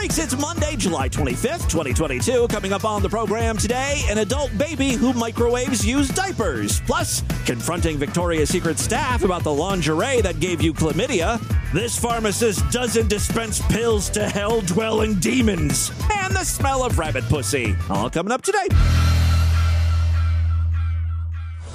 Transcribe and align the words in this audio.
Freaks, 0.00 0.18
it's 0.18 0.40
Monday, 0.40 0.76
July 0.76 1.10
25th, 1.10 1.68
2022. 1.68 2.48
Coming 2.48 2.72
up 2.72 2.86
on 2.86 3.02
the 3.02 3.08
program 3.10 3.58
today, 3.58 4.00
an 4.08 4.16
adult 4.16 4.50
baby 4.56 4.92
who 4.92 5.12
microwaves 5.12 5.84
used 5.84 6.14
diapers. 6.14 6.80
Plus, 6.86 7.22
confronting 7.44 7.98
Victoria's 7.98 8.48
Secret 8.48 8.78
staff 8.78 9.24
about 9.24 9.42
the 9.42 9.52
lingerie 9.52 10.22
that 10.22 10.40
gave 10.40 10.62
you 10.62 10.72
chlamydia. 10.72 11.38
This 11.74 11.98
pharmacist 11.98 12.66
doesn't 12.70 13.08
dispense 13.08 13.60
pills 13.66 14.08
to 14.10 14.26
hell 14.26 14.62
dwelling 14.62 15.16
demons. 15.16 15.92
And 16.14 16.34
the 16.34 16.44
smell 16.44 16.82
of 16.82 16.98
rabbit 16.98 17.24
pussy. 17.24 17.76
All 17.90 18.08
coming 18.08 18.32
up 18.32 18.40
today. 18.40 18.68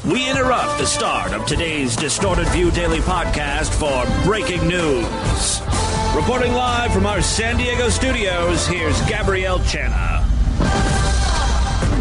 We 0.04 0.28
interrupt 0.28 0.80
the 0.80 0.88
start 0.88 1.32
of 1.32 1.46
today's 1.46 1.96
Distorted 1.96 2.48
View 2.48 2.72
Daily 2.72 3.02
podcast 3.02 3.72
for 3.76 4.26
breaking 4.26 4.68
news. 4.68 6.05
Reporting 6.16 6.54
live 6.54 6.94
from 6.94 7.06
our 7.06 7.22
San 7.22 7.58
Diego 7.58 7.90
studios, 7.90 8.66
here's 8.66 9.00
Gabrielle 9.02 9.60
Channa. 9.60 10.24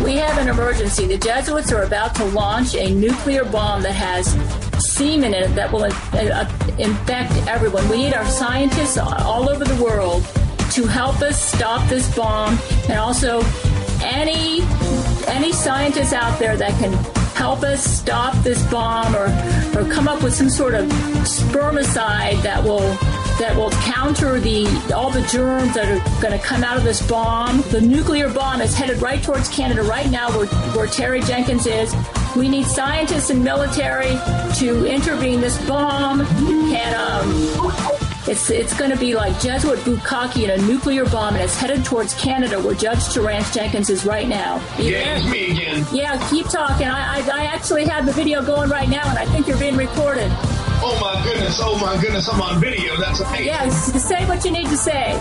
We 0.05 0.15
have 0.15 0.39
an 0.39 0.49
emergency. 0.49 1.09
The 1.09 1.19
Jesuits 1.19 1.73
are 1.73 1.83
about 1.83 2.15
to 2.15 2.25
launch 2.27 2.77
a 2.77 2.95
nuclear 2.95 3.45
bomb 3.45 3.83
that 3.83 3.93
has 3.93 4.29
semen 4.79 5.35
in 5.35 5.43
it 5.51 5.55
that 5.57 5.71
will 5.73 5.83
uh, 5.83 6.49
infect 6.79 7.33
everyone. 7.49 7.89
We 7.89 7.97
need 7.97 8.15
our 8.15 8.25
scientists 8.27 8.97
all 8.99 9.51
over 9.51 9.65
the 9.65 9.83
world 9.83 10.23
to 10.71 10.87
help 10.87 11.21
us 11.21 11.43
stop 11.43 11.87
this 11.89 12.15
bomb 12.15 12.57
and 12.89 13.01
also 13.01 13.43
any 14.01 14.61
any 15.27 15.53
scientists 15.53 16.13
out 16.13 16.39
there 16.39 16.57
that 16.57 16.71
can 16.79 16.93
help 17.35 17.65
us 17.65 17.83
stop 17.83 18.35
this 18.45 18.65
bomb 18.71 19.17
or, 19.17 19.27
or 19.77 19.91
come 19.91 20.07
up 20.07 20.23
with 20.23 20.35
some 20.35 20.49
sort 20.49 20.75
of 20.75 20.87
spermicide 21.25 22.41
that 22.43 22.63
will 22.63 22.97
that 23.39 23.57
will 23.57 23.71
counter 23.71 24.39
the 24.39 24.67
all 24.95 25.11
the 25.11 25.23
germs 25.23 25.75
that 25.75 25.89
are 25.89 26.21
going 26.21 26.39
to 26.39 26.45
come 26.45 26.63
out 26.63 26.77
of 26.77 26.85
this 26.85 27.07
bomb. 27.09 27.63
The 27.71 27.81
nuclear 27.81 28.33
bomb 28.33 28.61
is 28.61 28.75
headed 28.75 29.03
right 29.03 29.23
towards 29.23 29.49
Canada 29.49 29.83
right 29.83 30.11
now, 30.11 30.31
where, 30.37 30.47
where 30.47 30.87
Terry 30.87 31.21
Jenkins 31.23 31.67
is. 31.67 31.95
We 32.37 32.49
need 32.49 32.67
scientists 32.67 33.31
and 33.31 33.43
military 33.45 34.19
to 34.57 34.87
intervene. 34.87 35.41
This 35.41 35.57
bomb 35.67 36.25
can 36.27 36.95
um, 36.95 37.65
it's 38.27 38.51
it's 38.51 38.77
going 38.77 38.91
to 38.91 38.97
be 38.97 39.15
like 39.15 39.39
Jesuit 39.41 39.79
Bukkake 39.81 40.49
and 40.49 40.63
a 40.63 40.67
nuclear 40.67 41.05
bomb, 41.05 41.35
and 41.35 41.43
it's 41.43 41.57
headed 41.57 41.85
towards 41.85 42.15
Canada, 42.15 42.61
where 42.61 42.75
Judge 42.75 43.13
Terrence 43.13 43.53
Jenkins 43.53 43.91
is 43.91 44.07
right 44.07 44.27
now. 44.29 44.57
Yeah, 44.79 45.19
it's 45.19 45.31
me 45.31 45.51
again. 45.51 45.87
Yeah, 45.93 46.29
keep 46.31 46.49
talking. 46.49 46.87
I, 46.87 47.21
I 47.21 47.41
I 47.41 47.45
actually 47.45 47.85
have 47.87 48.07
the 48.07 48.13
video 48.13 48.45
going 48.45 48.71
right 48.71 48.89
now, 48.89 49.09
and 49.09 49.19
I 49.19 49.27
think 49.27 49.47
you're 49.47 49.59
being 49.59 49.77
recorded. 49.77 50.33
Oh 50.87 51.01
my 51.01 51.17
goodness! 51.25 51.61
Oh 51.63 51.79
my 51.79 51.97
goodness! 51.99 52.29
I'm 52.29 52.43
on 52.43 52.61
video. 52.61 52.97
That's 52.99 53.21
amazing. 53.21 53.47
Yes, 53.47 54.05
say 54.05 54.27
what 54.27 54.45
you 54.45 54.51
need 54.51 54.67
to 54.67 54.77
say. 54.77 55.15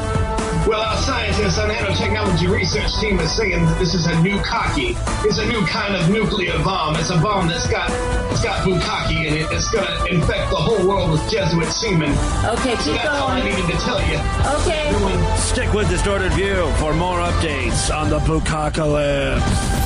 Well, 0.68 0.82
our 0.82 0.98
scientists 0.98 1.58
and 1.58 1.72
nanotechnology 1.72 2.50
research 2.50 2.92
team 3.00 3.18
is 3.20 3.32
saying 3.36 3.66
that 3.66 3.80
this 3.80 3.94
is 3.94 4.06
a 4.08 4.22
new 4.22 4.38
cocky. 4.42 4.96
It's 5.24 5.38
a 5.38 5.46
new 5.48 5.66
kind 5.66 5.96
of 5.96 6.10
nuclear 6.10 6.58
bomb. 6.64 6.98
It's 6.98 7.12
a 7.12 7.18
bomb 7.18 7.48
that's 7.48 7.68
got 7.68 7.90
it's 8.32 8.44
got 8.44 8.68
bukkake 8.68 9.26
in 9.26 9.34
it. 9.36 9.52
It's 9.52 9.72
gonna 9.72 10.06
infect 10.10 10.50
the 10.52 10.58
whole 10.58 10.86
world 10.86 11.12
with 11.12 11.32
Jesuit 11.32 11.72
semen. 11.72 12.12
Okay, 12.44 12.76
keep 12.76 12.80
so 12.80 12.92
that's 12.94 13.08
going. 13.08 13.22
all 13.22 13.30
I 13.30 13.42
needed 13.42 13.66
to 13.66 13.78
tell 13.88 14.02
you. 14.04 14.20
Okay. 14.60 14.88
Everyone, 14.88 15.38
Stick 15.38 15.72
with 15.74 15.90
Distorted 15.90 16.34
View 16.34 16.70
for 16.76 16.94
more 16.94 17.20
updates 17.20 17.90
on 17.94 18.10
the 18.10 18.20
Bukkacalypse. 18.20 19.83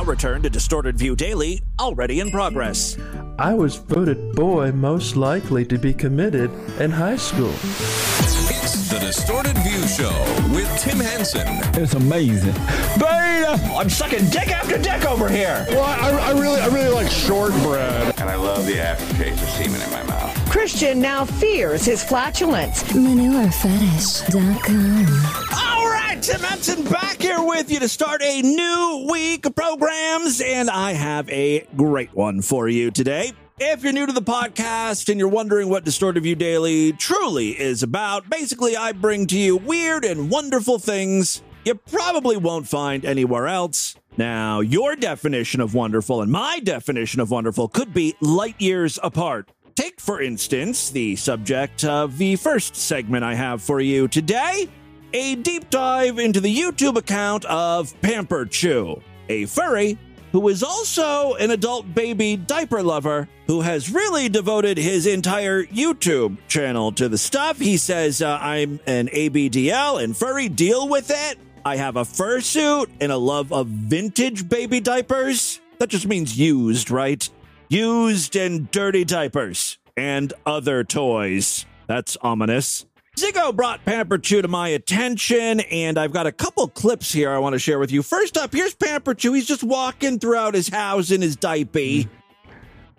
We 0.00 0.06
now 0.06 0.10
return 0.10 0.42
to 0.42 0.50
Distorted 0.50 0.96
View 0.96 1.14
Daily, 1.14 1.60
already 1.78 2.20
in 2.20 2.30
progress. 2.30 2.96
I 3.38 3.52
was 3.52 3.76
voted 3.76 4.34
boy 4.34 4.72
most 4.72 5.14
likely 5.14 5.66
to 5.66 5.76
be 5.78 5.92
committed 5.92 6.50
in 6.80 6.90
high 6.90 7.16
school. 7.16 7.52
It's 7.52 8.88
the 8.88 8.98
Distorted 8.98 9.58
View 9.58 9.86
Show 9.86 10.08
with 10.54 10.74
Tim 10.80 11.00
Henson. 11.00 11.46
It's 11.74 11.92
amazing. 11.94 12.54
Beta! 12.98 13.60
I'm 13.76 13.90
sucking 13.90 14.30
dick 14.30 14.48
after 14.48 14.78
dick 14.78 15.04
over 15.04 15.28
here. 15.28 15.66
Well, 15.68 15.84
I, 15.84 16.28
I 16.28 16.30
really, 16.32 16.60
I 16.60 16.68
really 16.68 16.94
like 16.94 17.10
shortbread. 17.10 18.18
And 18.20 18.30
I 18.30 18.36
love 18.36 18.64
the 18.64 18.80
aftertaste 18.80 19.42
of 19.42 19.50
semen 19.50 19.82
in 19.82 19.90
my 19.90 20.02
mouth. 20.04 20.34
Christian 20.50 20.98
now 21.00 21.26
fears 21.26 21.84
his 21.84 22.02
flatulence. 22.02 22.82
ManureFetish.com. 22.84 25.06
All 25.52 25.76
oh, 25.76 25.79
right, 26.14 26.22
Tim 26.22 26.40
Henson 26.40 26.82
back 26.84 27.22
here 27.22 27.40
with 27.40 27.70
you 27.70 27.78
to 27.78 27.88
start 27.88 28.20
a 28.20 28.42
new 28.42 29.06
week 29.12 29.46
of 29.46 29.54
programs, 29.54 30.40
and 30.40 30.68
I 30.68 30.92
have 30.92 31.28
a 31.30 31.60
great 31.76 32.12
one 32.14 32.42
for 32.42 32.68
you 32.68 32.90
today. 32.90 33.32
If 33.60 33.84
you're 33.84 33.92
new 33.92 34.06
to 34.06 34.12
the 34.12 34.20
podcast 34.20 35.08
and 35.08 35.20
you're 35.20 35.28
wondering 35.28 35.68
what 35.68 35.84
Distorted 35.84 36.24
View 36.24 36.34
Daily 36.34 36.92
truly 36.94 37.50
is 37.50 37.84
about, 37.84 38.28
basically 38.28 38.76
I 38.76 38.90
bring 38.90 39.28
to 39.28 39.38
you 39.38 39.56
weird 39.56 40.04
and 40.04 40.30
wonderful 40.30 40.80
things 40.80 41.42
you 41.64 41.76
probably 41.76 42.36
won't 42.36 42.66
find 42.66 43.04
anywhere 43.04 43.46
else. 43.46 43.94
Now, 44.16 44.58
your 44.60 44.96
definition 44.96 45.60
of 45.60 45.74
wonderful 45.74 46.22
and 46.22 46.32
my 46.32 46.58
definition 46.58 47.20
of 47.20 47.30
wonderful 47.30 47.68
could 47.68 47.94
be 47.94 48.16
light 48.20 48.60
years 48.60 48.98
apart. 49.04 49.52
Take, 49.76 50.00
for 50.00 50.20
instance, 50.20 50.90
the 50.90 51.14
subject 51.14 51.84
of 51.84 52.18
the 52.18 52.34
first 52.34 52.74
segment 52.74 53.22
I 53.22 53.34
have 53.34 53.62
for 53.62 53.80
you 53.80 54.08
today 54.08 54.68
a 55.12 55.34
deep 55.34 55.70
dive 55.70 56.18
into 56.18 56.40
the 56.40 56.54
YouTube 56.54 56.96
account 56.96 57.44
of 57.46 57.98
Pamper 58.00 58.46
Chew, 58.46 59.02
a 59.28 59.46
furry 59.46 59.98
who 60.32 60.48
is 60.48 60.62
also 60.62 61.34
an 61.34 61.50
adult 61.50 61.92
baby 61.94 62.36
diaper 62.36 62.82
lover 62.82 63.28
who 63.46 63.60
has 63.62 63.90
really 63.90 64.28
devoted 64.28 64.78
his 64.78 65.06
entire 65.06 65.64
YouTube 65.64 66.36
channel 66.46 66.92
to 66.92 67.08
the 67.08 67.18
stuff. 67.18 67.58
He 67.58 67.76
says, 67.76 68.22
uh, 68.22 68.38
I'm 68.40 68.78
an 68.86 69.08
ABDL 69.08 70.02
and 70.02 70.16
furry, 70.16 70.48
deal 70.48 70.88
with 70.88 71.10
it. 71.10 71.38
I 71.64 71.76
have 71.76 71.96
a 71.96 72.02
fursuit 72.02 72.88
and 73.00 73.10
a 73.10 73.16
love 73.16 73.52
of 73.52 73.66
vintage 73.66 74.48
baby 74.48 74.80
diapers. 74.80 75.60
That 75.78 75.88
just 75.88 76.06
means 76.06 76.38
used, 76.38 76.90
right? 76.90 77.28
Used 77.68 78.36
and 78.36 78.70
dirty 78.70 79.04
diapers 79.04 79.78
and 79.96 80.32
other 80.46 80.84
toys. 80.84 81.66
That's 81.86 82.16
ominous. 82.22 82.86
Ziggo 83.20 83.54
brought 83.54 83.84
Pamper 83.84 84.16
Chew 84.16 84.40
to 84.40 84.48
my 84.48 84.68
attention, 84.68 85.60
and 85.60 85.98
I've 85.98 86.10
got 86.10 86.26
a 86.26 86.32
couple 86.32 86.66
clips 86.68 87.12
here 87.12 87.30
I 87.30 87.36
want 87.36 87.52
to 87.52 87.58
share 87.58 87.78
with 87.78 87.92
you. 87.92 88.02
First 88.02 88.38
up, 88.38 88.54
here's 88.54 88.74
Pamper 88.74 89.12
Chew. 89.12 89.34
He's 89.34 89.46
just 89.46 89.62
walking 89.62 90.18
throughout 90.18 90.54
his 90.54 90.68
house 90.68 91.10
in 91.10 91.20
his 91.20 91.36
diaper. 91.36 92.08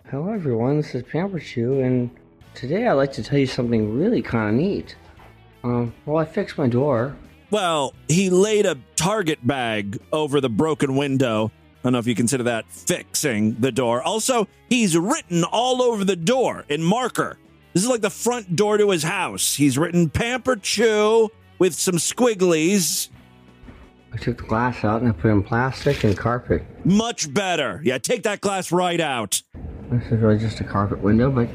Hello, 0.08 0.32
everyone. 0.32 0.76
This 0.76 0.94
is 0.94 1.02
Pamper 1.02 1.40
Chew, 1.40 1.80
and 1.80 2.08
today 2.54 2.86
I'd 2.86 2.92
like 2.92 3.12
to 3.14 3.22
tell 3.24 3.36
you 3.36 3.48
something 3.48 3.98
really 3.98 4.22
kind 4.22 4.50
of 4.50 4.54
neat. 4.54 4.94
Um, 5.64 5.92
well, 6.06 6.18
I 6.18 6.24
fixed 6.24 6.56
my 6.56 6.68
door. 6.68 7.16
Well, 7.50 7.92
he 8.06 8.30
laid 8.30 8.64
a 8.64 8.78
Target 8.94 9.44
bag 9.44 9.98
over 10.12 10.40
the 10.40 10.48
broken 10.48 10.94
window. 10.94 11.50
I 11.50 11.78
don't 11.82 11.94
know 11.94 11.98
if 11.98 12.06
you 12.06 12.14
consider 12.14 12.44
that 12.44 12.70
fixing 12.70 13.56
the 13.58 13.72
door. 13.72 14.00
Also, 14.02 14.46
he's 14.68 14.96
written 14.96 15.42
all 15.42 15.82
over 15.82 16.04
the 16.04 16.14
door 16.14 16.64
in 16.68 16.80
marker. 16.80 17.38
This 17.72 17.82
is 17.84 17.88
like 17.88 18.00
the 18.02 18.10
front 18.10 18.54
door 18.56 18.76
to 18.78 18.90
his 18.90 19.02
house. 19.02 19.54
He's 19.54 19.78
written 19.78 20.10
Pamper 20.10 20.56
Chew 20.56 21.30
with 21.58 21.74
some 21.74 21.94
squigglies. 21.94 23.08
I 24.12 24.18
took 24.18 24.36
the 24.36 24.42
glass 24.44 24.84
out 24.84 25.00
and 25.00 25.08
I 25.10 25.12
put 25.12 25.30
in 25.30 25.42
plastic 25.42 26.04
and 26.04 26.16
carpet. 26.16 26.62
Much 26.84 27.32
better. 27.32 27.80
Yeah, 27.82 27.96
take 27.98 28.24
that 28.24 28.42
glass 28.42 28.70
right 28.70 29.00
out. 29.00 29.42
This 29.90 30.04
is 30.06 30.20
really 30.20 30.38
just 30.38 30.60
a 30.60 30.64
carpet 30.64 30.98
window, 31.00 31.30
but 31.30 31.48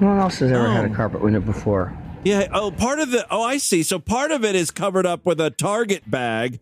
no 0.00 0.06
one 0.08 0.18
else 0.20 0.38
has 0.38 0.52
ever 0.52 0.68
had 0.70 0.84
Oh. 0.88 0.92
a 0.92 0.94
carpet 0.96 1.20
window 1.22 1.40
before. 1.40 1.92
Yeah. 2.24 2.46
Oh, 2.52 2.70
part 2.70 3.00
of 3.00 3.10
the. 3.10 3.26
Oh, 3.32 3.42
I 3.42 3.56
see. 3.56 3.82
So 3.82 3.98
part 3.98 4.30
of 4.30 4.44
it 4.44 4.54
is 4.54 4.70
covered 4.70 5.06
up 5.06 5.26
with 5.26 5.40
a 5.40 5.50
Target 5.50 6.08
bag. 6.08 6.60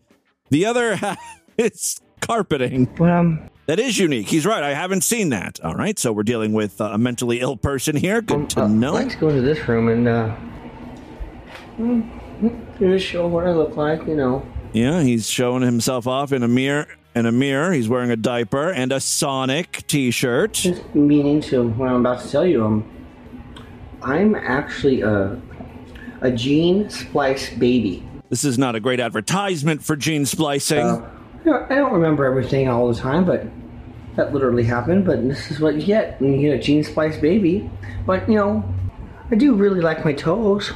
The 0.49 0.65
other 0.65 0.95
half 0.97 1.19
is 1.55 2.01
carpeting. 2.19 2.85
But 2.97 3.11
um, 3.11 3.47
That 3.71 3.79
is 3.79 3.97
unique. 3.97 4.27
He's 4.27 4.45
right. 4.45 4.61
I 4.61 4.73
haven't 4.73 4.99
seen 4.99 5.29
that. 5.29 5.61
All 5.63 5.75
right. 5.75 5.97
So 5.97 6.11
we're 6.11 6.23
dealing 6.23 6.51
with 6.51 6.81
uh, 6.81 6.89
a 6.91 6.97
mentally 6.97 7.39
ill 7.39 7.55
person 7.55 7.95
here. 7.95 8.21
Good 8.21 8.49
to 8.49 8.63
uh, 8.63 8.67
know. 8.67 9.07
To 9.07 9.17
go 9.17 9.29
into 9.29 9.43
this 9.43 9.65
room 9.65 9.87
and 9.87 10.09
uh, 10.09 10.35
mm, 11.79 12.79
just 12.79 13.05
show 13.05 13.29
what 13.29 13.47
I 13.47 13.53
look 13.53 13.77
like. 13.77 14.05
You 14.05 14.17
know, 14.17 14.45
Yeah, 14.73 15.03
he's 15.03 15.29
showing 15.29 15.61
himself 15.61 16.05
off 16.05 16.33
in 16.33 16.43
a 16.43 16.49
mirror. 16.49 16.85
In 17.15 17.25
a 17.25 17.31
mirror, 17.31 17.71
he's 17.71 17.87
wearing 17.87 18.11
a 18.11 18.17
diaper 18.17 18.73
and 18.73 18.91
a 18.91 18.99
Sonic 18.99 19.87
T-shirt. 19.87 20.51
just 20.51 20.93
meaning 20.93 21.39
to 21.43 21.69
what 21.69 21.87
I'm 21.87 22.05
about 22.05 22.19
to 22.23 22.29
tell 22.29 22.45
you. 22.45 22.65
Um, 22.65 22.91
I'm 24.01 24.35
actually 24.35 24.99
a 24.99 25.41
a 26.19 26.29
gene 26.29 26.89
splice 26.89 27.51
baby. 27.51 28.05
This 28.27 28.43
is 28.43 28.57
not 28.57 28.75
a 28.75 28.81
great 28.81 28.99
advertisement 28.99 29.81
for 29.81 29.95
gene 29.95 30.25
splicing. 30.25 30.85
Uh, 30.85 31.09
I 31.45 31.75
don't 31.75 31.93
remember 31.93 32.25
everything 32.25 32.67
all 32.67 32.89
the 32.89 32.99
time, 32.99 33.23
but 33.23 33.47
that 34.15 34.33
literally 34.33 34.63
happened. 34.63 35.05
But 35.05 35.27
this 35.27 35.51
is 35.51 35.59
what 35.59 35.75
you 35.75 35.85
get 35.85 36.19
when 36.21 36.33
you 36.33 36.49
get 36.49 36.59
a 36.59 36.61
gene 36.61 36.83
splice 36.83 37.17
baby. 37.17 37.69
But 38.05 38.27
you 38.29 38.35
know, 38.35 38.63
I 39.29 39.35
do 39.35 39.53
really 39.53 39.81
like 39.81 40.03
my 40.03 40.13
toes. 40.13 40.71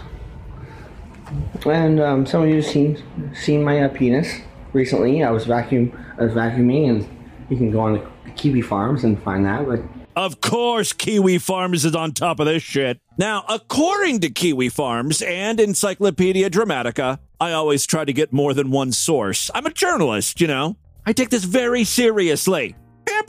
And 1.66 2.00
um, 2.00 2.26
some 2.26 2.44
of 2.44 2.50
you 2.50 2.56
have 2.56 2.66
seen 2.66 3.02
seen 3.34 3.64
my 3.64 3.82
uh, 3.82 3.90
penis 3.90 4.42
recently. 4.74 5.24
I 5.24 5.32
was 5.32 5.46
vacuum 5.46 5.92
I 6.18 6.24
was 6.24 6.34
vacuuming, 6.34 6.90
and 6.90 7.18
you 7.50 7.58
can 7.58 7.72
go 7.72 7.80
on 7.80 7.94
the 7.94 8.32
Kiwi 8.36 8.62
Farms 8.62 9.04
and 9.04 9.22
find 9.24 9.46
that. 9.46 9.68
But 9.68 9.82
Of 10.16 10.42
course, 10.42 10.94
Kiwi 10.94 11.40
Farms 11.40 11.84
is 11.84 11.96
on 11.96 12.14
top 12.14 12.40
of 12.40 12.46
this 12.46 12.64
shit. 12.64 13.00
Now, 13.18 13.44
according 13.50 14.20
to 14.22 14.30
Kiwi 14.30 14.70
Farms 14.70 15.22
and 15.22 15.60
Encyclopedia 15.60 16.50
Dramatica, 16.50 17.20
I 17.40 17.52
always 17.52 17.86
try 17.86 18.06
to 18.06 18.14
get 18.14 18.32
more 18.32 18.54
than 18.54 18.72
one 18.72 18.92
source. 18.92 19.50
I'm 19.54 19.66
a 19.66 19.72
journalist, 19.72 20.40
you 20.40 20.48
know. 20.48 20.78
I 21.06 21.14
take 21.14 21.30
this 21.30 21.44
very 21.44 21.84
seriously. 21.84 22.76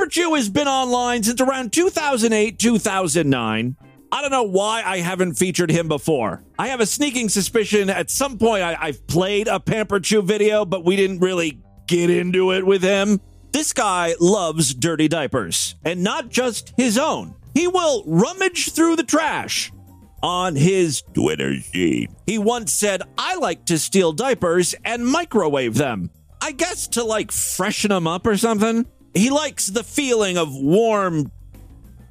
Pamper 0.06 0.14
Chew 0.14 0.35
has 0.35 0.49
been 0.49 0.69
online 0.69 1.25
since 1.25 1.41
around 1.41 1.73
2008, 1.73 2.61
2009. 2.61 3.76
I 4.12 4.23
don't 4.23 4.31
know 4.31 4.44
why 4.44 4.85
I 4.87 4.99
haven't 4.99 5.35
featured 5.35 5.69
him 5.69 5.88
before. 5.88 6.44
I 6.56 6.69
have 6.69 6.79
a 6.79 6.87
sneaking 6.87 7.29
suspicion 7.29 7.91
at 7.91 8.08
some 8.08 8.38
point 8.38 8.62
I, 8.62 8.87
have 8.87 9.05
played 9.08 9.49
a 9.49 9.58
Pamper 9.58 9.99
Chew 9.99 10.23
video, 10.23 10.64
but 10.64 10.85
we 10.85 10.94
didn't 10.94 11.19
really 11.19 11.61
get 11.88 12.08
into 12.08 12.53
it 12.53 12.64
with 12.64 12.85
him. 12.85 13.20
This 13.50 13.73
guy 13.73 14.14
loves 14.20 14.75
dirty 14.75 15.08
diapers, 15.08 15.75
and 15.85 16.05
not 16.05 16.29
just 16.29 16.73
his 16.76 16.99
own. 16.99 17.35
He 17.53 17.67
will 17.67 18.05
rummage 18.06 18.70
through 18.70 18.94
the 18.94 19.03
trash. 19.03 19.73
On 20.23 20.55
his 20.55 21.03
Twitter 21.14 21.56
sheet, 21.56 22.11
he 22.29 22.38
once 22.38 22.73
said, 22.73 23.03
I 23.19 23.35
like 23.35 23.67
to 23.67 23.76
steal 23.76 24.12
diapers 24.12 24.73
and 24.85 25.05
microwave 25.05 25.75
them. 25.75 26.11
I 26.41 26.53
guess 26.53 26.87
to 26.88 27.03
like 27.03 27.32
freshen 27.32 27.88
them 27.88 28.06
up 28.06 28.25
or 28.25 28.37
something. 28.37 28.87
He 29.16 29.30
likes 29.30 29.68
the 29.68 29.82
feeling 29.82 30.36
of 30.36 30.54
warm, 30.54 31.32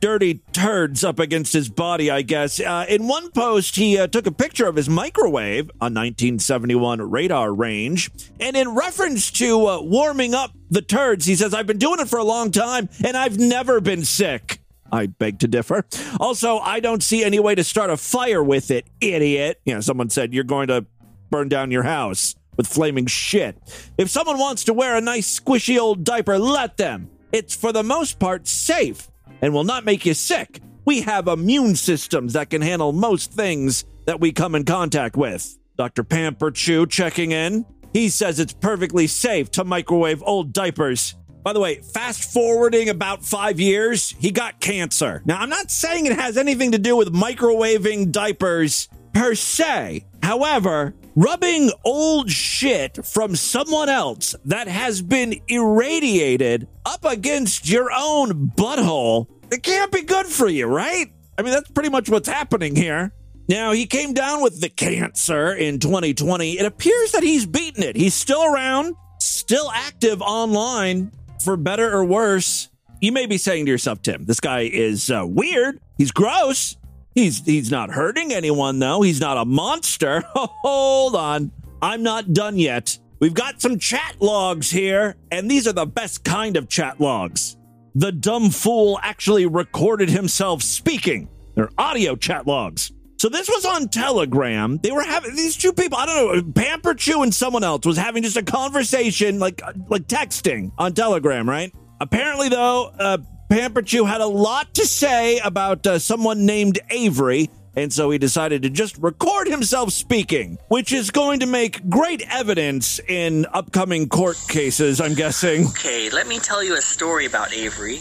dirty 0.02 0.42
turds 0.54 1.04
up 1.04 1.19
against 1.19 1.54
his 1.54 1.69
body, 1.69 2.10
I 2.10 2.24
guess. 2.24 2.60
Uh, 2.60 2.86
in 2.90 3.07
one 3.07 3.30
post, 3.30 3.75
he 3.75 4.00
uh, 4.00 4.07
took 4.07 4.25
a 4.25 4.31
picture 4.31 4.66
of 4.68 4.75
his 4.75 4.90
microwave, 4.90 5.69
a 5.69 5.86
1971 5.86 7.02
radar 7.04 7.54
range, 7.54 8.10
and 8.40 8.57
in 8.57 8.74
reference 8.74 9.30
to 9.31 9.68
uh, 9.68 9.81
warming 9.84 10.34
up 10.34 10.52
the 10.72 10.81
turds, 10.81 11.28
he 11.28 11.36
says, 11.36 11.54
I've 11.54 11.68
been 11.68 11.78
doing 11.78 12.00
it 12.00 12.10
for 12.10 12.18
a 12.18 12.24
long 12.24 12.50
time 12.50 12.90
and 13.04 13.16
I've 13.16 13.38
never 13.38 13.80
been 13.80 14.04
sick. 14.04 14.60
I 14.92 15.06
beg 15.06 15.40
to 15.40 15.48
differ. 15.48 15.86
Also, 16.19 16.58
I 16.58 16.80
don't 16.80 17.04
see 17.04 17.24
any 17.24 17.40
way 17.40 17.54
to 17.54 17.63
start 17.63 17.92
a 17.92 17.98
fire 17.98 18.44
with 18.44 18.72
it, 18.72 18.86
idiot. 19.00 19.62
You 19.66 19.75
know, 19.75 19.81
someone 19.81 20.10
said, 20.10 20.34
You're 20.34 20.44
going 20.44 20.68
to 20.68 20.86
burn 21.30 21.50
down 21.50 21.69
your 21.69 21.84
house 21.84 22.36
with 22.57 22.68
flaming 22.68 23.06
shit. 23.06 23.57
If 23.98 24.10
someone 24.10 24.38
wants 24.38 24.63
to 24.66 24.74
wear 24.74 24.96
a 24.96 25.02
nice 25.02 25.40
squishy 25.40 25.80
old 25.80 26.04
diaper, 26.04 26.38
let 26.38 26.78
them. 26.78 27.10
It's 27.31 27.56
for 27.56 27.72
the 27.72 27.84
most 27.84 28.19
part 28.19 28.48
safe 28.48 29.10
and 29.42 29.54
will 29.54 29.63
not 29.63 29.86
make 29.86 30.06
you 30.06 30.13
sick. 30.13 30.62
We 30.86 31.02
have 31.02 31.28
immune 31.28 31.75
systems 31.75 32.34
that 32.34 32.50
can 32.50 32.62
handle 32.62 32.94
most 32.94 33.31
things 33.31 33.86
that 34.06 34.19
we 34.19 34.31
come 34.31 34.56
in 34.56 34.66
contact 34.66 35.18
with. 35.18 35.57
Dr. 35.78 36.04
Pamper 36.04 36.52
Chew 36.52 36.86
checking 36.86 37.31
in. 37.31 37.66
He 37.94 38.10
says 38.10 38.40
it's 38.40 38.54
perfectly 38.54 39.08
safe 39.08 39.51
to 39.51 39.63
microwave 39.63 40.22
old 40.24 40.54
diapers. 40.54 41.16
By 41.44 41.54
the 41.54 41.60
way, 41.60 41.75
fast 41.75 42.34
forwarding 42.34 42.90
about 42.90 43.24
five 43.24 43.60
years, 43.60 44.16
he 44.19 44.31
got 44.31 44.60
cancer. 44.60 45.22
Now, 45.25 45.38
I'm 45.38 45.50
not 45.50 45.69
saying 45.69 46.06
it 46.08 46.13
has 46.13 46.38
anything 46.38 46.72
to 46.72 46.80
do 46.80 46.96
with 46.96 47.13
microwaving 47.13 48.12
diapers 48.12 48.90
per 49.13 49.36
se. 49.36 50.06
However, 50.25 50.95
rubbing 51.16 51.69
old 51.83 52.31
shit 52.31 53.06
from 53.06 53.36
someone 53.36 53.89
else 53.89 54.33
that 54.45 54.68
has 54.68 55.04
been 55.04 55.39
irradiated 55.48 56.68
up 56.83 57.06
against 57.06 57.69
your 57.69 57.92
own 57.95 58.50
butthole, 58.57 59.27
it 59.51 59.62
can't 59.62 59.92
be 59.92 60.01
good 60.01 60.25
for 60.25 60.50
you, 60.50 60.66
right? 60.66 61.13
I 61.38 61.44
mean, 61.44 61.51
that's 61.54 61.69
pretty 61.69 61.89
much 61.89 62.10
what's 62.10 62.27
happening 62.27 62.75
here. 62.75 63.13
Now, 63.48 63.72
he 63.72 63.86
came 63.86 64.16
down 64.16 64.42
with 64.42 64.62
the 64.62 64.69
cancer 64.69 65.54
in 65.54 65.77
2020. 65.77 66.57
It 66.57 66.66
appears 66.66 67.12
that 67.12 67.22
he's 67.22 67.45
beaten 67.45 67.83
it. 67.83 67.95
He's 67.95 68.16
still 68.16 68.51
around, 68.51 68.95
still 69.19 69.69
active 69.72 70.24
online, 70.24 71.12
for 71.44 71.56
better 71.56 71.95
or 71.95 72.04
worse. 72.04 72.69
You 73.00 73.12
may 73.12 73.27
be 73.27 73.38
saying 73.38 73.66
to 73.66 73.72
yourself, 73.72 74.01
Tim, 74.01 74.25
this 74.25 74.39
guy 74.39 74.62
is 74.62 75.12
uh, 75.12 75.24
weird. 75.24 75.80
He's 76.00 76.12
gross. 76.12 76.77
He's 77.16 77.44
he's 77.46 77.72
not 77.72 77.90
hurting 77.90 78.34
anyone 78.34 78.80
though. 78.80 79.02
He's 79.02 79.22
not 79.22 79.38
a 79.38 79.46
monster. 79.46 80.24
Hold 80.36 81.16
on. 81.16 81.52
I'm 81.82 82.04
not 82.04 82.34
done 82.34 82.60
yet. 82.60 82.98
We've 83.20 83.34
got 83.34 83.62
some 83.62 83.80
chat 83.80 84.18
logs 84.20 84.70
here, 84.70 85.16
and 85.32 85.50
these 85.50 85.68
are 85.68 85.74
the 85.74 85.86
best 85.86 86.26
kind 86.26 86.58
of 86.58 86.68
chat 86.68 87.00
logs. 87.00 87.56
The 87.96 88.12
dumb 88.12 88.50
fool 88.50 89.00
actually 89.02 89.46
recorded 89.46 90.10
himself 90.10 90.62
speaking. 90.62 91.30
They're 91.56 91.70
audio 91.78 92.18
chat 92.18 92.46
logs. 92.46 92.92
So 93.18 93.30
this 93.30 93.48
was 93.48 93.66
on 93.66 93.88
Telegram. 93.88 94.78
They 94.84 94.92
were 94.92 95.04
having 95.04 95.36
these 95.36 95.56
two 95.56 95.72
people. 95.72 95.98
I 95.98 96.06
don't 96.06 96.36
know. 96.36 96.52
Pamper 96.54 96.94
Chew 96.94 97.24
and 97.24 97.34
someone 97.34 97.64
else 97.64 97.86
was 97.86 97.98
having 97.98 98.24
just 98.24 98.36
a 98.36 98.44
conversation, 98.44 99.40
like 99.40 99.62
like 99.88 100.08
texting 100.08 100.72
on 100.78 100.94
Telegram, 100.94 101.48
right? 101.48 101.74
Apparently, 102.02 102.50
though, 102.50 102.92
uh, 103.00 103.18
Pamper 103.50 103.84
Chew 103.84 104.06
had 104.06 104.22
a 104.22 104.28
lot 104.28 104.74
to 104.74 104.86
say 104.86 105.38
about 105.38 105.86
uh, 105.86 106.00
someone 106.00 106.48
named 106.48 106.80
Avery, 106.90 107.52
and 107.76 107.94
so 107.94 108.10
he 108.10 108.18
decided 108.18 108.64
to 108.64 108.72
just 108.72 108.98
record 108.98 109.48
himself 109.48 109.92
speaking, 109.92 110.58
which 110.68 110.92
is 110.92 111.12
going 111.12 111.42
to 111.42 111.46
make 111.46 111.88
great 111.88 112.24
evidence 112.28 113.00
in 113.08 113.46
upcoming 113.54 114.10
court 114.10 114.44
cases, 114.48 115.00
I'm 115.00 115.14
guessing. 115.14 115.68
Okay, 115.68 116.10
let 116.10 116.26
me 116.26 116.40
tell 116.40 116.64
you 116.64 116.76
a 116.76 116.82
story 116.82 117.28
about 117.28 117.54
Avery. 117.54 117.98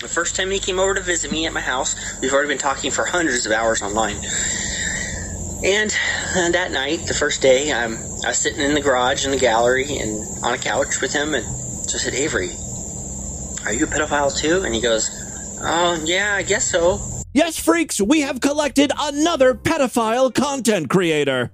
The 0.00 0.10
first 0.12 0.36
time 0.36 0.52
he 0.52 0.60
came 0.60 0.78
over 0.78 0.94
to 0.94 1.00
visit 1.00 1.32
me 1.32 1.46
at 1.46 1.52
my 1.52 1.60
house, 1.60 2.20
we've 2.20 2.32
already 2.32 2.48
been 2.48 2.58
talking 2.58 2.92
for 2.92 3.04
hundreds 3.04 3.44
of 3.44 3.50
hours 3.50 3.82
online. 3.82 4.16
And, 5.64 5.90
that 6.52 6.70
night, 6.70 7.06
the 7.08 7.14
first 7.14 7.42
day, 7.42 7.72
I 7.72 7.88
was 7.88 8.38
sitting 8.38 8.60
in 8.60 8.74
the 8.74 8.80
garage 8.80 9.24
in 9.24 9.32
the 9.32 9.38
gallery 9.38 9.98
and 9.98 10.44
on 10.44 10.54
a 10.54 10.58
couch 10.58 11.00
with 11.00 11.12
him, 11.12 11.34
and 11.34 11.44
so 11.44 11.96
I 11.96 12.00
said, 12.00 12.14
Avery, 12.14 12.50
are 13.64 13.72
you 13.72 13.84
a 13.84 13.88
pedophile 13.88 14.36
too? 14.36 14.62
And 14.64 14.74
he 14.74 14.80
goes, 14.80 15.10
Oh, 15.62 16.02
yeah, 16.04 16.34
I 16.34 16.42
guess 16.42 16.70
so. 16.70 16.98
Yes, 17.32 17.58
freaks, 17.58 18.00
we 18.00 18.20
have 18.20 18.40
collected 18.40 18.92
another 18.98 19.54
pedophile 19.54 20.32
content 20.32 20.88
creator. 20.90 21.50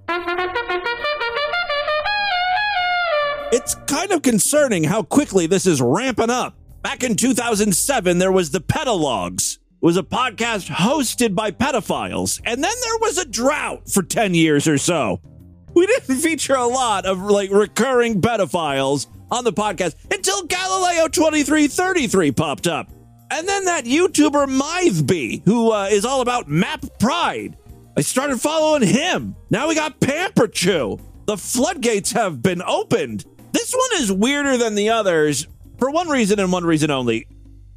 It's 3.52 3.74
kind 3.86 4.12
of 4.12 4.22
concerning 4.22 4.84
how 4.84 5.02
quickly 5.02 5.46
this 5.46 5.66
is 5.66 5.80
ramping 5.80 6.30
up. 6.30 6.56
Back 6.82 7.02
in 7.02 7.16
2007, 7.16 8.18
there 8.18 8.32
was 8.32 8.50
the 8.50 8.60
Pedalogs. 8.60 9.56
It 9.56 9.86
was 9.86 9.96
a 9.96 10.02
podcast 10.02 10.68
hosted 10.68 11.34
by 11.34 11.50
pedophiles, 11.50 12.40
and 12.44 12.62
then 12.62 12.72
there 12.84 12.98
was 13.00 13.18
a 13.18 13.24
drought 13.24 13.88
for 13.90 14.02
10 14.02 14.34
years 14.34 14.68
or 14.68 14.76
so. 14.78 15.20
We 15.74 15.86
didn't 15.86 16.16
feature 16.20 16.54
a 16.54 16.66
lot 16.66 17.06
of 17.06 17.22
like 17.22 17.50
recurring 17.50 18.20
pedophiles 18.20 19.06
on 19.30 19.44
the 19.44 19.52
podcast 19.52 19.94
until 20.12 20.44
Galileo 20.44 21.08
2333 21.08 22.32
popped 22.32 22.66
up. 22.66 22.90
And 23.30 23.48
then 23.48 23.66
that 23.66 23.84
YouTuber 23.84 24.46
Mytheby, 24.46 25.44
who 25.44 25.72
uh, 25.72 25.86
is 25.86 26.04
all 26.04 26.20
about 26.20 26.48
map 26.48 26.84
pride. 26.98 27.56
I 27.96 28.00
started 28.00 28.40
following 28.40 28.82
him. 28.82 29.36
Now 29.50 29.68
we 29.68 29.74
got 29.74 30.00
Pamper 30.00 30.48
Chew. 30.48 30.98
The 31.26 31.36
floodgates 31.36 32.12
have 32.12 32.42
been 32.42 32.62
opened. 32.62 33.24
This 33.52 33.72
one 33.72 34.02
is 34.02 34.10
weirder 34.10 34.56
than 34.56 34.74
the 34.74 34.90
others 34.90 35.46
for 35.78 35.90
one 35.90 36.08
reason 36.08 36.40
and 36.40 36.52
one 36.52 36.64
reason 36.64 36.90
only. 36.90 37.28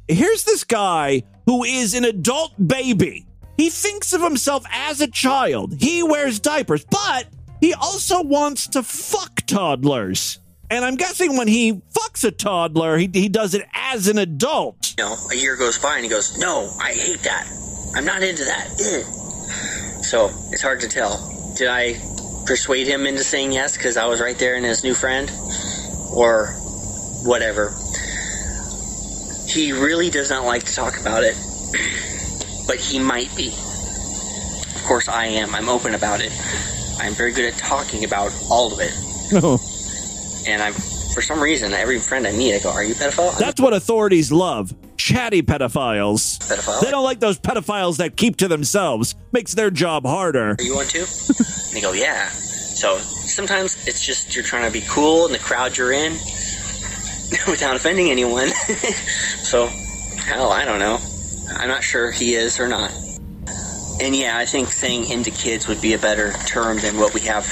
Here's 0.08 0.44
this 0.44 0.64
guy 0.64 1.22
who 1.46 1.64
is 1.64 1.94
an 1.94 2.04
adult 2.04 2.52
baby. 2.66 3.26
He 3.56 3.70
thinks 3.70 4.12
of 4.12 4.22
himself 4.22 4.64
as 4.72 5.00
a 5.00 5.06
child. 5.06 5.74
He 5.80 6.02
wears 6.02 6.40
diapers, 6.40 6.84
but 6.84 7.28
he 7.60 7.72
also 7.74 8.22
wants 8.22 8.66
to 8.68 8.82
fuck 8.82 9.42
toddlers. 9.46 10.40
And 10.70 10.84
I'm 10.84 10.96
guessing 10.96 11.36
when 11.36 11.48
he 11.48 11.72
fucks 11.72 12.24
a 12.24 12.30
toddler, 12.30 12.96
he, 12.96 13.10
he 13.12 13.28
does 13.28 13.54
it 13.54 13.66
as 13.74 14.08
an 14.08 14.18
adult. 14.18 14.94
You 14.98 15.04
know, 15.04 15.16
a 15.30 15.34
year 15.34 15.56
goes 15.56 15.78
by 15.78 15.96
and 15.96 16.04
he 16.04 16.10
goes, 16.10 16.38
No, 16.38 16.70
I 16.80 16.92
hate 16.92 17.20
that. 17.20 17.46
I'm 17.94 18.04
not 18.04 18.22
into 18.22 18.44
that. 18.44 19.10
So 20.04 20.26
it's 20.50 20.60
hard 20.60 20.80
to 20.80 20.88
tell. 20.88 21.54
Did 21.56 21.66
I 21.68 21.94
persuade 22.44 22.86
him 22.86 23.06
into 23.06 23.24
saying 23.24 23.52
yes 23.52 23.74
because 23.74 23.96
I 23.96 24.04
was 24.04 24.20
right 24.20 24.38
there 24.38 24.54
and 24.54 24.64
his 24.64 24.84
new 24.84 24.92
friend? 24.92 25.32
Or 26.12 26.48
whatever. 27.24 27.74
He 29.48 29.72
really 29.72 30.10
does 30.10 30.28
not 30.28 30.44
like 30.44 30.64
to 30.64 30.74
talk 30.74 31.00
about 31.00 31.24
it, 31.24 31.34
but 32.66 32.76
he 32.76 32.98
might 32.98 33.34
be. 33.34 33.48
Of 33.48 34.84
course, 34.86 35.08
I 35.08 35.24
am. 35.24 35.54
I'm 35.54 35.70
open 35.70 35.94
about 35.94 36.20
it. 36.20 36.32
I'm 36.98 37.14
very 37.14 37.32
good 37.32 37.46
at 37.46 37.58
talking 37.58 38.04
about 38.04 38.30
all 38.50 38.74
of 38.74 38.80
it. 38.80 38.92
Oh. 39.32 39.58
And 40.46 40.62
I'm, 40.62 40.72
for 40.72 41.22
some 41.22 41.40
reason, 41.40 41.72
every 41.72 41.98
friend 41.98 42.26
I 42.26 42.32
meet, 42.32 42.54
I 42.54 42.58
go, 42.58 42.70
"Are 42.70 42.84
you 42.84 42.94
pedophile?" 42.94 43.38
That's 43.38 43.60
what 43.60 43.72
authorities 43.72 44.30
love. 44.30 44.74
Chatty 44.96 45.42
pedophiles. 45.42 46.38
Pedophile? 46.38 46.80
They 46.80 46.90
don't 46.90 47.04
like 47.04 47.20
those 47.20 47.38
pedophiles 47.38 47.98
that 47.98 48.16
keep 48.16 48.36
to 48.38 48.48
themselves. 48.48 49.14
Makes 49.32 49.54
their 49.54 49.70
job 49.70 50.04
harder. 50.06 50.56
Are 50.58 50.62
you 50.62 50.74
one 50.74 50.86
too? 50.86 50.98
and 51.28 51.72
they 51.72 51.80
go, 51.80 51.92
"Yeah." 51.92 52.28
So 52.28 52.98
sometimes 52.98 53.86
it's 53.86 54.04
just 54.04 54.34
you're 54.34 54.44
trying 54.44 54.66
to 54.66 54.72
be 54.72 54.84
cool 54.88 55.26
in 55.26 55.32
the 55.32 55.38
crowd 55.38 55.76
you're 55.76 55.92
in, 55.92 56.12
without 57.48 57.76
offending 57.76 58.10
anyone. 58.10 58.48
so, 59.42 59.66
hell, 60.26 60.52
I 60.52 60.64
don't 60.64 60.78
know. 60.78 60.98
I'm 61.50 61.68
not 61.68 61.82
sure 61.82 62.10
he 62.10 62.34
is 62.34 62.58
or 62.58 62.68
not. 62.68 62.92
And 64.00 64.14
yeah, 64.14 64.36
I 64.36 64.44
think 64.44 64.68
saying 64.68 65.08
into 65.08 65.30
kids 65.30 65.68
would 65.68 65.80
be 65.80 65.94
a 65.94 65.98
better 65.98 66.32
term 66.46 66.78
than 66.78 66.98
what 66.98 67.14
we 67.14 67.20
have 67.22 67.46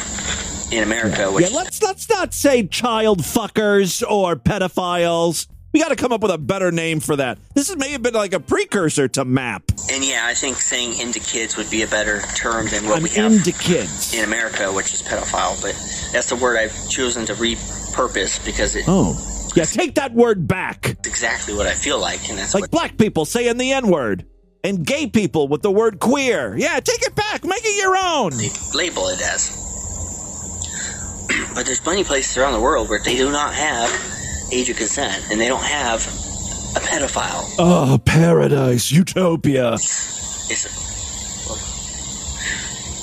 in 0.73 0.83
America. 0.83 1.31
Which 1.31 1.51
Yeah, 1.51 1.57
let's 1.57 1.83
let's 1.83 2.09
not 2.09 2.33
say 2.35 2.67
child 2.67 3.21
fuckers 3.21 4.03
or 4.09 4.37
pedophiles. 4.37 5.47
We 5.73 5.81
got 5.81 5.89
to 5.89 5.97
come 5.97 6.13
up 6.13 6.21
with 6.21 6.31
a 6.31 6.37
better 6.39 6.71
name 6.71 7.01
for 7.01 7.17
that. 7.17 7.39
This 7.55 7.75
may 7.77 7.93
have 7.93 8.03
been 8.03 8.13
like 8.13 8.35
a 8.35 8.41
precursor 8.41 9.09
to 9.09 9.25
MAP. 9.25 9.63
And 9.91 10.05
yeah, 10.05 10.27
I 10.27 10.35
think 10.35 10.57
saying 10.57 11.01
into 11.01 11.19
kids 11.19 11.57
would 11.57 11.71
be 11.71 11.81
a 11.83 11.87
better 11.87 12.21
term 12.35 12.67
than 12.67 12.85
what 12.87 12.99
I'm 12.99 13.03
we 13.05 13.09
have 13.11 13.33
into 13.33 13.53
kids. 13.53 14.13
in 14.15 14.23
America, 14.25 14.71
which 14.71 14.93
is 14.93 15.03
pedophile. 15.03 15.61
But 15.63 15.73
that's 16.13 16.29
the 16.29 16.37
word 16.37 16.59
I've 16.59 16.91
chosen 16.91 17.25
to 17.27 17.35
repurpose 17.35 18.45
because 18.45 18.77
it. 18.77 18.85
Oh. 18.87 19.17
Yeah, 19.55 19.65
take 19.65 19.95
that 19.97 20.13
word 20.15 20.47
back. 20.47 20.97
exactly 21.07 21.55
what 21.55 21.67
I 21.67 21.75
feel 21.75 21.99
like, 21.99 22.27
and 22.31 22.39
that's 22.39 22.55
Like 22.55 22.63
what 22.63 22.71
black 22.71 22.97
people 22.97 23.27
saying 23.27 23.59
the 23.59 23.73
N 23.73 23.89
word. 23.89 24.27
And 24.65 24.87
gay 24.87 25.09
people 25.09 25.49
with 25.49 25.63
the 25.63 25.71
word 25.73 25.99
queer. 25.99 26.57
Yeah, 26.57 26.79
take 26.81 27.03
it 27.03 27.15
back. 27.15 27.45
Make 27.45 27.63
it 27.65 27.77
your 27.83 27.97
own. 27.97 28.31
they 28.37 28.51
label 28.75 29.09
it 29.09 29.21
as. 29.21 29.62
But 31.55 31.67
there's 31.67 31.81
plenty 31.81 32.01
of 32.03 32.07
places 32.07 32.37
around 32.37 32.53
the 32.53 32.61
world 32.61 32.89
where 32.89 33.01
they 33.05 33.17
do 33.17 33.31
not 33.31 33.55
have 33.55 33.91
age 34.53 34.69
of 34.71 34.77
consent, 34.77 35.25
and 35.31 35.41
they 35.41 35.49
don't 35.49 35.63
have 35.63 36.07
a 36.77 36.81
pedophile. 36.81 37.55
Oh, 37.59 37.99
paradise, 38.05 38.91
utopia. 38.91 39.75
It's, 39.75 40.81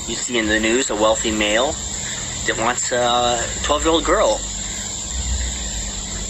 you 0.08 0.16
see 0.16 0.38
in 0.38 0.48
the 0.48 0.60
news 0.60 0.90
a 0.90 0.96
wealthy 0.96 1.32
male 1.32 1.74
that 2.48 2.58
wants 2.60 2.92
a 2.92 3.44
12 3.64 3.84
year 3.84 3.92
old 3.92 4.06
girl. 4.06 4.36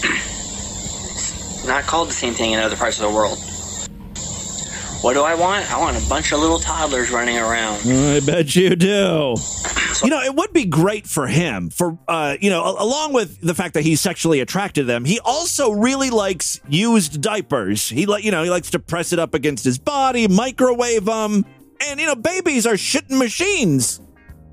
it's 0.03 1.65
not 1.65 1.83
called 1.85 2.09
the 2.09 2.13
same 2.13 2.33
thing 2.33 2.51
in 2.51 2.59
other 2.59 2.75
parts 2.75 2.99
of 2.99 3.09
the 3.09 3.15
world. 3.15 3.39
What 5.01 5.13
do 5.13 5.23
I 5.23 5.33
want? 5.33 5.71
I 5.71 5.79
want 5.79 5.95
a 6.03 6.09
bunch 6.09 6.33
of 6.33 6.39
little 6.39 6.59
toddlers 6.59 7.09
running 7.09 7.37
around. 7.37 7.79
I 7.85 8.19
bet 8.19 8.53
you 8.55 8.75
do. 8.75 9.35
You 10.03 10.09
know, 10.09 10.21
it 10.21 10.35
would 10.35 10.51
be 10.51 10.65
great 10.65 11.07
for 11.07 11.25
him 11.27 11.69
for 11.69 11.97
uh, 12.07 12.35
you 12.41 12.49
know, 12.49 12.63
a- 12.63 12.83
along 12.83 13.13
with 13.13 13.39
the 13.39 13.53
fact 13.55 13.75
that 13.75 13.83
he's 13.83 14.01
sexually 14.01 14.41
attracted 14.41 14.81
to 14.81 14.85
them, 14.85 15.05
he 15.05 15.19
also 15.21 15.71
really 15.71 16.09
likes 16.09 16.59
used 16.67 17.21
diapers. 17.21 17.87
He 17.87 18.05
like, 18.07 18.23
you 18.25 18.31
know, 18.31 18.43
he 18.43 18.49
likes 18.49 18.71
to 18.71 18.79
press 18.79 19.13
it 19.13 19.19
up 19.19 19.33
against 19.33 19.63
his 19.63 19.77
body, 19.79 20.27
microwave 20.27 21.05
them, 21.05 21.45
and 21.87 21.99
you 21.99 22.05
know, 22.05 22.15
babies 22.15 22.65
are 22.65 22.73
shitting 22.73 23.17
machines. 23.17 24.01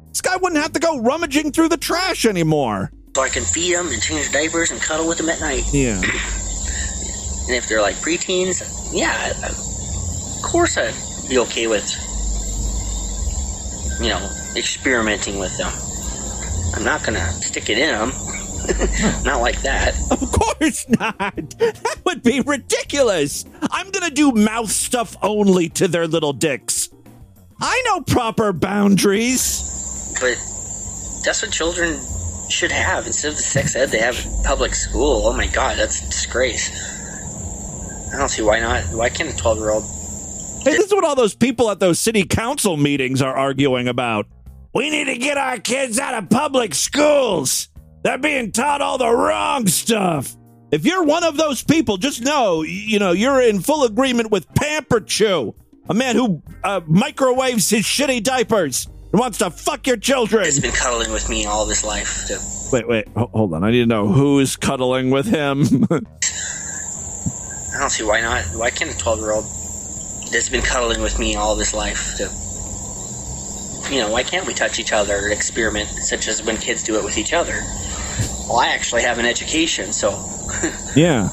This 0.09 0.21
guy 0.21 0.37
wouldn't 0.37 0.63
have 0.63 0.73
to 0.73 0.81
go 0.81 1.01
rummaging 1.01 1.51
through 1.53 1.71
the 1.71 1.77
trash 1.77 2.25
anymore. 2.25 2.93
So 3.17 3.23
I 3.23 3.29
can 3.29 3.43
feed 3.45 3.75
them 3.75 3.89
and 3.89 4.01
change 4.01 4.31
diapers 4.31 4.71
and 4.71 4.81
cuddle 4.81 5.09
with 5.09 5.19
them 5.19 5.29
at 5.29 5.41
night. 5.41 5.65
Yeah. 5.73 5.97
And 5.97 7.55
if 7.55 7.69
they're 7.69 7.83
like 7.83 7.97
preteens, 7.97 8.63
yeah, 8.95 9.13
I- 9.43 9.47
of 9.49 9.57
course 10.47 10.79
I'd 10.79 10.95
be 11.29 11.39
okay 11.39 11.67
with, 11.67 11.85
you 14.01 14.09
know, 14.09 14.31
experimenting 14.55 15.39
with 15.39 15.57
them. 15.59 15.73
I'm 16.75 16.85
not 16.85 17.05
gonna 17.05 17.27
stick 17.33 17.69
it 17.69 17.79
in 17.79 17.91
them. 17.91 18.13
not 19.25 19.41
like 19.41 19.61
that. 19.63 19.95
Of 20.11 20.21
course 20.33 20.89
not. 20.89 21.19
That 21.59 22.01
would 22.05 22.23
be 22.23 22.41
ridiculous. 22.41 23.45
I'm 23.71 23.91
to 24.07 24.15
do 24.15 24.33
mouth 24.33 24.71
stuff 24.71 25.17
only 25.23 25.69
to 25.71 25.89
their 25.89 26.07
little 26.07 26.33
dicks. 26.33 26.89
I 27.61 27.83
know 27.87 28.01
proper 28.03 28.53
boundaries. 28.53 30.15
But 30.21 30.37
that's 31.25 31.43
what 31.43 31.51
children 31.51 31.99
should 32.49 32.71
have 32.71 33.07
instead 33.07 33.31
of 33.31 33.37
the 33.37 33.43
sex 33.43 33.75
ed 33.75 33.87
they 33.87 33.99
have 33.99 34.25
in 34.25 34.45
public 34.45 34.75
school. 34.75 35.27
Oh 35.27 35.33
my 35.33 35.47
god, 35.49 35.77
that's 35.77 36.03
a 36.03 36.07
disgrace. 36.07 36.71
I 38.15 38.19
don't 38.19 38.29
see 38.29 38.43
why 38.43 38.61
not. 38.61 38.85
Why 38.93 39.09
can't 39.09 39.33
a 39.33 39.37
12 39.37 39.59
year 39.59 39.71
old? 39.71 39.85
Hey, 40.67 40.73
this 40.73 40.87
is 40.87 40.93
what 40.93 41.05
all 41.05 41.15
those 41.15 41.37
people 41.37 41.71
at 41.71 41.79
those 41.79 42.01
city 42.01 42.25
council 42.25 42.77
meetings 42.77 43.23
are 43.23 43.33
arguing 43.33 43.87
about. 43.87 44.27
We 44.75 44.91
need 44.91 45.05
to 45.05 45.17
get 45.17 45.37
our 45.39 45.59
kids 45.59 46.01
out 46.01 46.15
of 46.21 46.29
public 46.29 46.75
schools. 46.75 47.69
They're 48.03 48.19
being 48.19 48.51
taught 48.51 48.81
all 48.81 48.99
the 48.99 49.09
wrong 49.09 49.69
stuff. 49.69 50.37
If 50.73 50.85
you're 50.85 51.05
one 51.05 51.23
of 51.23 51.37
those 51.37 51.63
people, 51.63 51.99
just 51.99 52.21
know, 52.21 52.63
you 52.63 52.99
know, 52.99 53.13
you're 53.13 53.41
in 53.41 53.61
full 53.61 53.85
agreement 53.85 54.33
with 54.33 54.53
Pamper 54.57 55.01
Chew, 55.01 55.55
a 55.89 55.95
man 55.95 56.17
who 56.17 56.43
uh, 56.65 56.81
microwaves 56.89 57.71
his 57.71 57.85
shitty 57.85 58.25
diapers 58.25 58.89
and 59.13 59.21
wants 59.21 59.39
to 59.39 59.53
fuck 59.53 59.87
your 59.87 59.97
children. 59.99 60.47
He's 60.47 60.59
been 60.59 60.73
cuddling 60.73 61.13
with 61.13 61.29
me 61.29 61.47
all 61.47 61.65
this 61.65 61.85
life. 61.85 62.27
Wait, 62.73 62.89
wait, 62.89 63.07
ho- 63.17 63.31
hold 63.33 63.55
on. 63.55 63.63
I 63.63 63.71
need 63.71 63.83
to 63.83 63.87
know 63.87 64.09
who's 64.09 64.57
cuddling 64.57 65.11
with 65.11 65.27
him. 65.27 65.63
I 65.93 67.79
don't 67.79 67.91
see 67.91 68.03
why 68.03 68.21
not. 68.21 68.45
Why 68.57 68.71
can't 68.71 68.93
a 68.93 68.99
12 68.99 69.21
year 69.21 69.31
old 69.31 69.45
that's 70.37 70.51
been 70.51 70.61
cuddling 70.61 71.01
with 71.01 71.19
me 71.19 71.35
all 71.35 71.57
this 71.57 71.73
life 71.73 72.15
to, 72.17 72.25
you 73.91 74.01
know, 74.01 74.11
why 74.11 74.23
can't 74.23 74.47
we 74.47 74.53
touch 74.53 74.79
each 74.79 74.93
other 74.93 75.29
experiment 75.29 75.89
such 75.89 76.29
as 76.29 76.43
when 76.43 76.59
kids 76.59 76.83
do 76.83 76.97
it 76.99 77.05
with 77.05 77.17
each 77.17 77.33
other? 77.33 77.63
Well, 78.47 78.59
I 78.59 78.69
actually 78.69 79.03
have 79.03 79.19
an 79.19 79.25
education, 79.25 79.93
so 79.93 80.11
yeah, 80.95 81.31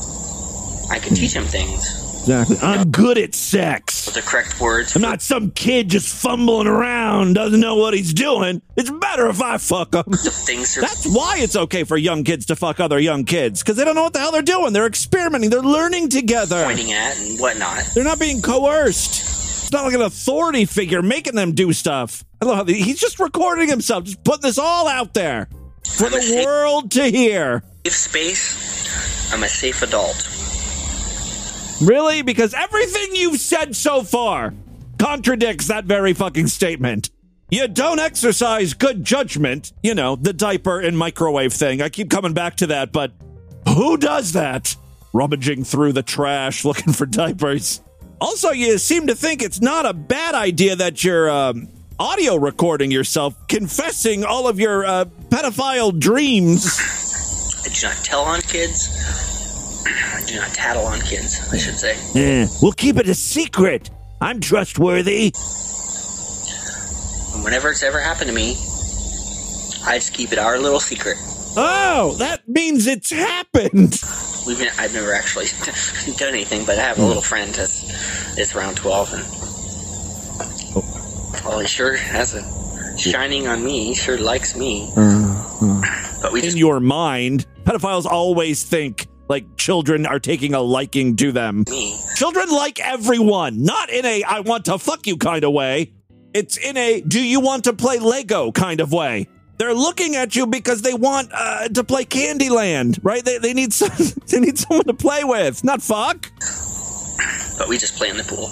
I 0.89 1.00
can 1.00 1.15
teach 1.15 1.33
hmm. 1.33 1.39
him 1.39 1.45
things 1.45 2.02
exactly. 2.24 2.58
I'm 2.62 2.89
good 2.92 3.18
at 3.18 3.36
sex. 3.36 4.06
the 4.06 4.22
correct 4.22 4.60
words. 4.60 4.96
I'm 4.96 5.01
not 5.01 5.22
some 5.22 5.51
kid 5.51 5.89
just 5.89 6.08
fumbling 6.13 6.68
around, 6.68 7.34
doesn't 7.34 7.60
know 7.60 7.75
what 7.75 7.94
he's 7.94 8.13
doing. 8.13 8.62
It's 8.75 8.89
better 8.89 9.27
if 9.30 9.42
I 9.42 9.58
fuck 9.58 9.94
him. 9.94 10.03
Things 10.13 10.77
are 10.77 10.82
That's 10.82 11.06
why 11.06 11.38
it's 11.39 11.56
okay 11.56 11.84
for 11.84 11.98
young 11.98 12.24
kids 12.24 12.46
to 12.48 12.56
fuck 12.56 12.80
other 12.80 13.00
young 13.00 13.25
kids, 13.25 13.62
because 13.62 13.77
they 13.77 13.86
don't 13.86 13.96
know 13.96 14.03
what 14.03 14.13
the 14.13 14.20
hell 14.20 14.32
they're 14.32 14.42
doing. 14.42 14.74
They're 14.74 14.88
experimenting, 14.88 15.50
they're 15.50 15.62
learning 15.62 16.10
together. 16.10 16.63
pointing 16.65 16.92
at 16.92 17.18
and 17.20 17.39
whatnot. 17.39 17.84
They're 17.94 18.03
not 18.03 18.20
being 18.20 18.42
coerced. 18.42 19.22
It's 19.63 19.72
not 19.72 19.86
like 19.86 19.94
an 19.94 20.01
authority 20.01 20.65
figure 20.65 21.01
making 21.01 21.36
them 21.36 21.53
do 21.53 21.74
stuff. 21.74 22.24
I 22.42 22.46
love 22.46 22.56
how 22.58 22.63
the- 22.63 22.74
he's 22.74 23.00
just 23.00 23.20
recording 23.20 23.70
himself, 23.70 24.03
just 24.06 24.24
putting 24.24 24.42
this 24.42 24.58
all 24.58 24.88
out 24.88 25.13
there 25.13 25.48
for 25.98 26.06
I'm 26.06 26.12
the 26.12 26.44
world 26.46 26.92
to 26.92 27.06
hear. 27.06 27.63
Safe 27.86 27.96
space. 27.96 29.34
I'm 29.34 29.44
a 29.44 29.48
safe 29.50 29.82
adult. 29.82 30.30
Really? 31.82 32.22
Because 32.22 32.53
everything 32.53 33.15
you've 33.15 33.39
said 33.39 33.75
so 33.75 34.03
far 34.03 34.53
contradicts 35.00 35.68
that 35.68 35.86
very 35.86 36.13
fucking 36.13 36.48
statement. 36.48 37.10
You 37.50 37.68
don't 37.68 38.00
exercise 38.00 38.74
good 38.74 39.03
judgment. 39.03 39.74
You 39.84 39.96
know, 39.96 40.15
the 40.15 40.34
diaper 40.34 40.80
and 40.80 40.98
microwave 40.98 41.53
thing. 41.53 41.82
I 41.82 41.89
keep 41.89 42.10
coming 42.10 42.34
back 42.34 42.56
to 42.58 42.68
that, 42.68 42.92
but 42.92 43.12
who 43.68 43.98
does 43.98 44.34
that? 44.34 44.75
Rummaging 45.13 45.63
through 45.63 45.94
the 45.94 46.03
trash 46.03 46.65
looking 46.65 46.94
for 46.94 47.06
diapers. 47.06 47.82
Also, 48.22 48.51
you 48.51 48.77
seem 48.77 49.08
to 49.08 49.15
think 49.15 49.42
it's 49.42 49.62
not 49.62 49.86
a 49.86 49.94
bad 49.94 50.34
idea 50.36 50.77
that 50.77 51.03
you're 51.03 51.30
um, 51.30 51.68
audio 52.00 52.36
recording 52.36 52.89
yourself, 52.89 53.36
confessing 53.48 54.24
all 54.24 54.48
of 54.48 54.60
your 54.60 54.86
uh, 54.86 55.06
pedophile 55.30 55.98
dreams. 55.98 56.80
I 56.80 57.70
do 57.70 57.88
not 57.88 57.98
tell 58.06 58.22
on 58.22 58.42
kids. 58.42 59.33
I 59.86 60.24
do 60.25 60.36
not 60.36 60.54
tattle 60.54 60.86
on 60.86 61.00
kids, 61.02 61.40
I 61.52 61.58
should 61.58 61.78
say. 61.78 61.98
Eh, 62.16 62.48
we'll 62.62 62.72
keep 62.72 62.98
it 62.98 63.08
a 63.08 63.16
secret. 63.16 63.90
I'm 64.22 64.40
trustworthy. 64.40 65.34
And 67.34 67.44
whenever 67.44 67.70
it's 67.72 67.84
ever 67.84 68.00
happened 68.00 68.30
to 68.30 68.36
me, 68.36 68.52
I 69.86 69.96
just 69.96 70.13
keep 70.13 70.32
it 70.32 70.40
our 70.40 70.58
little 70.58 70.80
secret. 70.80 71.18
Oh, 71.56 72.16
that 72.20 72.48
means 72.48 72.88
it's 72.88 73.12
happened. 73.12 74.02
We've 74.48 74.58
been, 74.58 74.70
I've 74.78 74.94
never 74.94 75.13
actually 75.13 75.46
done 76.18 76.30
anything, 76.30 76.66
but 76.66 76.78
I 76.80 76.82
have 76.84 77.00
a 77.00 77.06
little 77.06 77.22
friend 77.22 77.54
that's, 77.54 78.36
that's 78.36 78.56
around 78.56 78.75
12, 78.78 79.13
and 79.13 79.24
well, 81.46 81.60
he 81.60 81.68
sure 81.68 81.96
has 81.96 82.34
a 82.34 82.98
shining 82.98 83.48
on 83.48 83.63
me. 83.63 83.88
He 83.88 83.94
sure 83.96 84.18
likes 84.18 84.56
me. 84.56 84.92
But 84.96 86.32
we 86.32 86.40
In 86.40 86.46
just 86.46 86.58
your 86.58 86.80
mind, 86.80 87.46
pedophiles 87.63 88.06
always 88.06 88.63
think 88.63 89.08
like 89.27 89.58
children 89.58 90.06
are 90.06 90.20
taking 90.20 90.53
a 90.53 90.62
liking 90.62 91.15
to 91.18 91.32
them. 91.32 91.65
Children 92.15 92.50
like 92.50 92.80
everyone, 92.80 93.63
not 93.63 93.89
in 93.89 94.06
a 94.06 94.24
I 94.24 94.42
want 94.42 94.65
to 94.65 94.77
fuck 94.77 95.08
you 95.08 95.18
kind 95.18 95.44
of 95.44 95.53
way. 95.53 95.94
It's 96.34 96.58
in 96.58 96.77
a 96.77 97.01
do 97.01 97.22
you 97.22 97.39
want 97.39 97.65
to 97.65 97.74
play 97.74 98.00
Lego 98.00 98.51
kind 98.51 98.82
of 98.82 98.92
way. 98.92 99.27
They're 99.58 99.74
looking 99.74 100.15
at 100.15 100.36
you 100.36 100.48
because 100.48 100.82
they 100.82 100.94
want 100.94 101.30
uh, 101.32 101.70
to 101.70 101.84
play 101.84 102.06
Candyland, 102.06 103.00
right? 103.03 103.24
They, 103.24 103.38
they 103.38 103.53
need 103.53 103.72
some, 103.82 103.92
they 104.27 104.39
need 104.39 104.58
someone 104.58 104.86
to 104.86 104.94
play 104.94 105.24
with, 105.24 105.63
not 105.63 105.82
fuck. 105.82 106.32
But 107.58 107.70
we 107.70 107.77
just 107.77 107.96
play 107.96 108.10
in 108.10 108.18
the 108.18 108.24
pool. 108.24 108.50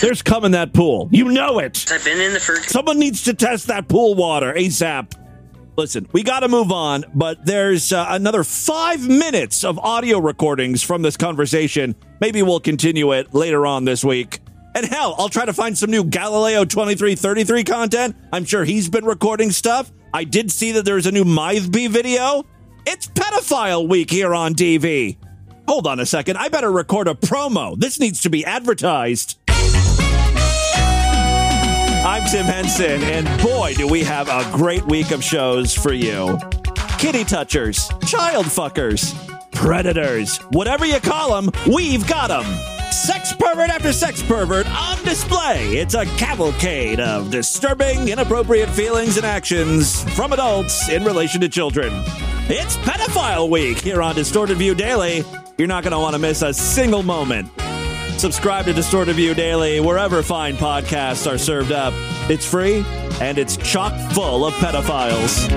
There's 0.00 0.22
cum 0.22 0.44
in 0.44 0.52
that 0.52 0.74
pool. 0.74 1.08
You 1.10 1.30
know 1.30 1.58
it. 1.58 1.90
I've 1.90 2.04
been 2.04 2.20
in 2.20 2.34
the 2.34 2.40
for 2.40 2.56
Someone 2.56 2.98
needs 2.98 3.22
to 3.24 3.34
test 3.34 3.68
that 3.68 3.88
pool 3.88 4.14
water 4.14 4.52
ASAP. 4.52 5.14
Listen, 5.76 6.08
we 6.12 6.22
got 6.22 6.40
to 6.40 6.48
move 6.48 6.70
on, 6.70 7.04
but 7.14 7.44
there's 7.44 7.92
uh, 7.92 8.06
another 8.10 8.44
five 8.44 9.08
minutes 9.08 9.64
of 9.64 9.76
audio 9.80 10.18
recordings 10.20 10.82
from 10.82 11.02
this 11.02 11.16
conversation. 11.16 11.96
Maybe 12.20 12.42
we'll 12.42 12.60
continue 12.60 13.12
it 13.12 13.34
later 13.34 13.66
on 13.66 13.84
this 13.84 14.04
week. 14.04 14.38
And 14.76 14.86
hell, 14.86 15.16
I'll 15.18 15.28
try 15.28 15.44
to 15.44 15.52
find 15.52 15.76
some 15.76 15.90
new 15.90 16.04
Galileo 16.04 16.64
2333 16.64 17.64
content. 17.64 18.16
I'm 18.32 18.44
sure 18.44 18.64
he's 18.64 18.88
been 18.88 19.04
recording 19.04 19.50
stuff. 19.50 19.90
I 20.12 20.22
did 20.22 20.52
see 20.52 20.72
that 20.72 20.84
there's 20.84 21.06
a 21.06 21.12
new 21.12 21.24
Mythby 21.24 21.88
video. 21.88 22.44
It's 22.86 23.08
pedophile 23.08 23.88
week 23.88 24.10
here 24.10 24.32
on 24.32 24.54
DV. 24.54 25.16
Hold 25.66 25.86
on 25.88 25.98
a 25.98 26.06
second. 26.06 26.36
I 26.36 26.48
better 26.50 26.70
record 26.70 27.08
a 27.08 27.14
promo. 27.14 27.76
This 27.78 27.98
needs 27.98 28.20
to 28.22 28.30
be 28.30 28.44
advertised. 28.44 29.43
I'm 32.06 32.22
Tim 32.30 32.44
Henson, 32.44 33.02
and 33.04 33.42
boy, 33.42 33.72
do 33.78 33.88
we 33.88 34.04
have 34.04 34.28
a 34.28 34.46
great 34.54 34.84
week 34.84 35.10
of 35.10 35.24
shows 35.24 35.72
for 35.72 35.94
you. 35.94 36.38
Kitty 36.98 37.24
touchers, 37.24 37.88
child 38.06 38.44
fuckers, 38.44 39.14
predators. 39.52 40.36
Whatever 40.50 40.84
you 40.84 41.00
call 41.00 41.40
them, 41.40 41.50
we've 41.66 42.06
got 42.06 42.28
them. 42.28 42.44
Sex 42.92 43.32
pervert 43.32 43.70
after 43.70 43.90
sex 43.90 44.22
pervert 44.22 44.66
on 44.68 45.02
display. 45.02 45.78
It's 45.78 45.94
a 45.94 46.04
cavalcade 46.18 47.00
of 47.00 47.30
disturbing, 47.30 48.10
inappropriate 48.10 48.68
feelings 48.68 49.16
and 49.16 49.24
actions 49.24 50.04
from 50.14 50.34
adults 50.34 50.90
in 50.90 51.04
relation 51.04 51.40
to 51.40 51.48
children. 51.48 51.90
It's 52.50 52.76
Pedophile 52.76 53.48
Week 53.48 53.78
here 53.78 54.02
on 54.02 54.14
Distorted 54.14 54.58
View 54.58 54.74
Daily. 54.74 55.24
You're 55.56 55.68
not 55.68 55.82
going 55.82 55.92
to 55.92 55.98
want 55.98 56.12
to 56.12 56.20
miss 56.20 56.42
a 56.42 56.52
single 56.52 57.02
moment. 57.02 57.50
Subscribe 58.18 58.64
to 58.66 58.72
Distorted 58.72 59.16
View 59.16 59.34
Daily 59.34 59.80
wherever 59.80 60.22
fine 60.22 60.56
podcasts 60.56 61.30
are 61.30 61.36
served 61.36 61.72
up. 61.72 61.92
It's 62.30 62.46
free 62.46 62.84
and 63.20 63.38
it's 63.38 63.56
chock 63.56 63.92
full 64.12 64.46
of 64.46 64.54
pedophiles. 64.54 65.48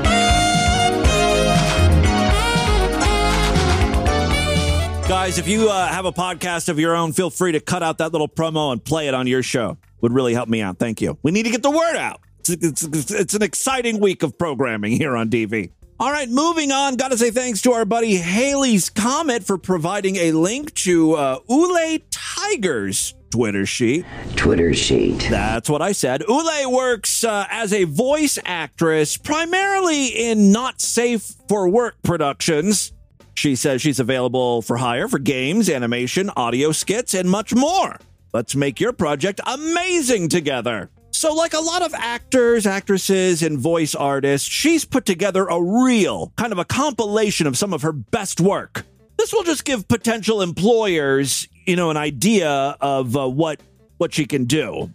Guys, 5.07 5.37
if 5.37 5.47
you 5.47 5.69
uh, 5.69 5.87
have 5.87 6.03
a 6.03 6.11
podcast 6.11 6.67
of 6.67 6.79
your 6.79 6.93
own, 6.93 7.13
feel 7.13 7.29
free 7.29 7.53
to 7.53 7.61
cut 7.61 7.81
out 7.81 7.99
that 7.99 8.11
little 8.11 8.27
promo 8.27 8.73
and 8.73 8.83
play 8.83 9.07
it 9.07 9.13
on 9.13 9.25
your 9.25 9.41
show. 9.41 9.77
Would 10.01 10.11
really 10.11 10.33
help 10.33 10.49
me 10.49 10.61
out. 10.61 10.79
Thank 10.79 10.99
you. 11.01 11.17
We 11.23 11.31
need 11.31 11.43
to 11.43 11.49
get 11.49 11.63
the 11.63 11.71
word 11.71 11.95
out. 11.95 12.19
It's, 12.49 12.83
it's, 12.83 13.11
it's 13.11 13.33
an 13.33 13.41
exciting 13.41 14.01
week 14.01 14.21
of 14.23 14.37
programming 14.37 14.91
here 14.91 15.15
on 15.15 15.29
DV. 15.29 15.71
All 15.99 16.11
right, 16.11 16.29
moving 16.29 16.71
on. 16.71 16.95
Got 16.95 17.09
to 17.09 17.17
say 17.17 17.31
thanks 17.31 17.63
to 17.63 17.71
our 17.71 17.83
buddy 17.83 18.17
Haley's 18.17 18.87
Comet 18.87 19.43
for 19.43 19.57
providing 19.57 20.15
a 20.17 20.31
link 20.31 20.75
to 20.75 21.13
uh, 21.13 21.39
Ule 21.49 21.97
Tiger's 22.11 23.15
Twitter 23.31 23.65
sheet. 23.65 24.05
Twitter 24.35 24.75
sheet. 24.75 25.25
That's 25.27 25.67
what 25.71 25.81
I 25.81 25.93
said. 25.93 26.23
Ule 26.27 26.71
works 26.71 27.23
uh, 27.23 27.47
as 27.49 27.73
a 27.73 27.85
voice 27.85 28.37
actress, 28.45 29.17
primarily 29.17 30.29
in 30.29 30.51
not 30.51 30.81
safe 30.81 31.33
for 31.49 31.67
work 31.67 31.95
productions. 32.03 32.93
She 33.33 33.55
says 33.55 33.81
she's 33.81 33.99
available 33.99 34.61
for 34.61 34.77
hire 34.77 35.07
for 35.07 35.17
games, 35.17 35.67
animation, 35.67 36.29
audio 36.35 36.73
skits, 36.73 37.15
and 37.15 37.27
much 37.27 37.55
more. 37.55 37.97
Let's 38.33 38.55
make 38.55 38.79
your 38.79 38.93
project 38.93 39.41
amazing 39.47 40.29
together. 40.29 40.91
So, 41.17 41.33
like 41.33 41.55
a 41.55 41.59
lot 41.59 41.81
of 41.81 41.95
actors, 41.95 42.67
actresses, 42.67 43.41
and 43.41 43.57
voice 43.57 43.95
artists, 43.95 44.47
she's 44.47 44.85
put 44.85 45.03
together 45.07 45.47
a 45.47 45.59
reel, 45.59 46.31
kind 46.35 46.51
of 46.51 46.59
a 46.59 46.65
compilation 46.65 47.47
of 47.47 47.57
some 47.57 47.73
of 47.73 47.81
her 47.81 47.91
best 47.91 48.39
work. 48.39 48.85
This 49.17 49.33
will 49.33 49.41
just 49.41 49.65
give 49.65 49.87
potential 49.87 50.43
employers, 50.43 51.47
you 51.65 51.75
know, 51.75 51.89
an 51.89 51.97
idea 51.97 52.77
of 52.79 53.17
uh, 53.17 53.27
what 53.27 53.59
what 53.97 54.13
she 54.13 54.27
can 54.27 54.45
do. 54.45 54.91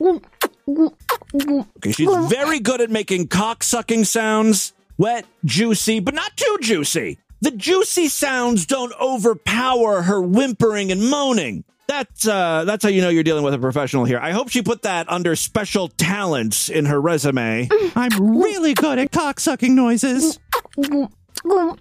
Okay, 0.00 1.90
she's 1.90 2.26
very 2.28 2.60
good 2.60 2.80
at 2.80 2.90
making 2.90 3.26
cock 3.26 3.64
sucking 3.64 4.04
sounds, 4.04 4.74
wet, 4.96 5.26
juicy, 5.44 5.98
but 5.98 6.14
not 6.14 6.36
too 6.36 6.58
juicy. 6.62 7.18
The 7.40 7.50
juicy 7.50 8.06
sounds 8.06 8.64
don't 8.64 8.92
overpower 9.00 10.02
her 10.02 10.22
whimpering 10.22 10.92
and 10.92 11.10
moaning. 11.10 11.64
That's 11.88 12.28
uh, 12.28 12.64
that's 12.66 12.84
how 12.84 12.90
you 12.90 13.00
know 13.00 13.08
you're 13.08 13.22
dealing 13.22 13.44
with 13.44 13.54
a 13.54 13.58
professional 13.58 14.04
here. 14.04 14.18
I 14.18 14.32
hope 14.32 14.50
she 14.50 14.60
put 14.60 14.82
that 14.82 15.08
under 15.08 15.34
special 15.34 15.88
talents 15.88 16.68
in 16.68 16.84
her 16.84 17.00
resume. 17.00 17.66
I'm 17.96 18.38
really 18.38 18.74
good 18.74 18.98
at 18.98 19.10
cock 19.10 19.40
sucking 19.40 19.74
noises. 19.74 20.38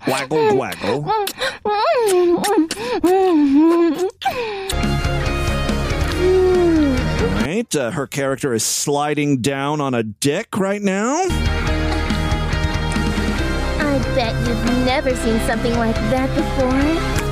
Waggle 0.08 0.56
waggle. 0.56 1.04
Right, 7.44 7.76
uh, 7.76 7.92
her 7.92 8.08
character 8.08 8.54
is 8.54 8.64
sliding 8.64 9.42
down 9.42 9.82
on 9.82 9.94
a 9.94 10.04
dick 10.04 10.58
right 10.58 10.82
now. 10.82 11.18
I 13.80 14.00
bet 14.16 14.34
you've 14.48 14.86
never 14.86 15.14
seen 15.18 15.40
something 15.42 15.74
like 15.74 15.96
that 15.96 16.34
before. 16.34 17.27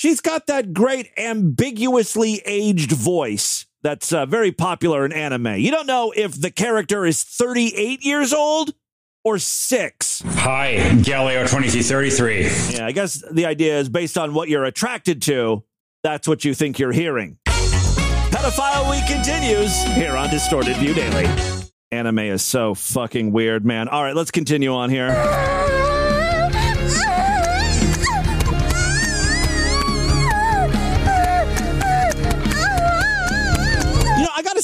She's 0.00 0.22
got 0.22 0.46
that 0.46 0.72
great 0.72 1.10
ambiguously 1.18 2.40
aged 2.46 2.90
voice 2.90 3.66
that's 3.82 4.14
uh, 4.14 4.24
very 4.24 4.50
popular 4.50 5.04
in 5.04 5.12
anime. 5.12 5.56
You 5.56 5.70
don't 5.70 5.86
know 5.86 6.10
if 6.16 6.40
the 6.40 6.50
character 6.50 7.04
is 7.04 7.22
38 7.22 8.02
years 8.02 8.32
old 8.32 8.72
or 9.24 9.36
six. 9.38 10.22
Hi, 10.24 10.76
Galileo 11.02 11.42
2333. 11.42 12.78
Yeah, 12.78 12.86
I 12.86 12.92
guess 12.92 13.22
the 13.30 13.44
idea 13.44 13.78
is 13.78 13.90
based 13.90 14.16
on 14.16 14.32
what 14.32 14.48
you're 14.48 14.64
attracted 14.64 15.20
to, 15.24 15.64
that's 16.02 16.26
what 16.26 16.46
you 16.46 16.54
think 16.54 16.78
you're 16.78 16.92
hearing. 16.92 17.36
Pedophile 17.44 18.90
Week 18.90 19.06
continues 19.06 19.82
here 19.82 20.16
on 20.16 20.30
Distorted 20.30 20.78
View 20.78 20.94
Daily. 20.94 21.26
Anime 21.92 22.20
is 22.20 22.40
so 22.40 22.74
fucking 22.74 23.32
weird, 23.32 23.66
man. 23.66 23.86
All 23.86 24.02
right, 24.02 24.16
let's 24.16 24.30
continue 24.30 24.72
on 24.72 24.88
here. 24.88 25.10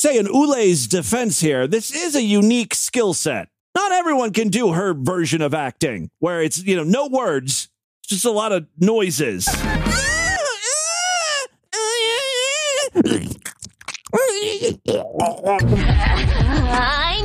Say, 0.06 0.18
in 0.18 0.26
Ule's 0.26 0.86
defense 0.86 1.40
here, 1.40 1.66
this 1.66 1.92
is 1.92 2.14
a 2.14 2.22
unique 2.22 2.74
skill 2.74 3.12
set. 3.12 3.48
Not 3.74 3.90
everyone 3.90 4.32
can 4.32 4.50
do 4.50 4.72
her 4.72 4.94
version 4.94 5.42
of 5.42 5.52
acting, 5.52 6.10
where 6.20 6.40
it's, 6.42 6.62
you 6.62 6.76
know, 6.76 6.84
no 6.84 7.08
words, 7.08 7.68
just 8.06 8.24
a 8.24 8.30
lot 8.30 8.52
of 8.52 8.68
noises. 8.78 9.48
I 9.48 9.58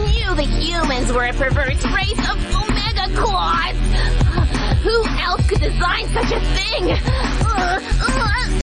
knew 0.08 0.34
the 0.36 0.42
humans 0.42 1.14
were 1.14 1.26
a 1.26 1.34
perverse 1.34 1.86
race 1.86 2.18
of 2.30 2.38
Omega 2.56 3.16
Claws. 3.16 3.76
Who 4.82 5.06
else 5.20 5.48
could 5.48 5.62
design 5.62 6.08
such 6.08 6.32
a 6.32 6.40
thing? 6.56 6.98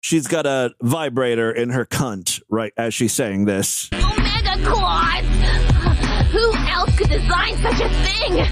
She's 0.01 0.27
got 0.27 0.45
a 0.45 0.73
vibrator 0.81 1.51
in 1.51 1.71
her 1.71 1.85
cunt 1.85 2.41
right 2.47 2.71
as 2.77 2.93
she's 2.93 3.11
saying 3.11 3.45
this. 3.45 3.89
Omega 4.55 4.69
Claws. 4.69 5.25
Who 6.31 6.53
else 6.69 6.95
could 6.97 7.09
design 7.09 7.57
such 7.57 7.81
a 7.81 7.89
thing? 8.03 8.45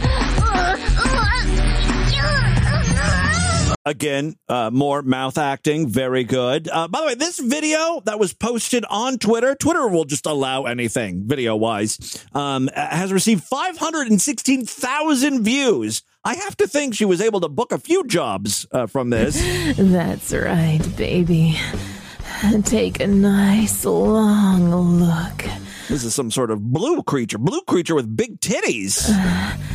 Again, 3.85 4.35
uh, 4.47 4.69
more 4.71 5.01
mouth 5.01 5.37
acting, 5.37 5.89
very 5.89 6.23
good. 6.23 6.69
Uh, 6.69 6.87
by 6.87 7.01
the 7.01 7.07
way, 7.07 7.15
this 7.15 7.37
video 7.37 8.01
that 8.05 8.17
was 8.17 8.33
posted 8.33 8.85
on 8.89 9.17
Twitter, 9.17 9.55
Twitter 9.55 9.89
will 9.89 10.05
just 10.05 10.25
allow 10.25 10.63
anything 10.63 11.27
video 11.27 11.57
wise, 11.57 12.25
um, 12.33 12.69
has 12.73 13.11
received 13.11 13.43
516,000 13.43 15.43
views. 15.43 16.01
I 16.23 16.35
have 16.35 16.55
to 16.57 16.67
think 16.67 16.95
she 16.95 17.03
was 17.03 17.19
able 17.19 17.41
to 17.41 17.49
book 17.49 17.73
a 17.73 17.77
few 17.77 18.05
jobs 18.05 18.65
uh, 18.71 18.87
from 18.87 19.09
this. 19.09 19.35
That's 19.77 20.33
right, 20.33 20.79
baby. 20.95 21.59
Take 22.63 23.01
a 23.01 23.07
nice 23.07 23.83
long 23.83 24.71
look. 24.99 25.43
This 25.89 26.03
is 26.03 26.15
some 26.15 26.31
sort 26.31 26.51
of 26.51 26.61
blue 26.71 27.03
creature, 27.03 27.37
blue 27.37 27.61
creature 27.61 27.95
with 27.95 28.15
big 28.15 28.39
titties. 28.39 29.09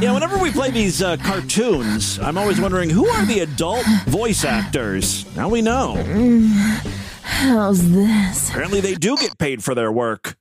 Yeah, 0.00 0.12
whenever 0.12 0.36
we 0.38 0.50
play 0.50 0.72
these 0.72 1.00
uh, 1.02 1.16
cartoons, 1.18 2.18
I'm 2.18 2.36
always 2.36 2.60
wondering 2.60 2.90
who 2.90 3.06
are 3.06 3.24
the 3.24 3.40
adult 3.40 3.86
voice 4.06 4.44
actors? 4.44 5.24
Now 5.36 5.48
we 5.48 5.62
know. 5.62 5.94
How's 7.22 7.88
this? 7.92 8.48
Apparently, 8.50 8.80
they 8.80 8.94
do 8.96 9.16
get 9.16 9.38
paid 9.38 9.62
for 9.62 9.76
their 9.76 9.92
work. 9.92 10.36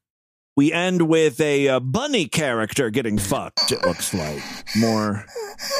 We 0.55 0.73
end 0.73 1.07
with 1.07 1.39
a 1.39 1.67
uh, 1.67 1.79
bunny 1.79 2.27
character 2.27 2.89
getting 2.89 3.19
fucked. 3.19 3.71
It 3.71 3.85
looks 3.85 4.11
like 4.15 4.41
more, 4.75 5.23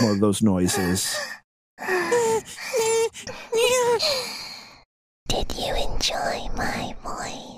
more 0.01 0.11
of 0.11 0.19
those 0.19 0.43
noises. 0.43 1.17
Did 5.27 5.51
you 5.57 5.75
enjoy 5.75 6.47
my 6.55 6.95
voice? 7.03 7.56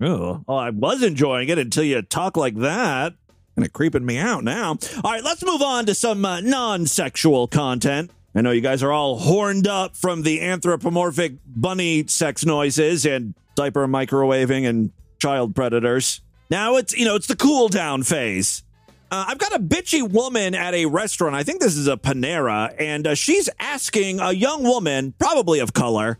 Oh, 0.00 0.42
I 0.48 0.70
was 0.70 1.02
enjoying 1.02 1.48
it 1.48 1.58
until 1.58 1.84
you 1.84 2.02
talk 2.02 2.36
like 2.36 2.56
that. 2.56 3.14
Kind 3.56 3.66
of 3.66 3.72
creeping 3.72 4.04
me 4.04 4.18
out 4.18 4.44
now. 4.44 4.76
All 5.02 5.12
right, 5.12 5.24
let's 5.24 5.44
move 5.44 5.62
on 5.62 5.86
to 5.86 5.94
some 5.94 6.24
uh, 6.24 6.40
non 6.40 6.86
sexual 6.86 7.48
content. 7.48 8.10
I 8.34 8.42
know 8.42 8.50
you 8.50 8.60
guys 8.60 8.82
are 8.82 8.92
all 8.92 9.18
horned 9.18 9.66
up 9.66 9.96
from 9.96 10.22
the 10.22 10.42
anthropomorphic 10.42 11.36
bunny 11.46 12.06
sex 12.06 12.44
noises 12.44 13.06
and 13.06 13.34
diaper 13.54 13.86
microwaving 13.88 14.68
and 14.68 14.92
child 15.18 15.54
predators. 15.54 16.20
Now 16.50 16.76
it's, 16.76 16.94
you 16.94 17.06
know, 17.06 17.14
it's 17.14 17.28
the 17.28 17.36
cool 17.36 17.68
down 17.68 18.02
phase. 18.02 18.62
Uh, 19.10 19.24
I've 19.28 19.38
got 19.38 19.54
a 19.54 19.58
bitchy 19.58 20.06
woman 20.06 20.54
at 20.54 20.74
a 20.74 20.84
restaurant. 20.84 21.34
I 21.34 21.44
think 21.44 21.60
this 21.60 21.76
is 21.76 21.88
a 21.88 21.96
Panera, 21.96 22.74
and 22.78 23.06
uh, 23.06 23.14
she's 23.14 23.48
asking 23.58 24.20
a 24.20 24.32
young 24.32 24.64
woman, 24.64 25.14
probably 25.18 25.60
of 25.60 25.72
color, 25.72 26.18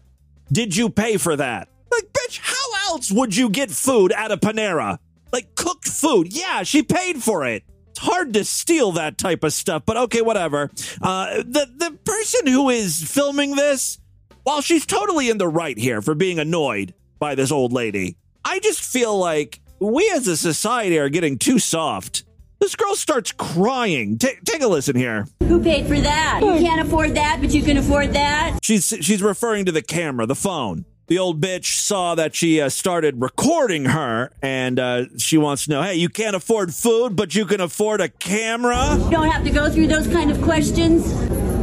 did 0.50 0.74
you 0.74 0.88
pay 0.88 1.16
for 1.16 1.36
that? 1.36 1.68
Like, 1.90 2.12
bitch, 2.12 2.38
how 2.42 2.55
else 2.88 3.10
would 3.10 3.36
you 3.36 3.48
get 3.50 3.70
food 3.70 4.12
at 4.12 4.32
a 4.32 4.36
Panera? 4.36 4.98
Like 5.32 5.54
cooked 5.54 5.88
food. 5.88 6.32
Yeah, 6.32 6.62
she 6.62 6.82
paid 6.82 7.22
for 7.22 7.46
it. 7.46 7.64
It's 7.90 7.98
hard 8.04 8.34
to 8.34 8.44
steal 8.44 8.92
that 8.92 9.16
type 9.16 9.42
of 9.42 9.52
stuff, 9.52 9.84
but 9.86 9.96
okay, 9.96 10.20
whatever. 10.22 10.70
Uh, 11.00 11.36
the 11.38 11.66
the 11.76 11.98
person 12.04 12.46
who 12.46 12.68
is 12.68 13.02
filming 13.02 13.56
this, 13.56 13.98
while 14.42 14.60
she's 14.60 14.84
totally 14.86 15.30
in 15.30 15.38
the 15.38 15.48
right 15.48 15.78
here 15.78 16.02
for 16.02 16.14
being 16.14 16.38
annoyed 16.38 16.94
by 17.18 17.34
this 17.34 17.50
old 17.50 17.72
lady, 17.72 18.16
I 18.44 18.60
just 18.60 18.80
feel 18.80 19.18
like 19.18 19.60
we 19.80 20.10
as 20.14 20.28
a 20.28 20.36
society 20.36 20.98
are 20.98 21.08
getting 21.08 21.38
too 21.38 21.58
soft. 21.58 22.24
This 22.60 22.74
girl 22.74 22.94
starts 22.94 23.32
crying. 23.32 24.18
Ta 24.18 24.28
take 24.44 24.62
a 24.62 24.68
listen 24.68 24.96
here. 24.96 25.26
Who 25.40 25.62
paid 25.62 25.86
for 25.86 25.98
that? 25.98 26.40
You 26.42 26.52
can't 26.52 26.86
afford 26.86 27.14
that, 27.14 27.38
but 27.40 27.50
you 27.50 27.62
can 27.62 27.76
afford 27.76 28.12
that. 28.12 28.58
She's 28.62 28.86
she's 29.00 29.22
referring 29.22 29.64
to 29.66 29.72
the 29.72 29.82
camera, 29.82 30.26
the 30.26 30.34
phone. 30.34 30.84
The 31.08 31.18
old 31.20 31.40
bitch 31.40 31.66
saw 31.66 32.16
that 32.16 32.34
she 32.34 32.60
uh, 32.60 32.68
started 32.68 33.20
recording 33.20 33.84
her, 33.84 34.32
and 34.42 34.80
uh, 34.80 35.04
she 35.18 35.38
wants 35.38 35.66
to 35.66 35.70
know, 35.70 35.82
hey, 35.82 35.94
you 35.94 36.08
can't 36.08 36.34
afford 36.34 36.74
food, 36.74 37.14
but 37.14 37.32
you 37.32 37.46
can 37.46 37.60
afford 37.60 38.00
a 38.00 38.08
camera. 38.08 38.96
You 39.04 39.10
don't 39.10 39.30
have 39.30 39.44
to 39.44 39.50
go 39.50 39.70
through 39.70 39.86
those 39.86 40.08
kind 40.08 40.32
of 40.32 40.42
questions. 40.42 41.04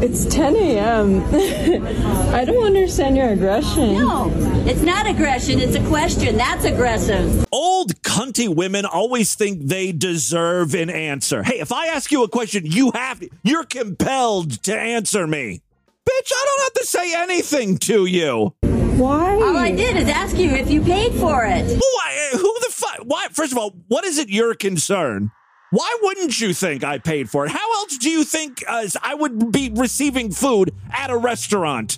It's 0.01 0.25
10 0.25 0.56
a.m. 0.56 1.23
I 2.34 2.45
don't 2.45 2.65
understand 2.65 3.17
your 3.17 3.29
aggression. 3.29 3.95
No, 3.95 4.32
it's 4.65 4.82
not 4.82 5.08
aggression. 5.08 5.60
It's 5.60 5.75
a 5.75 5.86
question. 5.88 6.38
That's 6.38 6.63
aggressive. 6.63 7.45
Old 7.51 8.01
cunty 8.01 8.53
women 8.53 8.86
always 8.86 9.36
think 9.36 9.63
they 9.63 9.91
deserve 9.91 10.73
an 10.73 10.89
answer. 10.89 11.43
Hey, 11.43 11.60
if 11.60 11.73
I 11.73 11.88
ask 11.88 12.13
you 12.13 12.23
a 12.23 12.29
question, 12.29 12.65
you 12.65 12.91
have 12.91 13.19
to, 13.19 13.29
you're 13.43 13.65
compelled 13.65 14.63
to 14.63 14.77
answer 14.77 15.27
me. 15.27 15.62
Bitch, 16.06 16.32
I 16.34 16.45
don't 16.45 16.63
have 16.63 16.73
to 16.73 16.86
say 16.86 17.13
anything 17.15 17.77
to 17.79 18.06
you. 18.06 18.53
Why? 18.97 19.36
All 19.36 19.58
I 19.58 19.71
did 19.71 19.97
is 19.97 20.08
ask 20.08 20.38
you 20.38 20.51
if 20.51 20.69
you 20.69 20.82
paid 20.82 21.13
for 21.13 21.45
it. 21.45 21.65
Why? 21.65 22.29
Who 22.34 22.56
the 22.60 22.71
fuck? 22.71 22.99
Why? 23.03 23.27
First 23.32 23.51
of 23.51 23.58
all, 23.58 23.71
what 23.88 24.06
is 24.06 24.19
it 24.19 24.29
your 24.29 24.53
concern? 24.53 25.32
Why 25.71 25.97
wouldn't 26.03 26.39
you 26.39 26.53
think 26.53 26.84
I 26.84 26.99
paid 26.99 27.29
for 27.29 27.45
it? 27.45 27.51
How 27.51 27.73
else 27.79 27.97
do 27.97 28.10
you 28.10 28.23
think 28.23 28.63
uh, 28.67 28.88
I 29.01 29.15
would 29.15 29.51
be 29.51 29.71
receiving 29.73 30.32
food 30.32 30.71
at 30.91 31.10
a 31.10 31.17
restaurant? 31.17 31.97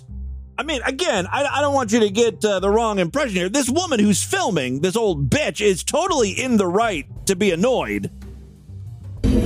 I 0.56 0.62
mean, 0.62 0.80
again, 0.86 1.26
I, 1.30 1.44
I 1.44 1.60
don't 1.60 1.74
want 1.74 1.92
you 1.92 2.00
to 2.00 2.08
get 2.08 2.42
uh, 2.42 2.60
the 2.60 2.70
wrong 2.70 2.98
impression 2.98 3.36
here. 3.36 3.50
This 3.50 3.68
woman 3.68 4.00
who's 4.00 4.24
filming, 4.24 4.80
this 4.80 4.96
old 4.96 5.28
bitch, 5.28 5.60
is 5.60 5.84
totally 5.84 6.30
in 6.30 6.56
the 6.56 6.66
right 6.66 7.06
to 7.26 7.36
be 7.36 7.50
annoyed. 7.50 8.10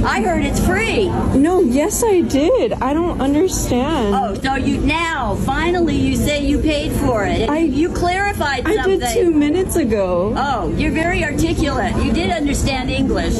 I 0.04 0.22
heard 0.22 0.44
it's 0.44 0.64
free. 0.64 1.08
No, 1.38 1.60
yes, 1.60 2.02
I 2.02 2.22
did. 2.22 2.72
I 2.74 2.92
don't 2.94 3.20
understand. 3.20 4.14
Oh, 4.14 4.34
so 4.34 4.54
you 4.56 4.78
now 4.80 5.34
finally 5.44 5.96
you 5.96 6.16
say 6.16 6.44
you 6.44 6.58
paid 6.60 6.92
for 6.92 7.24
it. 7.24 7.48
I- 7.48 7.58
you 7.58 7.90
clarified 7.90 8.66
I 8.66 8.76
something. 8.76 9.00
did 9.00 9.12
two 9.14 9.30
minutes 9.30 9.76
ago. 9.76 10.34
Oh, 10.36 10.74
you're 10.76 10.90
very 10.92 11.22
articulate. 11.24 11.94
You 12.02 12.12
did 12.12 12.30
understand 12.30 12.90
English. 12.90 13.34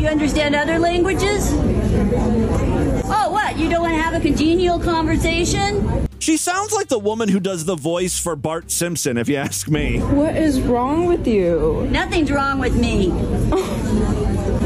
you 0.00 0.06
understand 0.08 0.54
other 0.54 0.78
languages? 0.78 1.52
Oh, 3.08 3.28
what? 3.30 3.56
You 3.58 3.68
don't 3.68 3.82
want 3.82 3.94
to 3.94 4.00
have 4.02 4.14
a 4.14 4.20
congenial 4.20 4.78
conversation? 4.78 6.06
She 6.18 6.36
sounds 6.36 6.72
like 6.72 6.88
the 6.88 6.98
woman 6.98 7.28
who 7.28 7.38
does 7.40 7.64
the 7.66 7.76
voice 7.76 8.18
for 8.18 8.34
Bart 8.36 8.70
Simpson, 8.70 9.16
if 9.16 9.28
you 9.28 9.36
ask 9.36 9.68
me. 9.68 9.98
What 10.00 10.36
is 10.36 10.60
wrong 10.60 11.06
with 11.06 11.26
you? 11.26 11.86
Nothing's 11.90 12.30
wrong 12.32 12.58
with 12.58 12.74
me. 12.76 13.12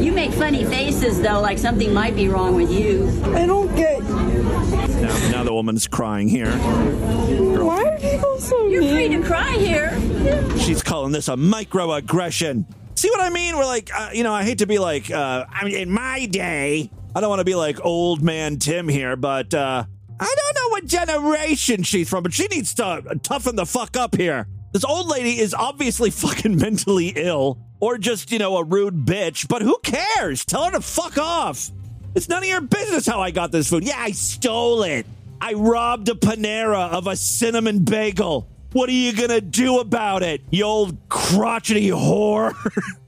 you 0.01 0.13
make 0.13 0.33
funny 0.33 0.65
faces, 0.65 1.21
though, 1.21 1.41
like 1.41 1.59
something 1.59 1.93
might 1.93 2.15
be 2.15 2.29
wrong 2.29 2.55
with 2.55 2.71
you. 2.71 3.09
I 3.35 3.47
don't 3.47 3.75
get. 3.77 4.03
Now, 4.03 5.31
now 5.31 5.45
the 5.45 5.53
woman's 5.53 5.87
crying 5.87 6.29
here. 6.29 6.51
Why 6.51 7.85
are 7.85 7.99
people 7.99 8.39
so 8.39 8.65
mean? 8.65 8.73
You're 8.73 8.83
mean? 8.83 8.95
free 8.95 9.09
to 9.09 9.23
cry 9.23 9.53
here. 9.53 10.59
She's 10.59 10.83
calling 10.83 11.13
this 11.13 11.29
a 11.29 11.37
microaggression. 11.37 12.65
See 12.95 13.11
what 13.11 13.21
I 13.21 13.31
mean? 13.31 13.57
We're 13.57 13.65
like, 13.65 13.91
uh, 13.95 14.11
you 14.13 14.25
know, 14.25 14.33
I 14.33 14.45
hate 14.45 14.59
to 14.59 14.67
be 14.67 14.79
like, 14.79 15.11
uh, 15.11 15.45
I 15.51 15.65
mean, 15.65 15.75
in 15.75 15.91
my 15.91 16.27
day, 16.27 16.91
I 17.15 17.21
don't 17.21 17.31
want 17.31 17.41
to 17.41 17.45
be 17.45 17.55
like 17.55 17.85
old 17.85 18.23
man 18.23 18.59
Tim 18.59 18.89
here, 18.89 19.17
but 19.17 19.53
uh, 19.55 19.85
I 20.21 20.35
don't 20.37 20.55
know 20.55 20.69
what 20.71 20.87
generation 20.87 21.83
she's 21.83 22.09
from, 22.09 22.23
but 22.23 22.33
she 22.33 22.47
needs 22.49 22.75
to 22.75 23.19
toughen 23.23 23.57
the 23.57 23.67
fuck 23.67 23.97
up 23.97 24.17
here. 24.17 24.47
This 24.73 24.85
old 24.85 25.09
lady 25.09 25.39
is 25.39 25.55
obviously 25.55 26.11
fucking 26.11 26.57
mentally 26.57 27.13
ill 27.17 27.59
or 27.81 27.99
just, 27.99 28.31
you 28.31 28.39
know, 28.39 28.57
a 28.59 28.65
rude 28.65 29.05
bitch, 29.07 29.49
but 29.49 29.63
who 29.63 29.79
cares? 29.83 30.45
Tell 30.45 30.65
her 30.65 30.71
to 30.73 30.81
fuck 30.81 31.19
off. 31.19 31.71
It's 32.15 32.29
none 32.29 32.43
of 32.43 32.49
your 32.49 32.61
business 32.61 33.07
how 33.07 33.21
I 33.21 33.31
got 33.31 33.53
this 33.53 33.71
food. 33.71 33.85
Yeah, 33.87 33.97
I 33.99 34.11
stole 34.13 34.83
it. 34.83 35.07
I 35.41 35.55
robbed 35.55 36.09
a 36.09 36.15
Panera 36.15 36.91
of 36.91 37.07
a 37.07 37.17
cinnamon 37.17 37.85
bagel. 37.85 38.47
What 38.73 38.89
are 38.89 38.93
you 38.93 39.13
gonna 39.15 39.41
do 39.41 39.79
about 39.81 40.23
it, 40.23 40.43
you 40.51 40.65
old 40.65 40.97
crotchety 41.09 41.89
whore? 41.89 42.55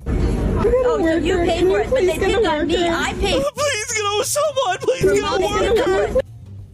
Oh, 0.64 0.98
so 0.98 1.16
you 1.16 1.37
paid 1.38 1.66
for 1.66 1.80
it, 1.80 1.90
but 1.90 2.00
they 2.02 2.18
pick 2.18 2.46
on 2.46 2.66
me. 2.68 2.87
I 2.87 3.12
paid. 3.14 3.40
More. 3.40 3.50
Please 3.54 3.92
get 3.92 4.04
over 4.14 4.24
someone. 4.24 4.78
Please 4.78 5.02
get 5.02 5.24
a 5.24 6.04
worker. 6.12 6.20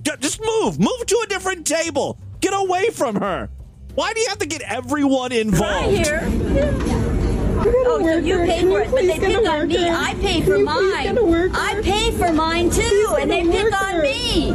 Ju- 0.03 0.17
Just 0.21 0.41
move. 0.45 0.79
Move 0.79 1.07
to 1.07 1.23
a 1.25 1.27
different 1.29 1.67
table. 1.67 2.19
Get 2.41 2.53
away 2.55 2.91
from 2.91 3.17
her. 3.17 3.49
Why 3.95 4.13
do 4.13 4.21
you 4.21 4.29
have 4.29 4.39
to 4.39 4.47
get 4.47 4.61
everyone 4.63 5.31
Cry 5.31 5.39
involved? 5.39 5.97
here. 5.97 6.21
Oh, 7.61 8.01
so 8.03 8.19
you 8.19 8.37
pay 8.39 8.63
for 8.63 8.81
it, 8.81 8.91
but 8.91 9.03
they 9.03 9.19
pick 9.19 9.49
on 9.49 9.69
me. 9.69 9.89
I 9.89 10.15
pay 10.15 10.43
for 10.43 10.59
mine. 10.59 11.19
I 11.55 11.81
pay 11.83 12.11
for 12.13 12.33
mine 12.33 12.71
too, 12.71 13.17
and 13.19 13.31
they 13.31 13.43
pick 13.47 13.83
on 13.83 14.01
me. 14.01 14.51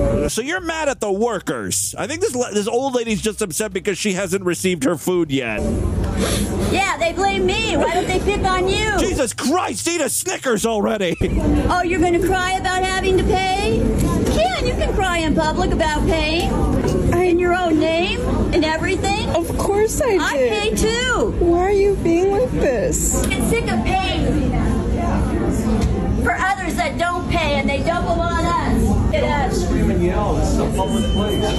Uh, 0.00 0.28
so 0.28 0.40
you're 0.40 0.60
mad 0.60 0.88
at 0.88 1.00
the 1.00 1.12
workers. 1.12 1.94
I 1.96 2.06
think 2.06 2.22
this 2.22 2.32
this 2.52 2.66
old 2.66 2.94
lady's 2.94 3.20
just 3.20 3.42
upset 3.42 3.72
because 3.72 3.98
she 3.98 4.12
hasn't 4.14 4.44
received 4.44 4.84
her 4.84 4.96
food 4.96 5.30
yet. 5.30 5.60
Yeah, 6.72 6.96
they 6.98 7.12
blame 7.12 7.46
me. 7.46 7.76
Why 7.76 7.94
don't 7.94 8.06
they 8.06 8.20
pick 8.20 8.42
on 8.44 8.68
you? 8.68 8.98
Jesus 8.98 9.34
Christ, 9.34 9.86
eat 9.88 10.00
a 10.00 10.08
Snickers 10.08 10.64
already. 10.64 11.16
Oh, 11.68 11.82
you're 11.82 12.00
going 12.00 12.20
to 12.20 12.26
cry 12.26 12.52
about 12.52 12.82
having 12.82 13.16
to 13.18 13.24
pay? 13.24 13.78
Yeah, 14.34 14.60
you 14.64 14.72
can 14.74 14.94
cry 14.94 15.18
in 15.18 15.34
public 15.34 15.72
about 15.72 16.06
paying. 16.06 16.50
In 17.20 17.38
your 17.38 17.54
own 17.54 17.78
name 17.78 18.20
and 18.52 18.64
everything. 18.64 19.28
Of 19.30 19.56
course 19.56 20.00
I 20.00 20.10
did. 20.10 20.20
I 20.20 20.32
pay 20.32 20.74
too. 20.74 21.34
Why 21.38 21.60
are 21.60 21.70
you 21.70 21.94
being 21.96 22.32
like 22.32 22.50
this? 22.50 23.24
I'm 23.26 23.48
sick 23.48 23.70
of 23.70 23.84
paying 23.84 24.50
for 26.24 26.34
others 26.34 26.74
that 26.74 26.98
don't 26.98 27.30
pay 27.30 27.54
and 27.60 27.68
they 27.68 27.82
double 27.84 28.20
on 28.20 28.44
us. 28.44 29.14
It 29.14 29.22
us. 29.22 29.62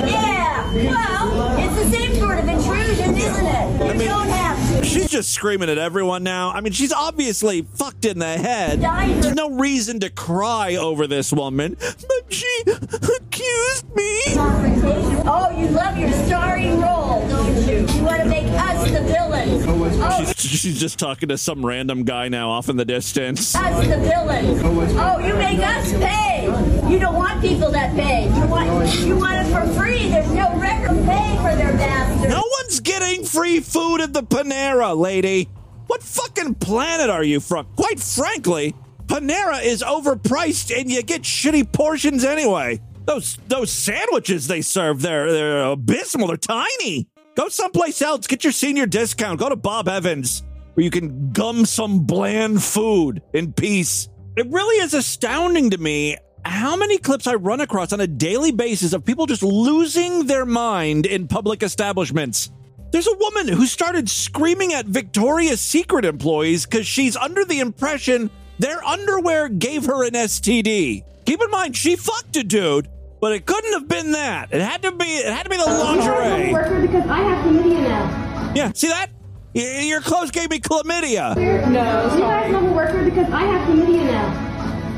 Yeah, 0.03 0.73
well, 0.73 1.57
it's 1.59 1.75
the 1.75 1.89
same 1.97 2.15
sort 2.15 2.39
of 2.39 2.47
intrusion, 2.47 3.15
isn't 3.15 3.45
it? 3.45 4.01
You 4.01 4.07
don't 4.07 4.27
have 4.27 4.79
to. 4.79 4.85
She's 4.85 5.09
just 5.09 5.31
screaming 5.31 5.69
at 5.69 5.77
everyone 5.77 6.23
now. 6.23 6.51
I 6.51 6.61
mean, 6.61 6.73
she's 6.73 6.91
obviously 6.91 7.61
fucked 7.61 8.05
in 8.05 8.19
the 8.19 8.37
head. 8.37 8.81
There's 8.81 9.35
no 9.35 9.51
reason 9.51 9.99
to 10.01 10.09
cry 10.09 10.75
over 10.75 11.07
this 11.07 11.31
woman, 11.31 11.77
but 11.79 12.33
she 12.33 12.63
accused 12.65 13.95
me. 13.95 15.10
Oh, 15.25 15.49
you 15.57 15.67
love 15.69 15.97
your 15.97 16.11
starring 16.25 16.79
role, 16.81 17.27
don't 17.27 17.55
you? 17.67 17.85
You 17.95 18.03
want 18.03 18.21
to 18.23 18.27
make 18.29 18.45
us 18.47 18.83
the 18.91 19.01
villains. 19.01 19.63
Oh, 19.67 20.33
She's, 20.37 20.59
she's 20.59 20.79
just 20.79 20.97
talking 20.99 21.29
to 21.29 21.37
some 21.37 21.65
random 21.65 22.03
guy 22.03 22.27
now 22.27 22.49
off 22.49 22.69
in 22.69 22.77
the 22.77 22.85
distance. 22.85 23.55
us 23.55 23.87
the 23.87 23.97
villains. 23.97 24.61
Oh, 24.95 25.19
you 25.19 25.33
make 25.35 25.59
us 25.59 25.91
pay. 25.93 26.45
You 26.91 26.99
don't 26.99 27.15
want 27.15 27.41
people 27.41 27.71
that 27.71 27.95
pay. 27.95 28.25
You 28.25 28.47
want 28.47 28.99
you 28.99 29.17
want 29.17 29.47
it 29.47 29.51
for 29.51 29.65
free. 29.79 30.09
There's 30.09 30.31
no 30.31 30.55
record 30.57 31.05
pay 31.05 31.35
for 31.37 31.55
their 31.55 31.73
bastards. 31.73 32.33
No 32.33 32.43
one's 32.59 32.79
getting 32.79 33.23
free 33.23 33.59
food 33.59 34.01
at 34.01 34.13
the 34.13 34.23
Panera, 34.23 34.97
lady. 34.97 35.49
What 35.87 36.01
fucking 36.03 36.55
planet 36.55 37.09
are 37.09 37.23
you 37.23 37.39
from? 37.39 37.67
Quite 37.75 37.99
frankly, 37.99 38.73
Panera 39.05 39.63
is 39.63 39.81
overpriced 39.83 40.75
and 40.77 40.89
you 40.89 41.03
get 41.03 41.21
shitty 41.23 41.71
portions 41.71 42.23
anyway. 42.23 42.81
Those 43.05 43.37
those 43.47 43.71
sandwiches 43.71 44.47
they 44.47 44.61
serve 44.61 45.01
there, 45.01 45.31
they're 45.31 45.63
abysmal. 45.63 46.27
They're 46.27 46.37
tiny. 46.37 47.07
Go 47.35 47.49
someplace 47.49 48.01
else. 48.01 48.27
Get 48.27 48.43
your 48.43 48.53
senior 48.53 48.85
discount. 48.85 49.39
Go 49.39 49.49
to 49.49 49.55
Bob 49.55 49.87
Evans 49.87 50.43
where 50.73 50.83
you 50.83 50.91
can 50.91 51.31
gum 51.31 51.65
some 51.65 51.99
bland 52.05 52.63
food 52.63 53.21
in 53.33 53.53
peace. 53.53 54.09
It 54.37 54.47
really 54.49 54.83
is 54.83 54.93
astounding 54.93 55.71
to 55.71 55.77
me 55.77 56.17
how 56.45 56.75
many 56.75 56.97
clips 56.97 57.27
I 57.27 57.35
run 57.35 57.61
across 57.61 57.93
on 57.93 57.99
a 57.99 58.07
daily 58.07 58.51
basis 58.51 58.93
of 58.93 59.05
people 59.05 59.25
just 59.25 59.43
losing 59.43 60.25
their 60.25 60.45
mind 60.45 61.05
in 61.05 61.27
public 61.27 61.61
establishments. 61.61 62.51
There's 62.91 63.07
a 63.07 63.17
woman 63.17 63.47
who 63.47 63.65
started 63.65 64.09
screaming 64.09 64.73
at 64.73 64.85
Victoria's 64.85 65.61
Secret 65.61 66.03
employees 66.03 66.65
because 66.65 66.87
she's 66.87 67.15
under 67.15 67.45
the 67.45 67.59
impression 67.59 68.29
their 68.59 68.83
underwear 68.83 69.49
gave 69.49 69.85
her 69.85 70.05
an 70.05 70.13
STD. 70.13 71.03
Keep 71.25 71.41
in 71.41 71.51
mind, 71.51 71.75
she 71.77 71.95
fucked 71.95 72.35
a 72.37 72.43
dude, 72.43 72.87
but 73.19 73.31
it 73.33 73.45
couldn't 73.45 73.73
have 73.73 73.87
been 73.87 74.11
that. 74.13 74.51
It 74.51 74.61
had 74.61 74.81
to 74.83 74.91
be. 74.91 75.05
It 75.05 75.31
had 75.31 75.43
to 75.43 75.49
be 75.49 75.57
the 75.57 75.65
lingerie. 75.65 76.51
worker 76.53 76.81
because 76.81 77.07
I 77.09 77.19
have 77.19 77.45
chlamydia 77.45 77.81
now. 77.83 78.51
Yeah, 78.55 78.71
see 78.73 78.87
that? 78.87 79.09
Y- 79.53 79.81
Your 79.87 80.01
clothes 80.01 80.31
gave 80.31 80.49
me 80.49 80.59
chlamydia. 80.59 81.35
No. 81.37 82.15
You 82.15 82.21
guys 82.21 82.51
know 82.51 82.59
who 82.59 82.73
works 82.73 82.91
here 82.93 83.03
because 83.05 83.31
I 83.31 83.43
have 83.43 83.67
chlamydia 83.67 84.05
now. 84.05 84.47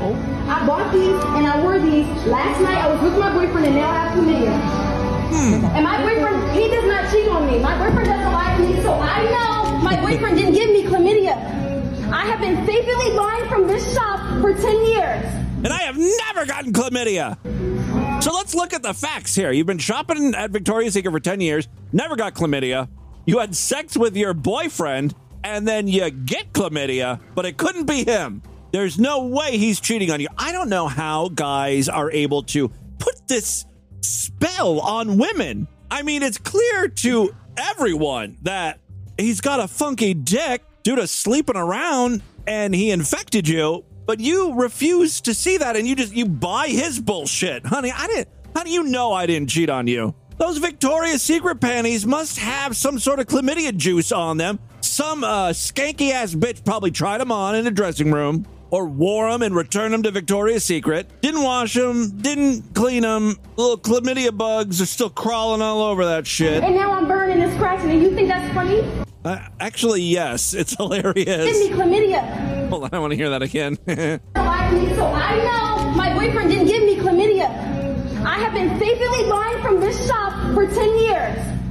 Oh. 0.02 0.30
I 0.48 0.66
bought 0.66 0.92
these 0.92 1.24
and 1.36 1.46
I 1.46 1.62
wore 1.62 1.78
these 1.78 2.06
last 2.26 2.60
night. 2.60 2.78
I 2.78 2.92
was 2.92 3.02
with 3.02 3.18
my 3.18 3.32
boyfriend 3.32 3.66
and 3.66 3.76
now 3.76 3.90
I 3.90 3.98
have 4.08 4.18
chlamydia. 4.18 4.54
Hmm. 5.34 5.64
And 5.76 5.84
my 5.84 5.98
boyfriend, 6.02 6.52
he 6.56 6.68
does 6.68 6.84
not 6.84 7.10
cheat 7.12 7.28
on 7.28 7.46
me. 7.50 7.58
My 7.58 7.76
boyfriend 7.78 8.06
doesn't 8.08 8.32
lie 8.32 8.56
to 8.56 8.62
me, 8.62 8.82
so 8.82 8.92
I 8.94 9.24
know 9.30 9.78
my 9.78 10.00
boyfriend 10.00 10.36
didn't 10.38 10.54
give 10.54 10.70
me 10.70 10.84
chlamydia. 10.84 11.34
I 12.12 12.26
have 12.26 12.40
been 12.40 12.64
faithfully 12.66 13.16
buying 13.16 13.48
from 13.48 13.66
this 13.66 13.92
shop 13.94 14.20
for 14.40 14.54
10 14.54 14.84
years. 14.86 15.43
And 15.64 15.72
I 15.72 15.82
have 15.82 15.98
never 15.98 16.46
gotten 16.46 16.72
chlamydia. 16.72 17.38
So 18.22 18.32
let's 18.32 18.54
look 18.54 18.72
at 18.72 18.82
the 18.82 18.94
facts 18.94 19.34
here. 19.34 19.50
You've 19.50 19.66
been 19.66 19.78
shopping 19.78 20.34
at 20.34 20.50
Victoria's 20.50 20.94
Secret 20.94 21.10
for 21.10 21.20
10 21.20 21.40
years, 21.40 21.68
never 21.92 22.16
got 22.16 22.34
chlamydia. 22.34 22.88
You 23.26 23.38
had 23.38 23.56
sex 23.56 23.96
with 23.96 24.16
your 24.16 24.34
boyfriend, 24.34 25.14
and 25.42 25.66
then 25.66 25.88
you 25.88 26.10
get 26.10 26.52
chlamydia, 26.52 27.20
but 27.34 27.46
it 27.46 27.56
couldn't 27.56 27.86
be 27.86 28.04
him. 28.04 28.42
There's 28.72 28.98
no 28.98 29.26
way 29.26 29.56
he's 29.56 29.80
cheating 29.80 30.10
on 30.10 30.20
you. 30.20 30.28
I 30.36 30.52
don't 30.52 30.68
know 30.68 30.88
how 30.88 31.28
guys 31.28 31.88
are 31.88 32.10
able 32.10 32.42
to 32.44 32.70
put 32.98 33.28
this 33.28 33.64
spell 34.00 34.80
on 34.80 35.16
women. 35.16 35.68
I 35.90 36.02
mean, 36.02 36.22
it's 36.22 36.38
clear 36.38 36.88
to 36.88 37.34
everyone 37.56 38.36
that 38.42 38.80
he's 39.16 39.40
got 39.40 39.60
a 39.60 39.68
funky 39.68 40.12
dick 40.12 40.62
due 40.82 40.96
to 40.96 41.06
sleeping 41.06 41.56
around 41.56 42.22
and 42.46 42.74
he 42.74 42.90
infected 42.90 43.48
you, 43.48 43.84
but 44.06 44.20
you 44.20 44.54
refuse 44.54 45.20
to 45.22 45.34
see 45.34 45.56
that 45.58 45.76
and 45.76 45.86
you 45.86 45.96
just 45.96 46.14
you 46.14 46.26
buy 46.26 46.68
his 46.68 47.00
bullshit. 47.00 47.66
Honey, 47.66 47.92
I 47.94 48.06
didn't 48.06 48.28
how 48.54 48.62
do 48.62 48.70
you 48.70 48.84
know 48.84 49.12
I 49.12 49.26
didn't 49.26 49.50
cheat 49.50 49.68
on 49.68 49.86
you? 49.86 50.14
Those 50.36 50.58
Victoria's 50.58 51.22
Secret 51.22 51.60
panties 51.60 52.06
must 52.06 52.38
have 52.38 52.76
some 52.76 52.98
sort 52.98 53.20
of 53.20 53.26
chlamydia 53.26 53.76
juice 53.76 54.12
on 54.12 54.36
them. 54.36 54.58
Some 54.80 55.24
uh, 55.24 55.48
skanky 55.50 56.10
ass 56.10 56.34
bitch 56.34 56.64
probably 56.64 56.90
tried 56.90 57.20
them 57.20 57.32
on 57.32 57.54
in 57.56 57.64
the 57.64 57.70
dressing 57.70 58.12
room 58.12 58.46
or 58.74 58.86
wore 58.86 59.30
them 59.30 59.40
and 59.40 59.54
returned 59.54 59.94
them 59.94 60.02
to 60.02 60.10
Victoria's 60.10 60.64
Secret. 60.64 61.08
Didn't 61.20 61.44
wash 61.44 61.74
them, 61.74 62.10
didn't 62.20 62.74
clean 62.74 63.02
them. 63.02 63.38
Little 63.56 63.78
chlamydia 63.78 64.36
bugs 64.36 64.82
are 64.82 64.86
still 64.86 65.10
crawling 65.10 65.62
all 65.62 65.80
over 65.80 66.04
that 66.06 66.26
shit. 66.26 66.64
And 66.64 66.74
now 66.74 66.90
I'm 66.90 67.06
burning 67.06 67.40
and 67.40 67.52
scratching, 67.54 67.92
and 67.92 68.02
you 68.02 68.12
think 68.16 68.26
that's 68.26 68.52
funny? 68.52 68.82
Uh, 69.24 69.38
actually, 69.60 70.02
yes, 70.02 70.54
it's 70.54 70.72
hilarious. 70.76 71.24
Give 71.24 71.56
me 71.56 71.68
chlamydia. 71.70 72.68
Hold 72.68 72.84
on, 72.84 72.90
I 72.92 72.98
want 72.98 73.12
to 73.12 73.16
hear 73.16 73.30
that 73.30 73.42
again. 73.42 73.78
So 74.34 74.40
I, 74.40 74.94
so 74.96 75.06
I 75.06 75.36
know 75.36 75.90
my 75.92 76.12
boyfriend 76.12 76.50
didn't 76.50 76.66
give 76.66 76.82
me 76.82 76.96
chlamydia. 76.96 77.46
I 78.24 78.38
have 78.38 78.54
been 78.54 78.76
faithfully 78.80 79.28
buying 79.28 79.62
from 79.62 79.78
this 79.78 80.04
shop 80.08 80.32
for 80.52 80.66
10 80.66 80.98
years. 80.98 81.63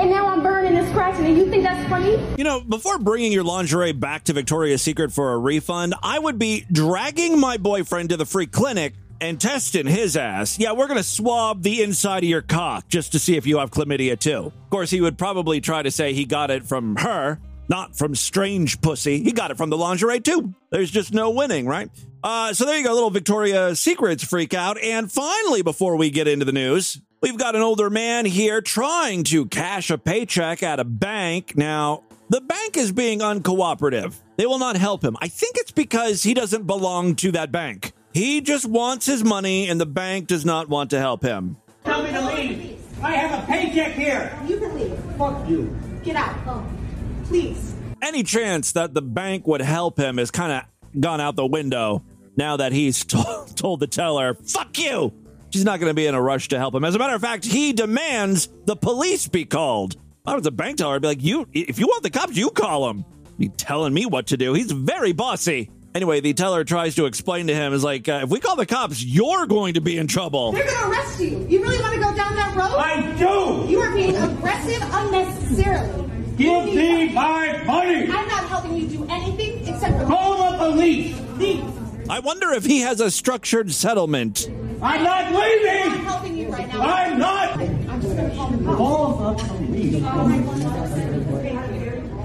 And 0.00 0.08
now 0.08 0.28
I'm 0.28 0.42
burning 0.42 0.78
and 0.78 0.88
scratching, 0.88 1.26
and 1.26 1.36
you 1.36 1.50
think 1.50 1.62
that's 1.62 1.86
funny? 1.90 2.18
You 2.38 2.44
know, 2.44 2.62
before 2.62 2.98
bringing 2.98 3.32
your 3.32 3.44
lingerie 3.44 3.92
back 3.92 4.24
to 4.24 4.32
Victoria's 4.32 4.80
Secret 4.80 5.12
for 5.12 5.34
a 5.34 5.38
refund, 5.38 5.94
I 6.02 6.18
would 6.18 6.38
be 6.38 6.64
dragging 6.72 7.38
my 7.38 7.58
boyfriend 7.58 8.08
to 8.08 8.16
the 8.16 8.24
free 8.24 8.46
clinic 8.46 8.94
and 9.20 9.38
testing 9.38 9.86
his 9.86 10.16
ass. 10.16 10.58
Yeah, 10.58 10.72
we're 10.72 10.86
going 10.86 10.96
to 10.96 11.02
swab 11.02 11.62
the 11.62 11.82
inside 11.82 12.22
of 12.22 12.30
your 12.30 12.40
cock 12.40 12.88
just 12.88 13.12
to 13.12 13.18
see 13.18 13.36
if 13.36 13.46
you 13.46 13.58
have 13.58 13.72
chlamydia 13.72 14.18
too. 14.18 14.46
Of 14.46 14.70
course, 14.70 14.88
he 14.90 15.02
would 15.02 15.18
probably 15.18 15.60
try 15.60 15.82
to 15.82 15.90
say 15.90 16.14
he 16.14 16.24
got 16.24 16.50
it 16.50 16.64
from 16.64 16.96
her, 16.96 17.38
not 17.68 17.94
from 17.94 18.14
strange 18.14 18.80
pussy. 18.80 19.22
He 19.22 19.32
got 19.32 19.50
it 19.50 19.58
from 19.58 19.68
the 19.68 19.76
lingerie 19.76 20.20
too. 20.20 20.54
There's 20.70 20.90
just 20.90 21.12
no 21.12 21.28
winning, 21.28 21.66
right? 21.66 21.90
Uh, 22.24 22.54
so 22.54 22.64
there 22.64 22.78
you 22.78 22.84
go, 22.84 22.94
little 22.94 23.10
Victoria's 23.10 23.80
Secrets 23.80 24.24
freak 24.24 24.54
out. 24.54 24.80
And 24.80 25.12
finally, 25.12 25.60
before 25.60 25.96
we 25.96 26.08
get 26.08 26.26
into 26.26 26.46
the 26.46 26.52
news, 26.52 27.02
we've 27.20 27.38
got 27.38 27.54
an 27.54 27.62
older 27.62 27.90
man 27.90 28.24
here 28.24 28.60
trying 28.60 29.24
to 29.24 29.46
cash 29.46 29.90
a 29.90 29.98
paycheck 29.98 30.62
at 30.62 30.80
a 30.80 30.84
bank. 30.84 31.56
Now, 31.56 32.02
the 32.28 32.40
bank 32.40 32.76
is 32.76 32.92
being 32.92 33.20
uncooperative. 33.20 34.14
They 34.36 34.46
will 34.46 34.58
not 34.58 34.76
help 34.76 35.04
him. 35.04 35.16
I 35.20 35.28
think 35.28 35.56
it's 35.56 35.72
because 35.72 36.22
he 36.22 36.34
doesn't 36.34 36.66
belong 36.66 37.16
to 37.16 37.32
that 37.32 37.52
bank. 37.52 37.92
He 38.12 38.40
just 38.40 38.66
wants 38.66 39.06
his 39.06 39.22
money, 39.22 39.68
and 39.68 39.80
the 39.80 39.86
bank 39.86 40.26
does 40.26 40.44
not 40.44 40.68
want 40.68 40.90
to 40.90 40.98
help 40.98 41.22
him. 41.22 41.56
Tell 41.84 42.02
me 42.02 42.10
to 42.10 42.26
leave. 42.26 42.78
I 43.02 43.12
have 43.12 43.42
a 43.42 43.46
paycheck 43.46 43.92
here. 43.92 44.36
You 44.46 44.58
can 44.58 44.74
leave. 44.76 44.98
Fuck 45.16 45.48
you. 45.48 45.76
Get 46.02 46.16
out. 46.16 46.36
Oh, 46.46 46.66
please. 47.24 47.74
Any 48.02 48.22
chance 48.22 48.72
that 48.72 48.94
the 48.94 49.02
bank 49.02 49.46
would 49.46 49.60
help 49.60 49.98
him 49.98 50.18
has 50.18 50.30
kind 50.30 50.52
of 50.52 51.00
gone 51.00 51.20
out 51.20 51.36
the 51.36 51.46
window 51.46 52.02
now 52.36 52.56
that 52.56 52.72
he's 52.72 53.04
told, 53.04 53.56
told 53.56 53.80
the 53.80 53.86
teller, 53.86 54.34
fuck 54.34 54.78
you. 54.78 55.12
She's 55.50 55.64
not 55.64 55.80
going 55.80 55.90
to 55.90 55.94
be 55.94 56.06
in 56.06 56.14
a 56.14 56.22
rush 56.22 56.48
to 56.48 56.58
help 56.58 56.74
him. 56.74 56.84
As 56.84 56.94
a 56.94 56.98
matter 56.98 57.14
of 57.14 57.20
fact, 57.20 57.44
he 57.44 57.72
demands 57.72 58.48
the 58.66 58.76
police 58.76 59.26
be 59.28 59.44
called. 59.44 59.94
If 59.94 60.00
I 60.26 60.34
was 60.36 60.46
a 60.46 60.50
bank 60.50 60.78
teller, 60.78 60.94
I'd 60.96 61.02
be 61.02 61.08
like, 61.08 61.22
you, 61.22 61.46
if 61.52 61.78
you 61.78 61.86
want 61.86 62.02
the 62.02 62.10
cops, 62.10 62.36
you 62.36 62.50
call 62.50 62.86
them. 62.86 63.04
Be 63.38 63.48
telling 63.48 63.92
me 63.92 64.06
what 64.06 64.28
to 64.28 64.36
do. 64.36 64.52
He's 64.54 64.70
very 64.70 65.12
bossy. 65.12 65.70
Anyway, 65.92 66.20
the 66.20 66.34
teller 66.34 66.62
tries 66.62 66.94
to 66.96 67.06
explain 67.06 67.48
to 67.48 67.54
him, 67.54 67.72
is 67.72 67.82
like, 67.82 68.08
uh, 68.08 68.20
if 68.22 68.30
we 68.30 68.38
call 68.38 68.54
the 68.54 68.66
cops, 68.66 69.02
you're 69.02 69.46
going 69.46 69.74
to 69.74 69.80
be 69.80 69.96
in 69.98 70.06
trouble. 70.06 70.52
They're 70.52 70.64
gonna 70.64 70.88
arrest 70.90 71.18
you. 71.20 71.44
You 71.48 71.62
really 71.62 71.80
want 71.80 71.94
to 71.94 72.00
go 72.00 72.14
down 72.14 72.36
that 72.36 72.54
road? 72.54 72.76
I 72.78 73.16
do. 73.18 73.68
You 73.68 73.80
are 73.80 73.92
being 73.92 74.14
aggressive 74.14 74.80
unnecessarily. 74.92 76.10
Give 76.36 76.64
me 76.66 77.12
my 77.12 77.62
money. 77.64 78.02
I'm 78.04 78.28
not 78.28 78.48
helping 78.48 78.76
you 78.76 78.86
do 78.86 79.04
anything 79.10 79.66
except 79.66 79.98
for 79.98 80.06
Call 80.06 80.52
the 80.52 80.58
police. 80.58 81.18
leave. 81.38 81.64
I 82.10 82.18
wonder 82.18 82.50
if 82.50 82.64
he 82.64 82.80
has 82.80 83.00
a 83.00 83.08
structured 83.08 83.70
settlement. 83.72 84.48
I'm 84.82 85.04
not 85.04 85.26
I'm 85.26 85.34
leaving. 85.34 86.00
helping 86.02 86.36
you 86.36 86.48
right 86.48 86.66
now. 86.66 86.80
I'm 86.82 87.18
not. 87.20 87.52
I'm 87.60 88.00
just 88.02 88.16
gonna 88.16 88.34
call 88.34 88.50
the 88.50 88.64
cops. 88.64 88.76
Call 88.76 89.34
the 89.34 89.44
police. 89.54 89.94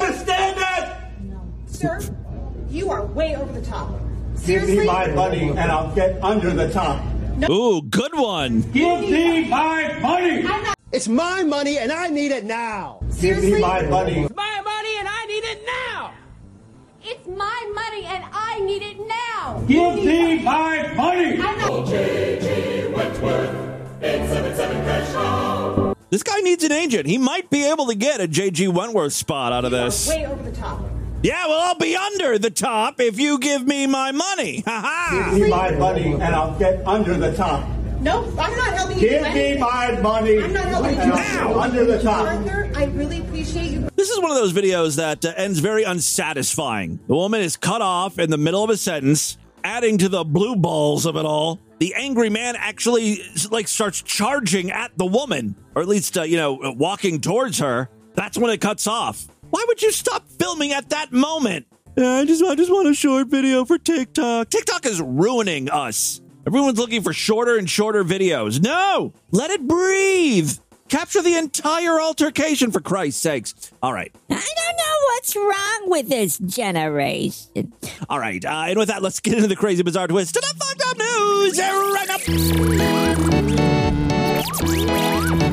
Understand 0.01 0.57
that? 0.57 1.11
Sir, 1.67 1.99
you 2.67 2.89
are 2.89 3.05
way 3.05 3.35
over 3.35 3.53
the 3.53 3.63
top. 3.63 3.91
Give 4.43 4.67
me 4.67 4.85
my 4.87 5.05
money 5.09 5.49
and 5.49 5.59
I'll 5.71 5.93
get 5.93 6.17
under 6.23 6.49
the 6.49 6.67
top. 6.73 7.03
Ooh, 7.47 7.83
good 7.83 8.15
one. 8.15 8.61
Give 8.71 9.01
me 9.01 9.47
my 9.47 9.99
money. 10.01 10.47
I'm 10.47 10.63
not. 10.63 10.75
It's 10.93 11.07
my 11.07 11.43
money 11.43 11.77
and 11.77 11.91
I 11.91 12.07
need 12.07 12.31
it 12.31 12.43
now. 12.45 13.01
Give 13.01 13.13
Seriously? 13.37 13.53
me 13.53 13.59
my 13.61 13.83
money. 13.83 14.27
My 14.35 14.61
money 14.63 14.97
and 14.97 15.07
I 15.07 15.25
need 15.27 15.34
Give 19.67 19.95
me 19.95 20.43
my 20.43 20.93
money. 20.93 21.41
I'm 21.41 21.57
not. 21.57 21.85
This 26.11 26.23
guy 26.23 26.39
needs 26.41 26.63
an 26.63 26.71
agent. 26.71 27.07
He 27.07 27.17
might 27.17 27.49
be 27.49 27.65
able 27.69 27.87
to 27.87 27.95
get 27.95 28.21
a 28.21 28.27
JG 28.27 28.71
Wentworth 28.71 29.13
spot 29.13 29.51
out 29.51 29.65
of 29.65 29.71
this. 29.71 30.07
way 30.07 30.25
over 30.25 30.43
the 30.43 30.55
top. 30.55 30.81
Yeah, 31.23 31.47
well, 31.47 31.59
I'll 31.59 31.79
be 31.79 31.95
under 31.95 32.37
the 32.37 32.51
top 32.51 32.99
if 32.99 33.19
you 33.19 33.39
give 33.39 33.65
me 33.65 33.87
my 33.87 34.11
money. 34.11 34.63
Ha 34.67 34.81
ha. 34.81 35.29
Give 35.31 35.41
me 35.41 35.49
my 35.49 35.71
money 35.71 36.13
and 36.13 36.23
I'll 36.23 36.57
get 36.59 36.85
under 36.87 37.17
the 37.17 37.33
top. 37.35 37.67
No, 38.01 38.23
I'm 38.37 38.55
not 38.55 38.73
helping 38.75 38.99
you 38.99 39.09
Give 39.09 39.21
me 39.23 39.27
anything. 39.29 39.59
my 39.61 39.99
money 39.99 40.43
I'm 40.43 40.53
not 40.53 40.65
helping 40.65 40.93
you 40.95 41.01
and 41.01 41.11
do 41.11 41.17
I'll 41.17 41.53
go 41.53 41.59
under 41.59 41.85
the 41.85 42.01
top. 42.03 42.27
Arthur, 42.27 42.71
I 42.75 42.85
really 42.85 43.19
appreciate 43.21 43.71
you. 43.71 43.89
This 43.95 44.09
is 44.11 44.19
one 44.21 44.29
of 44.29 44.37
those 44.37 44.53
videos 44.53 44.97
that 44.97 45.25
uh, 45.25 45.33
ends 45.35 45.57
very 45.59 45.83
unsatisfying. 45.83 46.99
The 47.07 47.15
woman 47.15 47.41
is 47.41 47.57
cut 47.57 47.81
off 47.81 48.19
in 48.19 48.29
the 48.29 48.37
middle 48.37 48.63
of 48.63 48.69
a 48.69 48.77
sentence, 48.77 49.37
adding 49.65 49.97
to 49.97 50.07
the 50.07 50.23
blue 50.23 50.55
balls 50.55 51.05
of 51.07 51.17
it 51.17 51.25
all. 51.25 51.59
The 51.79 51.95
angry 51.95 52.29
man 52.29 52.55
actually 52.55 53.19
like 53.49 53.67
starts 53.67 54.01
charging 54.01 54.71
at 54.71 54.97
the 54.97 55.05
woman, 55.05 55.55
or 55.73 55.81
at 55.81 55.87
least 55.87 56.17
uh, 56.17 56.21
you 56.21 56.37
know 56.37 56.75
walking 56.77 57.19
towards 57.19 57.59
her. 57.59 57.89
That's 58.13 58.37
when 58.37 58.51
it 58.51 58.61
cuts 58.61 58.87
off. 58.87 59.27
Why 59.49 59.65
would 59.67 59.81
you 59.81 59.91
stop 59.91 60.29
filming 60.39 60.71
at 60.71 60.89
that 60.89 61.11
moment? 61.11 61.65
I 61.97 62.25
just 62.25 62.43
I 62.43 62.55
just 62.55 62.71
want 62.71 62.87
a 62.87 62.93
short 62.93 63.27
video 63.27 63.65
for 63.65 63.77
TikTok. 63.77 64.49
TikTok 64.49 64.85
is 64.85 65.01
ruining 65.01 65.69
us. 65.69 66.21
Everyone's 66.47 66.77
looking 66.77 67.01
for 67.01 67.11
shorter 67.11 67.57
and 67.57 67.67
shorter 67.67 68.03
videos. 68.03 68.61
No, 68.61 69.13
let 69.31 69.49
it 69.49 69.67
breathe. 69.67 70.51
Capture 70.87 71.21
the 71.23 71.35
entire 71.35 71.99
altercation 71.99 72.71
for 72.71 72.79
Christ's 72.79 73.21
sakes. 73.21 73.71
All 73.81 73.91
right. 73.91 74.11
I 74.29 74.33
don't 74.35 74.77
know 74.77 74.97
what's 75.07 75.35
wrong 75.35 75.89
with 75.89 76.09
this 76.09 76.37
generation. 76.37 77.73
All 78.07 78.19
right. 78.19 78.45
Uh, 78.45 78.65
and 78.67 78.77
with 78.77 78.89
that, 78.89 79.01
let's 79.01 79.19
get 79.19 79.33
into 79.33 79.47
the 79.47 79.55
crazy, 79.55 79.81
bizarre 79.81 80.07
twist 80.07 80.35
to 80.35 80.41
the 80.41 80.53
fucked 80.59 80.83
up 80.85 80.97
news 80.97 81.59
right 81.59 82.09
up. 85.41 85.44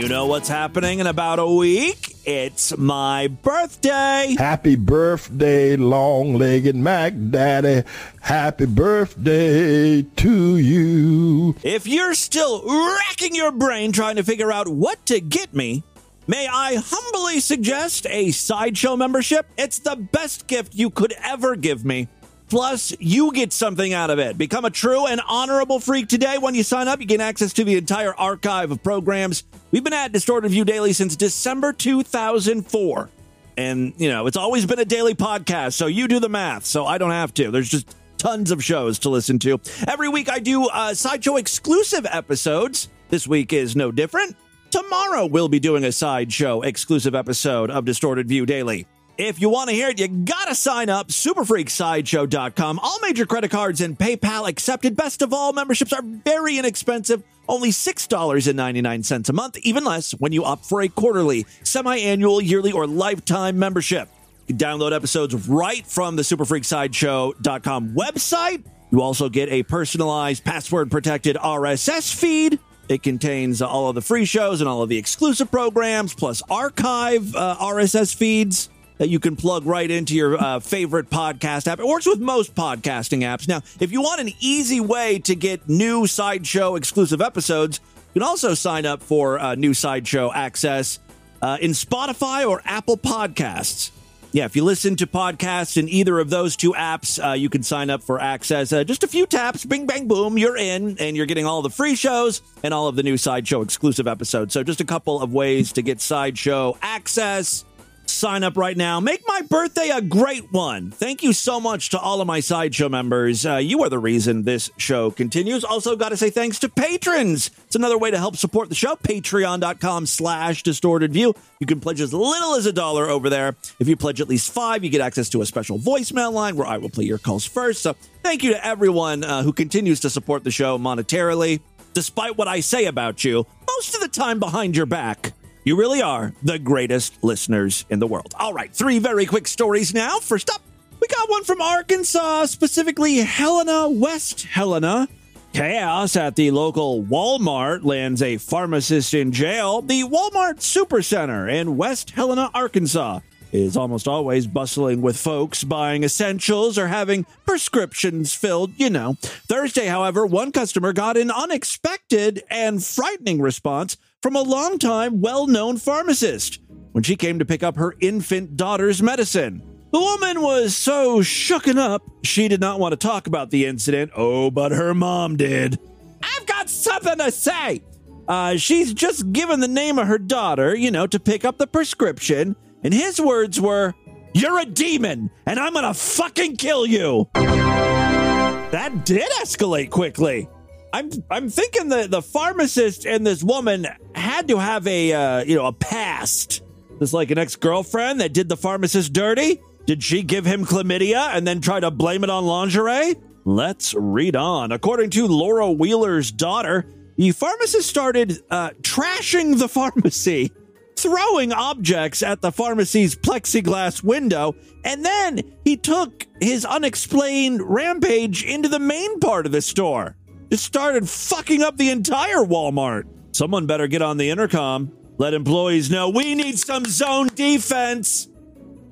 You 0.00 0.08
know 0.08 0.24
what's 0.24 0.48
happening 0.48 1.00
in 1.00 1.06
about 1.06 1.38
a 1.38 1.46
week? 1.46 2.16
It's 2.24 2.74
my 2.74 3.26
birthday. 3.26 4.34
Happy 4.38 4.74
birthday, 4.74 5.76
long 5.76 6.36
legged 6.36 6.74
Mac 6.74 7.12
Daddy. 7.28 7.86
Happy 8.22 8.64
birthday 8.64 10.00
to 10.00 10.56
you. 10.56 11.54
If 11.62 11.86
you're 11.86 12.14
still 12.14 12.62
racking 12.66 13.34
your 13.34 13.52
brain 13.52 13.92
trying 13.92 14.16
to 14.16 14.22
figure 14.22 14.50
out 14.50 14.68
what 14.68 15.04
to 15.04 15.20
get 15.20 15.52
me, 15.52 15.82
may 16.26 16.48
I 16.48 16.76
humbly 16.82 17.40
suggest 17.40 18.06
a 18.06 18.30
sideshow 18.30 18.96
membership? 18.96 19.44
It's 19.58 19.80
the 19.80 19.96
best 19.96 20.46
gift 20.46 20.74
you 20.74 20.88
could 20.88 21.12
ever 21.22 21.56
give 21.56 21.84
me. 21.84 22.08
Plus, 22.48 22.92
you 22.98 23.32
get 23.32 23.52
something 23.52 23.92
out 23.92 24.08
of 24.08 24.18
it. 24.18 24.36
Become 24.36 24.64
a 24.64 24.70
true 24.70 25.06
and 25.06 25.20
honorable 25.28 25.78
freak 25.78 26.08
today. 26.08 26.36
When 26.36 26.54
you 26.54 26.62
sign 26.62 26.88
up, 26.88 27.00
you 27.00 27.06
get 27.06 27.20
access 27.20 27.52
to 27.52 27.64
the 27.64 27.76
entire 27.76 28.12
archive 28.14 28.72
of 28.72 28.82
programs. 28.82 29.44
We've 29.70 29.84
been 29.84 29.92
at 29.92 30.10
Distorted 30.12 30.50
View 30.50 30.64
Daily 30.64 30.92
since 30.92 31.14
December 31.14 31.72
2004. 31.72 33.10
And, 33.56 33.92
you 33.98 34.08
know, 34.08 34.26
it's 34.26 34.36
always 34.36 34.66
been 34.66 34.80
a 34.80 34.84
daily 34.84 35.14
podcast, 35.14 35.74
so 35.74 35.86
you 35.86 36.08
do 36.08 36.18
the 36.18 36.28
math, 36.28 36.64
so 36.64 36.86
I 36.86 36.98
don't 36.98 37.10
have 37.10 37.32
to. 37.34 37.50
There's 37.50 37.68
just 37.68 37.94
tons 38.18 38.50
of 38.50 38.64
shows 38.64 38.98
to 39.00 39.10
listen 39.10 39.38
to. 39.40 39.60
Every 39.86 40.08
week 40.08 40.28
I 40.28 40.40
do 40.40 40.66
uh, 40.66 40.94
Sideshow 40.94 41.36
exclusive 41.36 42.06
episodes. 42.10 42.88
This 43.10 43.28
week 43.28 43.52
is 43.52 43.76
no 43.76 43.92
different. 43.92 44.36
Tomorrow 44.70 45.26
we'll 45.26 45.48
be 45.48 45.60
doing 45.60 45.84
a 45.84 45.92
Sideshow 45.92 46.62
exclusive 46.62 47.14
episode 47.14 47.70
of 47.70 47.84
Distorted 47.84 48.28
View 48.28 48.46
Daily. 48.46 48.86
If 49.20 49.38
you 49.38 49.50
want 49.50 49.68
to 49.68 49.74
hear 49.76 49.90
it, 49.90 50.00
you 50.00 50.08
gotta 50.08 50.54
sign 50.54 50.88
up. 50.88 51.08
Superfreaksideshow.com. 51.08 52.78
All 52.78 52.98
major 53.02 53.26
credit 53.26 53.50
cards 53.50 53.82
and 53.82 53.98
PayPal 53.98 54.48
accepted. 54.48 54.96
Best 54.96 55.20
of 55.20 55.34
all, 55.34 55.52
memberships 55.52 55.92
are 55.92 56.00
very 56.02 56.56
inexpensive. 56.56 57.22
Only 57.46 57.68
$6.99 57.68 59.28
a 59.28 59.32
month, 59.34 59.58
even 59.58 59.84
less 59.84 60.12
when 60.12 60.32
you 60.32 60.44
opt 60.44 60.64
for 60.64 60.80
a 60.80 60.88
quarterly, 60.88 61.44
semi 61.64 61.98
annual, 61.98 62.40
yearly, 62.40 62.72
or 62.72 62.86
lifetime 62.86 63.58
membership. 63.58 64.08
You 64.46 64.54
download 64.54 64.96
episodes 64.96 65.34
right 65.46 65.86
from 65.86 66.16
the 66.16 66.22
superfreaksideshow.com 66.22 67.94
website. 67.94 68.64
You 68.90 69.02
also 69.02 69.28
get 69.28 69.50
a 69.50 69.64
personalized, 69.64 70.46
password 70.46 70.90
protected 70.90 71.36
RSS 71.36 72.14
feed. 72.14 72.58
It 72.88 73.02
contains 73.02 73.60
all 73.60 73.90
of 73.90 73.94
the 73.94 74.00
free 74.00 74.24
shows 74.24 74.62
and 74.62 74.68
all 74.68 74.80
of 74.80 74.88
the 74.88 74.96
exclusive 74.96 75.50
programs, 75.50 76.14
plus 76.14 76.40
archive 76.48 77.36
uh, 77.36 77.56
RSS 77.60 78.14
feeds 78.14 78.69
that 79.00 79.08
you 79.08 79.18
can 79.18 79.34
plug 79.34 79.64
right 79.64 79.90
into 79.90 80.14
your 80.14 80.36
uh, 80.36 80.60
favorite 80.60 81.08
podcast 81.08 81.66
app. 81.66 81.80
It 81.80 81.86
works 81.86 82.04
with 82.04 82.20
most 82.20 82.54
podcasting 82.54 83.20
apps. 83.20 83.48
Now, 83.48 83.62
if 83.80 83.92
you 83.92 84.02
want 84.02 84.20
an 84.20 84.28
easy 84.40 84.78
way 84.78 85.18
to 85.20 85.34
get 85.34 85.66
new 85.70 86.06
Sideshow 86.06 86.76
exclusive 86.76 87.22
episodes, 87.22 87.80
you 88.12 88.20
can 88.20 88.22
also 88.22 88.52
sign 88.52 88.84
up 88.84 89.02
for 89.02 89.38
uh, 89.38 89.54
new 89.54 89.72
Sideshow 89.72 90.30
access 90.34 90.98
uh, 91.40 91.56
in 91.62 91.70
Spotify 91.70 92.46
or 92.46 92.60
Apple 92.66 92.98
Podcasts. 92.98 93.90
Yeah, 94.32 94.44
if 94.44 94.54
you 94.54 94.64
listen 94.64 94.96
to 94.96 95.06
podcasts 95.06 95.78
in 95.78 95.88
either 95.88 96.18
of 96.18 96.28
those 96.28 96.54
two 96.54 96.72
apps, 96.72 97.18
uh, 97.26 97.32
you 97.32 97.48
can 97.48 97.62
sign 97.62 97.88
up 97.88 98.02
for 98.02 98.20
access. 98.20 98.70
Uh, 98.70 98.84
just 98.84 99.02
a 99.02 99.08
few 99.08 99.24
taps, 99.24 99.64
bing, 99.64 99.86
bang, 99.86 100.08
boom, 100.08 100.36
you're 100.36 100.58
in, 100.58 100.98
and 100.98 101.16
you're 101.16 101.26
getting 101.26 101.46
all 101.46 101.62
the 101.62 101.70
free 101.70 101.96
shows 101.96 102.42
and 102.62 102.74
all 102.74 102.86
of 102.86 102.96
the 102.96 103.02
new 103.02 103.16
Sideshow 103.16 103.62
exclusive 103.62 104.06
episodes. 104.06 104.52
So, 104.52 104.62
just 104.62 104.82
a 104.82 104.84
couple 104.84 105.20
of 105.22 105.32
ways 105.32 105.72
to 105.72 105.82
get 105.82 106.02
Sideshow 106.02 106.76
access. 106.82 107.64
Sign 108.10 108.44
up 108.44 108.56
right 108.56 108.76
now. 108.76 109.00
Make 109.00 109.22
my 109.26 109.40
birthday 109.42 109.90
a 109.90 110.02
great 110.02 110.52
one. 110.52 110.90
Thank 110.90 111.22
you 111.22 111.32
so 111.32 111.60
much 111.60 111.90
to 111.90 111.98
all 111.98 112.20
of 112.20 112.26
my 112.26 112.40
Sideshow 112.40 112.88
members. 112.88 113.46
Uh, 113.46 113.56
you 113.56 113.82
are 113.82 113.88
the 113.88 113.98
reason 113.98 114.42
this 114.42 114.70
show 114.76 115.10
continues. 115.10 115.64
Also, 115.64 115.96
got 115.96 116.10
to 116.10 116.16
say 116.16 116.28
thanks 116.28 116.58
to 116.60 116.68
patrons. 116.68 117.50
It's 117.66 117.76
another 117.76 117.96
way 117.96 118.10
to 118.10 118.18
help 118.18 118.36
support 118.36 118.68
the 118.68 118.74
show. 118.74 118.96
Patreon.com 118.96 120.06
slash 120.06 120.62
distorted 120.62 121.12
view. 121.12 121.34
You 121.60 121.66
can 121.66 121.80
pledge 121.80 122.00
as 122.00 122.12
little 122.12 122.54
as 122.54 122.66
a 122.66 122.72
dollar 122.72 123.08
over 123.08 123.30
there. 123.30 123.56
If 123.78 123.88
you 123.88 123.96
pledge 123.96 124.20
at 124.20 124.28
least 124.28 124.52
five, 124.52 124.84
you 124.84 124.90
get 124.90 125.00
access 125.00 125.28
to 125.30 125.42
a 125.42 125.46
special 125.46 125.78
voicemail 125.78 126.32
line 126.32 126.56
where 126.56 126.66
I 126.66 126.78
will 126.78 126.90
play 126.90 127.04
your 127.04 127.18
calls 127.18 127.44
first. 127.44 127.82
So, 127.82 127.94
thank 128.22 128.42
you 128.42 128.52
to 128.52 128.66
everyone 128.66 129.24
uh, 129.24 129.42
who 129.42 129.52
continues 129.52 130.00
to 130.00 130.10
support 130.10 130.44
the 130.44 130.50
show 130.50 130.78
monetarily. 130.78 131.60
Despite 131.92 132.36
what 132.36 132.48
I 132.48 132.60
say 132.60 132.84
about 132.84 133.24
you, 133.24 133.46
most 133.66 133.94
of 133.94 134.00
the 134.00 134.08
time 134.08 134.38
behind 134.38 134.76
your 134.76 134.86
back. 134.86 135.32
You 135.70 135.76
really 135.76 136.02
are 136.02 136.32
the 136.42 136.58
greatest 136.58 137.22
listeners 137.22 137.84
in 137.90 138.00
the 138.00 138.06
world. 138.08 138.34
All 138.40 138.52
right, 138.52 138.74
three 138.74 138.98
very 138.98 139.24
quick 139.24 139.46
stories 139.46 139.94
now. 139.94 140.18
First 140.18 140.50
up, 140.50 140.60
we 141.00 141.06
got 141.06 141.30
one 141.30 141.44
from 141.44 141.60
Arkansas, 141.60 142.46
specifically 142.46 143.18
Helena, 143.18 143.88
West 143.88 144.42
Helena. 144.46 145.06
Chaos 145.52 146.16
at 146.16 146.34
the 146.34 146.50
local 146.50 147.04
Walmart 147.04 147.84
lands 147.84 148.20
a 148.20 148.38
pharmacist 148.38 149.14
in 149.14 149.30
jail. 149.30 149.80
The 149.80 150.02
Walmart 150.02 150.58
Supercenter 150.58 151.48
in 151.48 151.76
West 151.76 152.10
Helena, 152.10 152.50
Arkansas 152.52 153.20
is 153.52 153.76
almost 153.76 154.08
always 154.08 154.48
bustling 154.48 155.00
with 155.02 155.16
folks 155.16 155.62
buying 155.62 156.02
essentials 156.02 156.78
or 156.78 156.88
having 156.88 157.26
prescriptions 157.46 158.34
filled, 158.34 158.72
you 158.76 158.90
know. 158.90 159.14
Thursday, 159.20 159.86
however, 159.86 160.26
one 160.26 160.50
customer 160.50 160.92
got 160.92 161.16
an 161.16 161.30
unexpected 161.30 162.42
and 162.50 162.82
frightening 162.82 163.40
response 163.40 163.96
from 164.22 164.36
a 164.36 164.42
longtime 164.42 165.20
well 165.20 165.46
known 165.46 165.76
pharmacist 165.76 166.60
when 166.92 167.02
she 167.02 167.16
came 167.16 167.38
to 167.38 167.44
pick 167.44 167.62
up 167.62 167.76
her 167.76 167.94
infant 168.00 168.56
daughter's 168.56 169.02
medicine. 169.02 169.62
The 169.92 169.98
woman 170.00 170.40
was 170.42 170.76
so 170.76 171.18
shooken 171.20 171.76
up, 171.76 172.02
she 172.22 172.46
did 172.48 172.60
not 172.60 172.78
want 172.78 172.92
to 172.92 172.96
talk 172.96 173.26
about 173.26 173.50
the 173.50 173.66
incident. 173.66 174.12
Oh, 174.14 174.50
but 174.50 174.72
her 174.72 174.94
mom 174.94 175.36
did. 175.36 175.78
I've 176.22 176.46
got 176.46 176.70
something 176.70 177.18
to 177.18 177.32
say. 177.32 177.82
Uh, 178.28 178.56
she's 178.56 178.94
just 178.94 179.32
given 179.32 179.58
the 179.58 179.66
name 179.66 179.98
of 179.98 180.06
her 180.06 180.18
daughter, 180.18 180.76
you 180.76 180.90
know, 180.92 181.06
to 181.08 181.18
pick 181.18 181.44
up 181.44 181.58
the 181.58 181.66
prescription, 181.66 182.54
and 182.84 182.94
his 182.94 183.20
words 183.20 183.60
were, 183.60 183.94
You're 184.32 184.60
a 184.60 184.64
demon, 184.64 185.30
and 185.46 185.58
I'm 185.58 185.72
gonna 185.72 185.94
fucking 185.94 186.56
kill 186.56 186.86
you. 186.86 187.28
That 187.34 189.04
did 189.04 189.28
escalate 189.42 189.90
quickly. 189.90 190.48
I'm 190.92 191.10
I'm 191.30 191.48
thinking 191.48 191.88
the 191.88 192.06
the 192.08 192.22
pharmacist 192.22 193.06
and 193.06 193.26
this 193.26 193.42
woman 193.42 193.86
had 194.14 194.48
to 194.48 194.58
have 194.58 194.86
a 194.86 195.12
uh, 195.12 195.44
you 195.44 195.56
know 195.56 195.66
a 195.66 195.72
past. 195.72 196.62
This 196.98 197.12
like 197.12 197.30
an 197.30 197.38
ex 197.38 197.56
girlfriend 197.56 198.20
that 198.20 198.32
did 198.32 198.48
the 198.48 198.56
pharmacist 198.56 199.12
dirty. 199.12 199.60
Did 199.86 200.02
she 200.02 200.22
give 200.22 200.44
him 200.44 200.64
chlamydia 200.66 201.30
and 201.34 201.46
then 201.46 201.60
try 201.60 201.80
to 201.80 201.90
blame 201.90 202.22
it 202.24 202.30
on 202.30 202.44
lingerie? 202.44 203.16
Let's 203.44 203.94
read 203.94 204.36
on. 204.36 204.70
According 204.70 205.10
to 205.10 205.26
Laura 205.26 205.70
Wheeler's 205.72 206.30
daughter, 206.30 206.86
the 207.16 207.32
pharmacist 207.32 207.88
started 207.88 208.38
uh, 208.50 208.70
trashing 208.82 209.58
the 209.58 209.68
pharmacy, 209.68 210.52
throwing 210.96 211.52
objects 211.52 212.22
at 212.22 212.42
the 212.42 212.52
pharmacy's 212.52 213.16
plexiglass 213.16 214.04
window, 214.04 214.54
and 214.84 215.04
then 215.04 215.40
he 215.64 215.76
took 215.76 216.26
his 216.40 216.66
unexplained 216.66 217.62
rampage 217.62 218.44
into 218.44 218.68
the 218.68 218.78
main 218.78 219.18
part 219.20 219.46
of 219.46 219.52
the 219.52 219.62
store 219.62 220.16
just 220.50 220.64
started 220.64 221.08
fucking 221.08 221.62
up 221.62 221.76
the 221.76 221.90
entire 221.90 222.44
Walmart. 222.44 223.04
Someone 223.32 223.66
better 223.66 223.86
get 223.86 224.02
on 224.02 224.16
the 224.16 224.30
intercom. 224.30 224.92
Let 225.18 225.34
employees 225.34 225.90
know 225.90 226.08
we 226.08 226.34
need 226.34 226.58
some 226.58 226.84
zone 226.84 227.28
defense. 227.34 228.28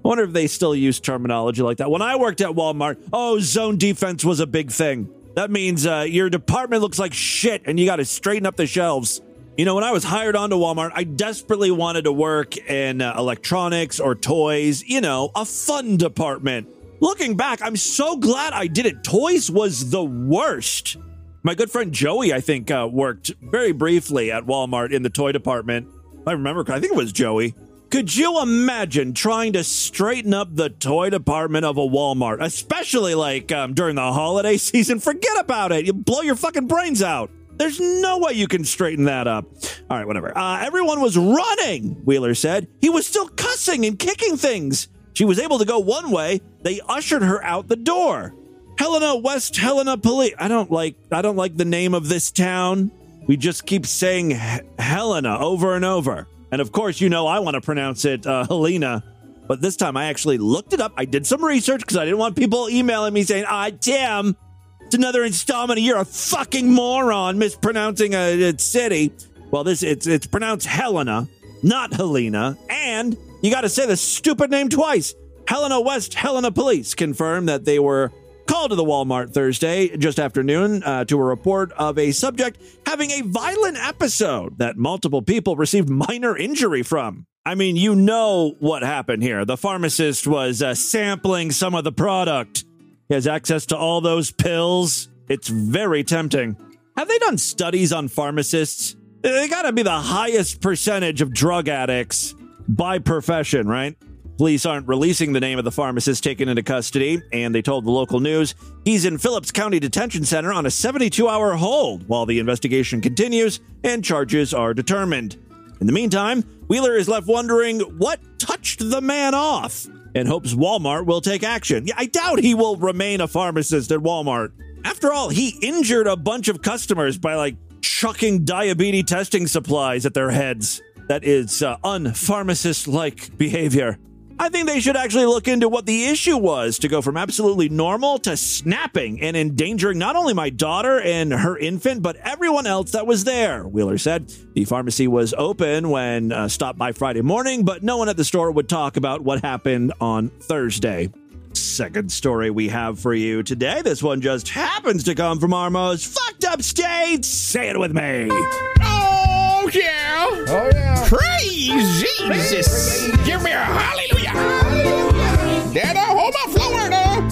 I 0.05 0.09
wonder 0.09 0.25
if 0.25 0.33
they 0.33 0.47
still 0.47 0.75
use 0.75 1.01
terminology 1.01 1.62
like 1.62 1.79
that. 1.79 1.90
When 1.90 2.03
I 2.03 2.16
worked 2.16 2.40
at 2.40 2.51
Walmart, 2.51 3.03
oh, 3.12 3.40
zone 3.40 3.77
defense 3.77 4.25
was 4.25 4.38
a 4.40 4.47
big 4.47 4.71
thing. 4.71 5.11
That 5.35 5.51
means 5.51 5.87
uh, 5.87 6.07
your 6.09 6.31
department 6.31 6.83
looks 6.83 6.99
like 6.99 7.12
shit 7.12 7.62
and 7.66 7.79
you 7.79 7.87
got 7.87 7.97
to 7.97 8.05
straighten 8.05 8.47
up 8.47 8.57
the 8.57 8.66
shelves. 8.66 9.21
You 9.57 9.64
know, 9.64 9.75
when 9.75 9.85
I 9.85 9.90
was 9.90 10.05
hired 10.05 10.37
onto 10.37 10.57
Walmart, 10.57 10.92
I 10.94 11.03
desperately 11.03 11.73
wanted 11.73 12.03
to 12.05 12.12
work 12.12 12.57
in 12.57 13.03
uh, 13.03 13.14
electronics 13.18 13.99
or 13.99 14.14
toys, 14.14 14.85
you 14.85 15.01
know, 15.01 15.31
a 15.35 15.44
fun 15.44 15.97
department. 15.97 16.68
Looking 17.01 17.37
back, 17.37 17.61
I'm 17.62 17.77
so 17.77 18.16
glad 18.16 18.53
I 18.53 18.68
did 18.68 18.87
it. 18.87 19.03
Toys 19.03 19.51
was 19.51 19.90
the 19.90 20.05
worst. 20.05 20.97
My 21.42 21.55
good 21.55 21.70
friend 21.70 21.92
Joey, 21.92 22.33
I 22.33 22.40
think, 22.40 22.70
uh, 22.70 22.88
worked 22.90 23.31
very 23.40 23.72
briefly 23.72 24.33
at 24.33 24.44
Walmart 24.44 24.92
in 24.92 25.03
the 25.03 25.11
toy 25.11 25.33
department. 25.33 25.87
I 26.27 26.33
remember, 26.33 26.64
I 26.72 26.81
think 26.81 26.92
it 26.92 26.96
was 26.96 27.12
Joey. 27.12 27.55
Could 27.90 28.14
you 28.14 28.42
imagine 28.42 29.14
trying 29.14 29.55
to 29.55 29.64
straighten 29.64 30.35
up 30.35 30.55
the 30.55 30.68
toy 30.68 31.11
department 31.11 31.64
of 31.64 31.79
a 31.79 31.87
Walmart, 31.87 32.42
especially 32.42 33.14
like 33.14 33.51
um, 33.51 33.72
during 33.72 33.94
the 33.94 34.12
holiday 34.12 34.57
season? 34.59 34.98
Forget 34.98 35.38
about 35.38 35.72
it. 35.72 35.87
You 35.87 35.92
blow 35.94 36.20
your 36.22 36.35
fucking 36.35 36.66
brains 36.66 37.03
out. 37.03 37.31
There's 37.57 37.81
no 37.81 38.18
way 38.18 38.33
you 38.35 38.46
can 38.46 38.64
straighten 38.64 39.07
that 39.07 39.27
up. 39.27 39.46
All 39.90 39.96
right, 39.96 40.07
whatever. 40.07 40.37
Uh, 40.37 40.61
everyone 40.61 41.01
was 41.01 41.16
running, 41.16 41.94
Wheeler 42.05 42.35
said. 42.35 42.68
He 42.81 42.90
was 42.90 43.07
still 43.07 43.29
cussing 43.29 43.87
and 43.87 43.98
kicking 43.98 44.37
things. 44.37 44.88
She 45.14 45.24
was 45.24 45.38
able 45.38 45.59
to 45.59 45.64
go 45.64 45.79
one 45.79 46.11
way. 46.11 46.40
They 46.62 46.81
ushered 46.88 47.22
her 47.22 47.42
out 47.42 47.68
the 47.68 47.77
door. 47.77 48.35
Helena, 48.79 49.17
West 49.17 49.57
Helena 49.57 49.99
Police. 49.99 50.35
I 50.38 50.47
don't 50.47 50.71
like. 50.71 50.95
I 51.11 51.21
don't 51.21 51.37
like 51.37 51.57
the 51.57 51.64
name 51.64 51.95
of 51.95 52.09
this 52.09 52.31
town. 52.31 52.93
We 53.27 53.37
just 53.37 53.67
keep 53.67 53.85
saying 53.85 54.33
H- 54.33 54.62
Helena 54.79 55.38
over 55.38 55.75
and 55.75 55.85
over. 55.85 56.29
And 56.53 56.61
of 56.61 56.71
course, 56.73 57.01
you 57.01 57.09
know 57.09 57.27
I 57.27 57.41
want 57.41 57.55
to 57.55 57.61
pronounce 57.61 58.05
it 58.05 58.27
uh, 58.27 58.47
Helena. 58.47 59.03
But 59.49 59.61
this 59.61 59.77
time 59.77 59.97
I 59.97 60.07
actually 60.07 60.38
looked 60.38 60.73
it 60.75 60.81
up. 60.81 60.93
I 60.97 61.07
did 61.07 61.27
some 61.27 61.45
research 61.45 61.81
because 61.81 61.97
I 61.97 62.05
didn't 62.05 62.19
want 62.19 62.37
people 62.37 62.69
emailing 62.71 63.14
me 63.14 63.25
saying, 63.25 63.47
"Ah, 63.49 63.71
Tim, 63.81 64.37
it's 64.83 64.95
another 64.95 65.25
installment. 65.25 65.81
You're 65.81 65.99
a 65.99 66.05
fucking 66.05 66.73
moron 66.73 67.38
mispronouncing 67.38 68.14
a, 68.14 68.43
a 68.51 68.59
city." 68.59 69.12
Well, 69.51 69.64
this 69.64 69.83
it's 69.83 70.07
it's 70.07 70.27
pronounced 70.27 70.67
Helena, 70.67 71.27
not 71.64 71.93
Helena, 71.93 72.57
and 72.71 73.17
you 73.43 73.51
got 73.51 73.62
to 73.62 73.69
say 73.69 73.87
the 73.87 73.97
stupid 73.97 74.51
name 74.51 74.69
twice. 74.69 75.14
Helena 75.49 75.81
West 75.81 76.14
Helena 76.14 76.53
Police 76.53 76.95
confirmed 76.95 77.49
that 77.49 77.64
they 77.64 77.79
were 77.79 78.12
called 78.49 78.71
to 78.71 78.77
the 78.77 78.85
Walmart 78.85 79.33
Thursday 79.33 79.97
just 79.97 80.19
after 80.19 80.43
noon 80.43 80.83
uh, 80.83 81.05
to 81.05 81.21
a 81.21 81.23
report 81.23 81.71
of 81.73 81.99
a 81.99 82.11
subject 82.11 82.59
having 82.87 83.11
a 83.11 83.21
violent 83.21 83.77
episode 83.77 84.59
that 84.59 84.77
multiple 84.77 85.23
people 85.23 85.55
received 85.55 85.89
minor 85.89 86.37
injury 86.37 86.83
from. 86.83 87.27
I 87.45 87.55
mean, 87.55 87.77
you 87.77 87.95
know 87.95 88.57
what 88.59 88.83
happened 88.83 89.23
here. 89.23 89.45
The 89.45 89.57
pharmacist 89.57 90.27
was 90.27 90.62
uh, 90.62 90.75
sampling 90.75 91.51
some 91.53 91.75
of 91.75 91.85
the 91.85 91.93
product. 91.93 92.64
He 93.09 93.14
has 93.14 93.27
access 93.27 93.66
to 93.66 93.77
all 93.77 94.01
those 94.01 94.31
pills. 94.31 95.09
It's 95.29 95.49
very 95.49 96.03
tempting. 96.03 96.57
Have 96.97 97.09
they 97.09 97.18
done 97.18 97.39
studies 97.39 97.93
on 97.93 98.09
pharmacists? 98.09 98.97
They 99.22 99.49
gotta 99.49 99.72
be 99.72 99.83
the 99.83 99.91
highest 99.91 100.61
percentage 100.61 101.20
of 101.20 101.33
drug 101.33 101.68
addicts 101.68 102.35
by 102.66 102.99
profession, 102.99 103.68
right? 103.68 103.97
Police 104.39 104.64
aren't 104.64 104.86
releasing 104.86 105.32
the 105.32 105.41
name 105.41 105.59
of 105.59 105.64
the 105.64 105.72
pharmacist 105.72 106.22
taken 106.22 106.49
into 106.49 106.62
custody, 106.62 107.20
and 107.32 107.53
they 107.53 107.61
told 107.61 107.84
the 107.84 107.91
local 107.91 108.20
news 108.20 108.55
he's 108.84 109.05
in 109.05 109.18
Phillips 109.18 109.51
County 109.51 109.80
Detention 109.80 110.24
Center 110.24 110.53
on 110.53 110.64
a 110.64 110.70
72 110.70 111.28
hour 111.28 111.57
hold 111.57 112.09
while 112.09 112.24
the 112.24 112.39
investigation 112.39 113.01
continues 113.01 113.59
and 113.82 114.05
charges 114.05 114.55
are 114.55 114.74
determined. 114.74 115.36
In 115.80 115.89
the 115.89 115.93
meantime, 115.93 116.43
Wheeler 116.68 116.95
is 116.95 117.09
left 117.09 117.26
wondering 117.26 117.80
what 117.99 118.20
touched 118.39 118.89
the 118.89 119.01
man 119.01 119.34
off. 119.34 119.86
and 120.14 120.28
hopes 120.28 120.55
Walmart 120.55 121.05
will 121.05 121.20
take 121.20 121.43
action. 121.43 121.86
I 121.97 122.07
doubt 122.07 122.39
he 122.39 122.55
will 122.55 122.76
remain 122.76 123.20
a 123.20 123.26
pharmacist 123.26 123.91
at 123.91 123.99
Walmart. 123.99 124.53
After 124.84 125.12
all, 125.12 125.30
he 125.30 125.59
injured 125.62 126.07
a 126.07 126.16
bunch 126.16 126.47
of 126.47 126.62
customers 126.62 127.18
by 127.18 127.34
like 127.34 127.57
chucking 127.80 128.45
diabetes 128.45 129.05
testing 129.05 129.49
supplies 129.49 130.07
at 130.07 130.14
their 130.14 130.30
heads. 130.30 130.80
That 131.09 131.24
is 131.24 131.61
uh, 131.62 131.76
unpharmacist 131.78 132.86
like 132.86 133.36
behavior. 133.36 133.99
I 134.41 134.49
think 134.51 134.68
they 134.68 134.78
should 134.80 134.97
actually 134.97 135.26
look 135.26 135.49
into 135.49 135.68
what 135.68 135.84
the 135.84 136.07
issue 136.07 136.36
was 136.36 136.78
to 136.78 136.89
go 136.89 137.03
from 137.03 137.16
absolutely 137.16 137.68
normal 137.68 138.18
to 138.20 138.36
snapping 138.36 139.20
and 139.20 139.36
endangering 139.36 139.99
not 139.99 140.14
only 140.14 140.32
my 140.32 140.49
daughter 140.49 141.01
and 141.01 141.32
her 141.32 141.59
infant, 141.59 142.03
but 142.03 142.16
everyone 142.16 142.66
else 142.66 142.93
that 142.93 143.07
was 143.07 143.24
there. 143.24 143.66
Wheeler 143.66 143.99
said 143.99 144.32
the 144.55 144.64
pharmacy 144.64 145.09
was 145.09 145.34
open 145.36 145.91
when 145.91 146.30
uh, 146.30 146.47
stopped 146.49 146.78
by 146.78 146.93
Friday 146.93 147.22
morning, 147.22 147.64
but 147.64 147.82
no 147.82 147.97
one 147.97 148.09
at 148.09 148.16
the 148.16 148.24
store 148.24 148.53
would 148.53 148.68
talk 148.68 148.97
about 148.97 149.22
what 149.22 149.43
happened 149.43 149.93
on 150.01 150.28
Thursday. 150.28 151.11
Second 151.53 152.12
story 152.12 152.51
we 152.51 152.68
have 152.68 153.01
for 153.01 153.14
you 153.14 153.43
today. 153.43 153.82
This 153.82 154.03
one 154.03 154.20
just 154.20 154.49
happens 154.49 155.03
to 155.05 155.16
come 155.16 155.41
from 155.41 155.53
our 155.53 155.70
most 155.70 156.07
fucked 156.07 156.45
up 156.45 156.62
state. 156.62 157.24
Say 157.24 157.70
it 157.70 157.78
with 157.78 157.93
me. 157.93 158.28
Oh, 158.30 159.68
yeah. 159.72 160.26
Oh, 160.49 160.70
yeah. 160.72 161.09
Praise 161.09 162.05
Jesus. 162.18 163.09
Give 163.26 163.43
me 163.43 163.51
a 163.51 163.59
hallelujah. 163.59 164.08
Down 164.33 165.97
Oklahoma, 165.97 166.43
Florida. 166.51 167.29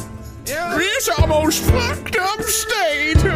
This 0.76 1.08
almost 1.18 1.62
fucked 1.64 2.16
up 2.16 2.42
state. 2.42 3.16
You 3.16 3.32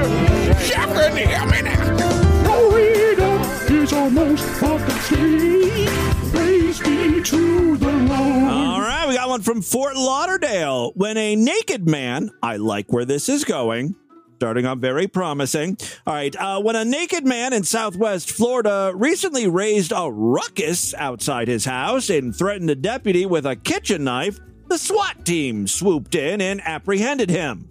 can 0.74 1.16
hear 1.16 1.46
me 1.46 1.62
now. 1.62 2.44
Florida 2.44 3.40
is 3.72 3.92
almost 3.92 4.44
fucked 4.44 4.90
up 4.90 5.00
state. 5.00 5.88
Praise 6.32 6.80
be 6.80 7.22
to 7.22 7.76
the 7.76 7.92
Lord. 7.92 8.52
All 8.52 8.80
right, 8.80 9.06
we 9.08 9.14
got 9.14 9.28
one 9.28 9.42
from 9.42 9.62
Fort 9.62 9.96
Lauderdale. 9.96 10.92
When 10.94 11.16
a 11.16 11.34
naked 11.36 11.88
man, 11.88 12.30
I 12.42 12.56
like 12.56 12.92
where 12.92 13.04
this 13.04 13.28
is 13.28 13.44
going. 13.44 13.96
Starting 14.40 14.64
off 14.64 14.78
very 14.78 15.06
promising. 15.06 15.76
All 16.06 16.14
right, 16.14 16.34
uh, 16.34 16.62
when 16.62 16.74
a 16.74 16.82
naked 16.82 17.26
man 17.26 17.52
in 17.52 17.62
Southwest 17.62 18.30
Florida 18.30 18.90
recently 18.94 19.46
raised 19.46 19.92
a 19.94 20.10
ruckus 20.10 20.94
outside 20.94 21.46
his 21.46 21.66
house 21.66 22.08
and 22.08 22.34
threatened 22.34 22.70
a 22.70 22.74
deputy 22.74 23.26
with 23.26 23.44
a 23.44 23.54
kitchen 23.54 24.02
knife, 24.04 24.40
the 24.68 24.78
SWAT 24.78 25.26
team 25.26 25.66
swooped 25.66 26.14
in 26.14 26.40
and 26.40 26.62
apprehended 26.64 27.28
him. 27.28 27.68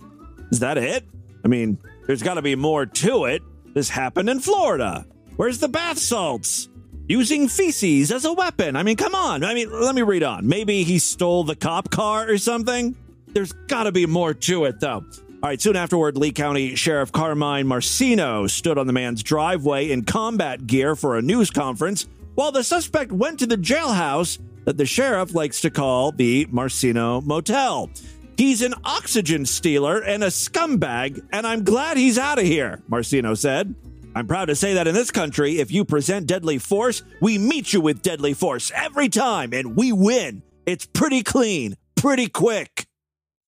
Is 0.52 0.60
that 0.60 0.78
it? 0.78 1.06
I 1.44 1.48
mean, 1.48 1.80
there's 2.06 2.22
got 2.22 2.36
to 2.36 2.44
be 2.44 2.56
more 2.56 2.86
to 2.86 3.26
it. 3.26 3.42
This 3.74 3.90
happened 3.90 4.30
in 4.30 4.40
Florida. 4.40 5.08
Where's 5.38 5.58
the 5.58 5.70
bath 5.70 5.98
salts? 5.98 6.70
Using 7.08 7.48
feces 7.48 8.12
as 8.12 8.26
a 8.26 8.34
weapon. 8.34 8.76
I 8.76 8.84
mean, 8.84 8.96
come 8.96 9.16
on. 9.16 9.44
I 9.44 9.56
mean, 9.56 9.72
let 9.72 9.96
me 9.96 10.04
read 10.04 10.22
on. 10.22 10.48
Maybe 10.48 10.84
he 10.84 11.00
stole 11.00 11.44
the 11.44 11.56
cop 11.56 11.90
car 11.90 12.30
or 12.30 12.38
something? 12.38 12.96
There's 13.30 13.54
got 13.54 13.86
to 13.86 13.92
be 13.92 14.06
more 14.06 14.36
to 14.36 14.66
it, 14.66 14.80
though. 14.80 15.04
All 15.42 15.48
right, 15.48 15.62
soon 15.62 15.78
afterward, 15.78 16.18
Lee 16.18 16.34
County 16.34 16.76
Sheriff 16.76 17.14
Carmine 17.14 17.66
Marceno 17.66 18.50
stood 18.50 18.78
on 18.78 18.88
the 18.88 18.94
man's 18.94 19.24
driveway 19.24 19.90
in 19.90 20.04
combat 20.04 20.68
gear 20.68 20.98
for 20.98 21.18
a 21.18 21.22
news 21.22 21.50
conference 21.50 22.10
while 22.36 22.52
the 22.52 22.62
suspect 22.62 23.14
went 23.14 23.40
to 23.40 23.48
the 23.48 23.56
jailhouse 23.56 24.38
that 24.66 24.76
the 24.76 24.86
sheriff 24.86 25.34
likes 25.34 25.62
to 25.62 25.70
call 25.70 26.12
the 26.12 26.46
Marceno 26.48 27.24
Motel. 27.26 27.90
He's 28.36 28.62
an 28.62 28.74
oxygen 28.84 29.46
stealer 29.46 30.00
and 30.04 30.26
a 30.26 30.28
scumbag, 30.28 31.26
and 31.32 31.48
I'm 31.48 31.64
glad 31.64 31.96
he's 31.96 32.18
out 32.18 32.38
of 32.38 32.44
here, 32.44 32.84
Marceno 32.90 33.38
said. 33.38 33.74
I'm 34.16 34.28
proud 34.28 34.46
to 34.50 34.56
say 34.56 34.74
that 34.74 34.88
in 34.90 34.94
this 34.94 35.10
country, 35.10 35.60
if 35.60 35.72
you 35.72 35.86
present 35.86 36.28
deadly 36.28 36.58
force, 36.58 37.02
we 37.22 37.38
meet 37.38 37.72
you 37.72 37.80
with 37.80 38.02
deadly 38.02 38.34
force 38.34 38.74
every 38.76 39.08
time, 39.08 39.54
and 39.54 39.78
we 39.78 39.94
win. 39.94 40.44
It's 40.66 40.86
pretty 40.86 41.24
clean, 41.24 41.78
pretty 41.96 42.28
quick. 42.28 42.89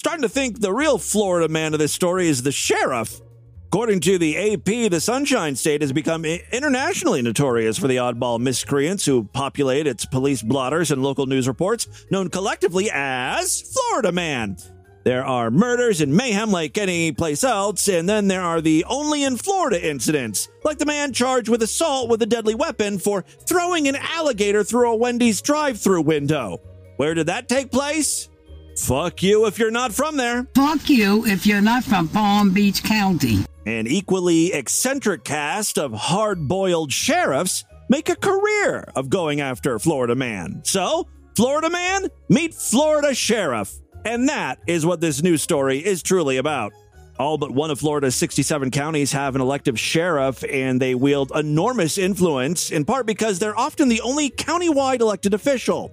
Starting 0.02 0.24
to 0.24 0.30
think 0.30 0.60
the 0.60 0.74
real 0.74 0.98
Florida 0.98 1.48
man 1.48 1.74
of 1.74 1.80
this 1.80 1.94
story 1.94 2.28
is 2.28 2.42
the 2.42 2.52
sheriff. 2.52 3.22
According 3.68 4.00
to 4.00 4.18
the 4.18 4.36
AP, 4.36 4.90
the 4.90 5.00
Sunshine 5.00 5.56
State 5.56 5.84
has 5.84 5.94
become 5.94 6.26
internationally 6.26 7.22
notorious 7.22 7.78
for 7.78 7.88
the 7.88 7.98
oddball 7.98 8.40
miscreants 8.40 9.06
who 9.06 9.26
populate 9.26 9.86
its 9.86 10.04
police 10.04 10.42
blotters 10.42 10.90
and 10.90 11.04
local 11.04 11.28
news 11.28 11.48
reports, 11.48 11.88
known 12.10 12.32
collectively 12.32 12.90
as 12.92 13.62
Florida 13.62 14.12
Man. 14.12 14.58
There 15.04 15.24
are 15.24 15.52
murders 15.52 16.02
and 16.02 16.16
mayhem 16.16 16.50
like 16.50 16.80
any 16.80 17.12
place 17.12 17.44
else, 17.44 17.88
and 17.88 18.10
then 18.10 18.28
there 18.28 18.42
are 18.42 18.60
the 18.60 18.84
only 18.86 19.24
in 19.24 19.38
Florida 19.38 19.88
incidents, 19.88 20.50
like 20.64 20.80
the 20.80 20.86
man 20.88 21.14
charged 21.14 21.48
with 21.48 21.62
assault 21.62 22.10
with 22.10 22.24
a 22.24 22.26
deadly 22.26 22.56
weapon 22.56 22.98
for 22.98 23.22
throwing 23.22 23.88
an 23.88 23.98
alligator 23.98 24.64
through 24.64 24.94
a 24.94 24.96
Wendy's 24.96 25.44
drive 25.44 25.80
through 25.80 26.02
window. 26.02 26.60
Where 26.98 27.14
did 27.14 27.28
that 27.28 27.48
take 27.48 27.72
place? 27.72 28.31
Fuck 28.82 29.22
you 29.22 29.46
if 29.46 29.60
you're 29.60 29.70
not 29.70 29.94
from 29.94 30.18
there. 30.18 30.48
Fuck 30.56 30.90
you 30.90 31.24
if 31.28 31.46
you're 31.46 31.62
not 31.62 31.84
from 31.84 32.08
Palm 32.08 32.52
Beach 32.52 32.84
County. 32.84 33.46
An 33.68 33.86
equally 33.86 34.54
eccentric 34.54 35.24
cast 35.24 35.78
of 35.78 35.94
hard 35.94 36.48
boiled 36.48 36.92
sheriffs 36.92 37.64
make 37.90 38.10
a 38.10 38.16
career 38.16 38.84
of 38.96 39.10
going 39.10 39.40
after 39.40 39.78
Florida 39.78 40.16
Man. 40.16 40.62
So, 40.66 41.08
Florida 41.36 41.70
Man, 41.70 42.08
meet 42.28 42.56
Florida 42.56 43.14
Sheriff. 43.14 43.72
And 44.04 44.28
that 44.30 44.58
is 44.66 44.84
what 44.84 45.00
this 45.00 45.22
news 45.22 45.44
story 45.44 45.78
is 45.78 46.02
truly 46.02 46.38
about. 46.38 46.74
All 47.20 47.38
but 47.38 47.52
one 47.52 47.70
of 47.70 47.80
Florida's 47.80 48.16
67 48.16 48.72
counties 48.72 49.12
have 49.12 49.36
an 49.36 49.42
elective 49.42 49.80
sheriff, 49.80 50.44
and 50.50 50.82
they 50.82 50.96
wield 50.96 51.32
enormous 51.36 52.00
influence, 52.00 52.72
in 52.72 52.84
part 52.84 53.06
because 53.06 53.38
they're 53.38 53.58
often 53.58 53.90
the 53.90 54.02
only 54.02 54.32
countywide 54.32 55.02
elected 55.02 55.36
official. 55.36 55.92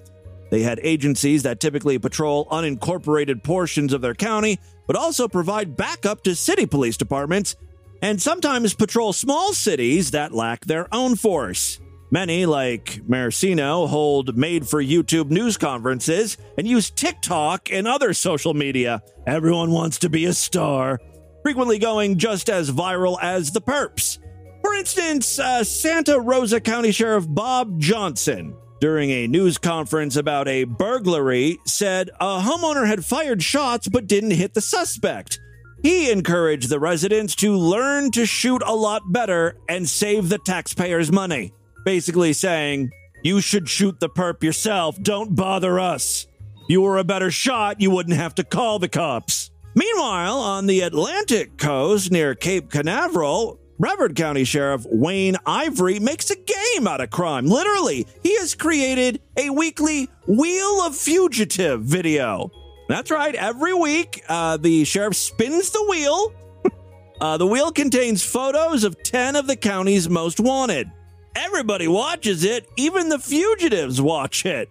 They 0.51 0.63
had 0.63 0.81
agencies 0.83 1.43
that 1.43 1.61
typically 1.61 1.99
patrol 1.99 2.47
unincorporated 2.47 3.43
portions 3.43 3.93
of 3.93 4.01
their 4.01 4.15
county, 4.15 4.59
but 4.87 4.97
also 4.97 5.29
provide 5.29 5.77
backup 5.77 6.23
to 6.25 6.35
city 6.35 6.67
police 6.67 6.97
departments, 6.97 7.57
and 8.01 8.21
sometimes 8.21 8.75
patrol 8.75 9.13
small 9.13 9.53
cities 9.53 10.13
that 10.13 10.33
lack 10.33 10.65
their 10.65 10.93
own 10.95 11.17
force. 11.17 11.81
Many, 12.11 12.47
like 12.47 13.03
Marceno, 13.07 13.87
hold 13.87 14.39
made 14.39 14.67
for 14.67 14.83
YouTube 14.83 15.31
news 15.31 15.59
conferences 15.59 16.39
and 16.57 16.67
use 16.67 16.89
TikTok 16.89 17.71
and 17.71 17.87
other 17.87 18.15
social 18.15 18.55
media. 18.55 19.03
Everyone 19.27 19.71
wants 19.71 19.99
to 19.99 20.09
be 20.09 20.25
a 20.25 20.33
star, 20.33 21.01
frequently 21.43 21.79
going 21.79 22.17
just 22.17 22.49
as 22.49 22.71
viral 22.71 23.19
as 23.21 23.51
the 23.51 23.61
perps. 23.61 24.19
For 24.63 24.75
instance, 24.75 25.39
uh, 25.39 25.63
Santa 25.65 26.19
Rosa 26.19 26.61
County 26.61 26.93
Sheriff 26.93 27.27
Bob 27.29 27.79
Johnson, 27.79 28.57
during 28.81 29.11
a 29.11 29.27
news 29.27 29.59
conference 29.59 30.17
about 30.17 30.49
a 30.49 30.65
burglary, 30.65 31.59
said 31.67 32.11
a 32.21 32.41
homeowner 32.41 32.87
had 32.87 33.05
fired 33.05 33.43
shots 33.43 33.89
but 33.89 34.07
didn't 34.07 34.33
hit 34.33 34.55
the 34.55 34.61
suspect. 34.61 35.41
He 35.83 36.11
encouraged 36.11 36.69
the 36.69 36.81
residents 36.81 37.35
to 37.37 37.57
learn 37.57 38.11
to 38.13 38.27
shoot 38.27 38.63
a 38.65 38.75
lot 38.75 39.03
better 39.13 39.57
and 39.69 39.89
save 39.89 40.29
the 40.29 40.39
taxpayers' 40.39 41.13
money. 41.13 41.53
Basically 41.85 42.33
saying, 42.33 42.91
you 43.23 43.41
should 43.41 43.69
shoot 43.69 43.99
the 44.01 44.09
perp 44.09 44.43
yourself, 44.43 45.01
don't 45.03 45.35
bother 45.35 45.79
us. 45.79 46.27
If 46.63 46.71
you 46.71 46.83
were 46.83 46.99
a 46.99 47.05
better 47.05 47.31
shot, 47.31 47.81
you 47.81 47.91
wouldn't 47.91 48.17
have 48.17 48.35
to 48.37 48.45
call 48.45 48.79
the 48.79 48.89
cops. 48.89 49.51
Meanwhile, 49.75 50.39
on 50.39 50.67
the 50.67 50.81
Atlantic 50.81 51.57
coast 51.57 52.11
near 52.11 52.35
Cape 52.35 52.71
Canaveral, 52.71 53.61
Brevard 53.79 54.17
County 54.17 54.43
Sheriff 54.43 54.85
Wayne 54.91 55.37
Ivory 55.47 56.01
makes 56.01 56.31
a 56.31 56.37
game 56.37 56.89
out 56.89 57.01
of 57.01 57.11
crime. 57.11 57.47
Literally, 57.47 58.09
he 58.25 58.37
has 58.39 58.57
created 58.57 59.21
a 59.37 59.51
weekly 59.51 60.09
Wheel 60.27 60.83
of 60.85 60.97
Fugitive 60.97 61.83
video. 61.83 62.51
That's 62.89 63.11
right, 63.13 63.35
every 63.35 63.75
week, 63.75 64.25
uh, 64.29 64.57
the 64.57 64.85
sheriff 64.85 65.15
spins 65.15 65.71
the 65.71 65.85
wheel. 65.89 66.33
uh, 67.21 67.37
the 67.37 67.47
wheel 67.47 67.71
contains 67.71 68.25
photos 68.25 68.83
of 68.83 69.01
10 69.05 69.37
of 69.37 69.47
the 69.47 69.57
county's 69.57 70.09
most 70.09 70.41
wanted. 70.41 70.91
Everybody 71.37 71.87
watches 71.87 72.43
it, 72.43 72.69
even 72.77 73.11
the 73.11 73.19
fugitives 73.21 74.01
watch 74.01 74.45
it. 74.45 74.69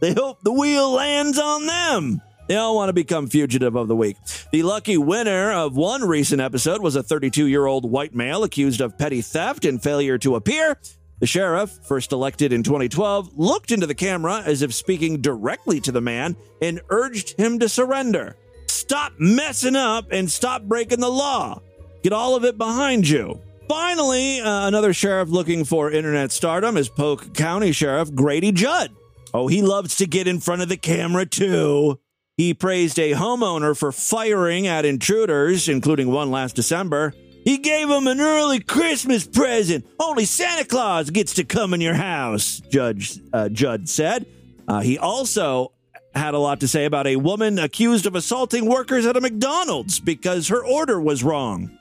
They 0.00 0.14
hope 0.14 0.38
the 0.42 0.52
wheel 0.52 0.92
lands 0.92 1.38
on 1.38 1.66
them. 1.66 2.22
They 2.50 2.56
all 2.56 2.74
want 2.74 2.88
to 2.88 2.92
become 2.92 3.28
fugitive 3.28 3.76
of 3.76 3.86
the 3.86 3.94
week. 3.94 4.16
The 4.50 4.64
lucky 4.64 4.96
winner 4.96 5.52
of 5.52 5.76
one 5.76 6.02
recent 6.02 6.40
episode 6.40 6.82
was 6.82 6.96
a 6.96 7.02
32 7.04 7.46
year 7.46 7.64
old 7.64 7.88
white 7.88 8.12
male 8.12 8.42
accused 8.42 8.80
of 8.80 8.98
petty 8.98 9.22
theft 9.22 9.64
and 9.64 9.80
failure 9.80 10.18
to 10.18 10.34
appear. 10.34 10.76
The 11.20 11.28
sheriff, 11.28 11.70
first 11.84 12.10
elected 12.10 12.52
in 12.52 12.64
2012, 12.64 13.38
looked 13.38 13.70
into 13.70 13.86
the 13.86 13.94
camera 13.94 14.42
as 14.44 14.62
if 14.62 14.74
speaking 14.74 15.20
directly 15.20 15.78
to 15.78 15.92
the 15.92 16.00
man 16.00 16.34
and 16.60 16.80
urged 16.90 17.38
him 17.38 17.60
to 17.60 17.68
surrender. 17.68 18.34
Stop 18.66 19.12
messing 19.20 19.76
up 19.76 20.10
and 20.10 20.28
stop 20.28 20.64
breaking 20.64 20.98
the 20.98 21.08
law. 21.08 21.62
Get 22.02 22.12
all 22.12 22.34
of 22.34 22.44
it 22.44 22.58
behind 22.58 23.08
you. 23.08 23.40
Finally, 23.68 24.40
uh, 24.40 24.66
another 24.66 24.92
sheriff 24.92 25.28
looking 25.28 25.64
for 25.64 25.92
internet 25.92 26.32
stardom 26.32 26.76
is 26.76 26.88
Polk 26.88 27.32
County 27.32 27.70
Sheriff 27.70 28.12
Grady 28.12 28.50
Judd. 28.50 28.90
Oh, 29.32 29.46
he 29.46 29.62
loves 29.62 29.94
to 29.98 30.06
get 30.08 30.26
in 30.26 30.40
front 30.40 30.62
of 30.62 30.68
the 30.68 30.76
camera 30.76 31.26
too. 31.26 32.00
He 32.40 32.54
praised 32.54 32.98
a 32.98 33.12
homeowner 33.12 33.76
for 33.76 33.92
firing 33.92 34.66
at 34.66 34.86
intruders, 34.86 35.68
including 35.68 36.10
one 36.10 36.30
last 36.30 36.56
December. 36.56 37.12
He 37.44 37.58
gave 37.58 37.90
him 37.90 38.06
an 38.06 38.18
early 38.18 38.60
Christmas 38.60 39.26
present. 39.26 39.86
Only 39.98 40.24
Santa 40.24 40.64
Claus 40.64 41.10
gets 41.10 41.34
to 41.34 41.44
come 41.44 41.74
in 41.74 41.82
your 41.82 41.92
house, 41.92 42.62
Judge 42.70 43.20
uh, 43.34 43.50
Judd 43.50 43.90
said. 43.90 44.24
Uh, 44.66 44.80
he 44.80 44.96
also 44.96 45.72
had 46.14 46.32
a 46.32 46.38
lot 46.38 46.60
to 46.60 46.68
say 46.68 46.86
about 46.86 47.06
a 47.06 47.16
woman 47.16 47.58
accused 47.58 48.06
of 48.06 48.14
assaulting 48.14 48.64
workers 48.64 49.04
at 49.04 49.18
a 49.18 49.20
McDonald's 49.20 50.00
because 50.00 50.48
her 50.48 50.64
order 50.64 50.98
was 50.98 51.22
wrong. 51.22 51.78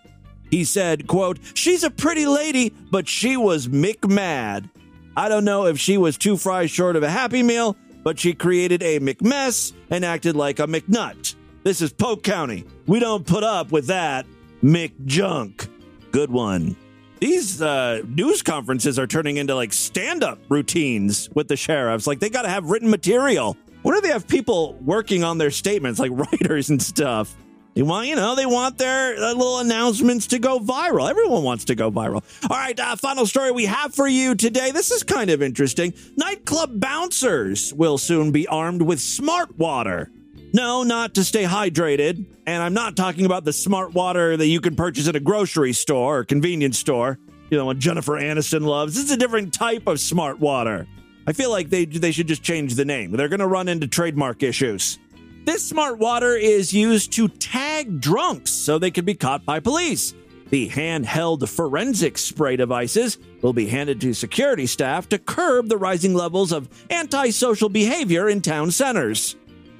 He 0.52 0.66
said, 0.66 1.08
quote, 1.08 1.40
She's 1.54 1.86
a 1.86 1.90
pretty 1.90 2.26
lady, 2.26 2.74
but 2.92 3.08
she 3.08 3.38
was 3.38 3.70
McMad. 3.70 4.70
I 5.16 5.30
don't 5.30 5.46
know 5.46 5.68
if 5.68 5.80
she 5.80 5.98
was 5.98 6.18
two 6.18 6.36
fries 6.36 6.70
short 6.70 6.98
of 6.98 7.04
a 7.04 7.10
Happy 7.10 7.44
Meal, 7.44 7.78
but 8.10 8.18
she 8.18 8.34
created 8.34 8.82
a 8.82 9.00
McMess 9.00 9.72
and 9.92 10.04
acted 10.04 10.36
like 10.36 10.58
a 10.58 10.66
McNut. 10.66 11.36
This 11.62 11.80
is 11.80 11.94
Polk 11.94 12.24
County. 12.24 12.66
We 12.88 13.00
don't 13.00 13.24
put 13.24 13.44
up 13.44 13.72
with 13.72 13.86
that 13.86 14.26
McJunk. 14.64 15.70
Good 16.12 16.32
one. 16.32 16.76
These 17.20 17.62
uh, 17.62 18.02
news 18.08 18.42
conferences 18.42 18.98
are 18.98 19.06
turning 19.06 19.38
into 19.38 19.54
like 19.54 19.74
stand 19.74 20.24
up 20.24 20.40
routines 20.50 21.30
with 21.36 21.50
the 21.50 21.56
sheriffs. 21.56 22.08
Like 22.08 22.20
they 22.20 22.32
got 22.32 22.42
to 22.42 22.50
have 22.50 22.72
written 22.72 22.90
material. 22.90 23.56
What 23.84 23.94
do 23.94 24.02
they 24.02 24.08
have 24.12 24.28
people 24.28 24.74
working 24.82 25.24
on 25.24 25.38
their 25.38 25.52
statements, 25.52 26.00
like 26.00 26.10
writers 26.32 26.72
and 26.72 26.82
stuff? 26.82 27.36
They 27.80 27.84
want, 27.84 28.08
you 28.10 28.18
know, 28.18 28.36
they 28.36 28.46
want 28.46 28.78
their 28.78 29.16
uh, 29.16 29.32
little 29.32 29.60
announcements 29.60 30.28
to 30.28 30.40
go 30.40 30.60
viral. 30.60 31.10
Everyone 31.10 31.44
wants 31.44 31.64
to 31.64 31.76
go 31.76 31.90
viral. 31.90 32.26
All 32.50 32.58
right, 32.58 32.78
uh, 32.78 32.98
final 32.98 33.26
story 33.26 33.54
we 33.54 33.68
have 33.68 33.96
for 33.96 34.06
you 34.06 34.36
today. 34.36 34.72
This 34.72 34.92
is 34.92 35.02
kind 35.02 35.30
of 35.30 35.42
interesting. 35.42 35.94
Nightclub 36.18 36.78
bouncers 36.78 37.74
will 37.74 37.98
soon 37.98 38.34
be 38.34 38.46
armed 38.48 38.82
with 38.82 39.00
smart 39.00 39.58
water. 39.58 40.12
No, 40.54 40.84
not 40.84 41.14
to 41.14 41.24
stay 41.24 41.46
hydrated. 41.46 42.26
And 42.46 42.62
I'm 42.62 42.74
not 42.74 42.98
talking 42.98 43.26
about 43.26 43.46
the 43.46 43.54
smart 43.54 43.94
water 43.94 44.36
that 44.36 44.48
you 44.48 44.60
can 44.60 44.76
purchase 44.76 45.08
at 45.08 45.16
a 45.16 45.22
grocery 45.22 45.72
store 45.72 46.18
or 46.18 46.24
convenience 46.26 46.78
store. 46.78 47.18
You 47.50 47.58
know, 47.58 47.68
what 47.68 47.80
Jennifer 47.80 48.20
Aniston 48.20 48.66
loves. 48.66 48.96
This 48.96 49.06
is 49.06 49.12
a 49.12 49.18
different 49.18 49.54
type 49.54 49.88
of 49.88 50.02
smart 50.02 50.42
water. 50.42 50.86
I 51.26 51.32
feel 51.32 51.50
like 51.50 51.70
they 51.70 51.86
they 51.86 52.12
should 52.12 52.28
just 52.28 52.44
change 52.44 52.76
the 52.76 52.84
name. 52.84 53.12
They're 53.12 53.30
going 53.30 53.40
to 53.40 53.48
run 53.48 53.70
into 53.70 53.88
trademark 53.88 54.44
issues. 54.44 55.00
This 55.46 55.68
smart 55.68 55.98
water 55.98 56.36
is 56.36 56.74
used 56.74 57.14
to 57.14 57.28
tag 57.28 58.00
drunks 58.02 58.52
so 58.52 58.78
they 58.78 58.92
can 58.92 59.06
be 59.06 59.16
caught 59.16 59.46
by 59.46 59.60
police. 59.60 60.14
The 60.50 60.70
handheld 60.70 61.48
forensic 61.48 62.18
spray 62.18 62.56
devices 62.56 63.18
will 63.42 63.54
be 63.54 63.68
handed 63.68 64.02
to 64.02 64.14
security 64.14 64.66
staff 64.66 65.08
to 65.10 65.20
curb 65.20 65.70
the 65.70 65.78
rising 65.78 66.14
levels 66.14 66.52
of 66.52 66.70
antisocial 66.90 67.70
behavior 67.70 68.30
in 68.30 68.42
town 68.42 68.72
centers. 68.72 69.36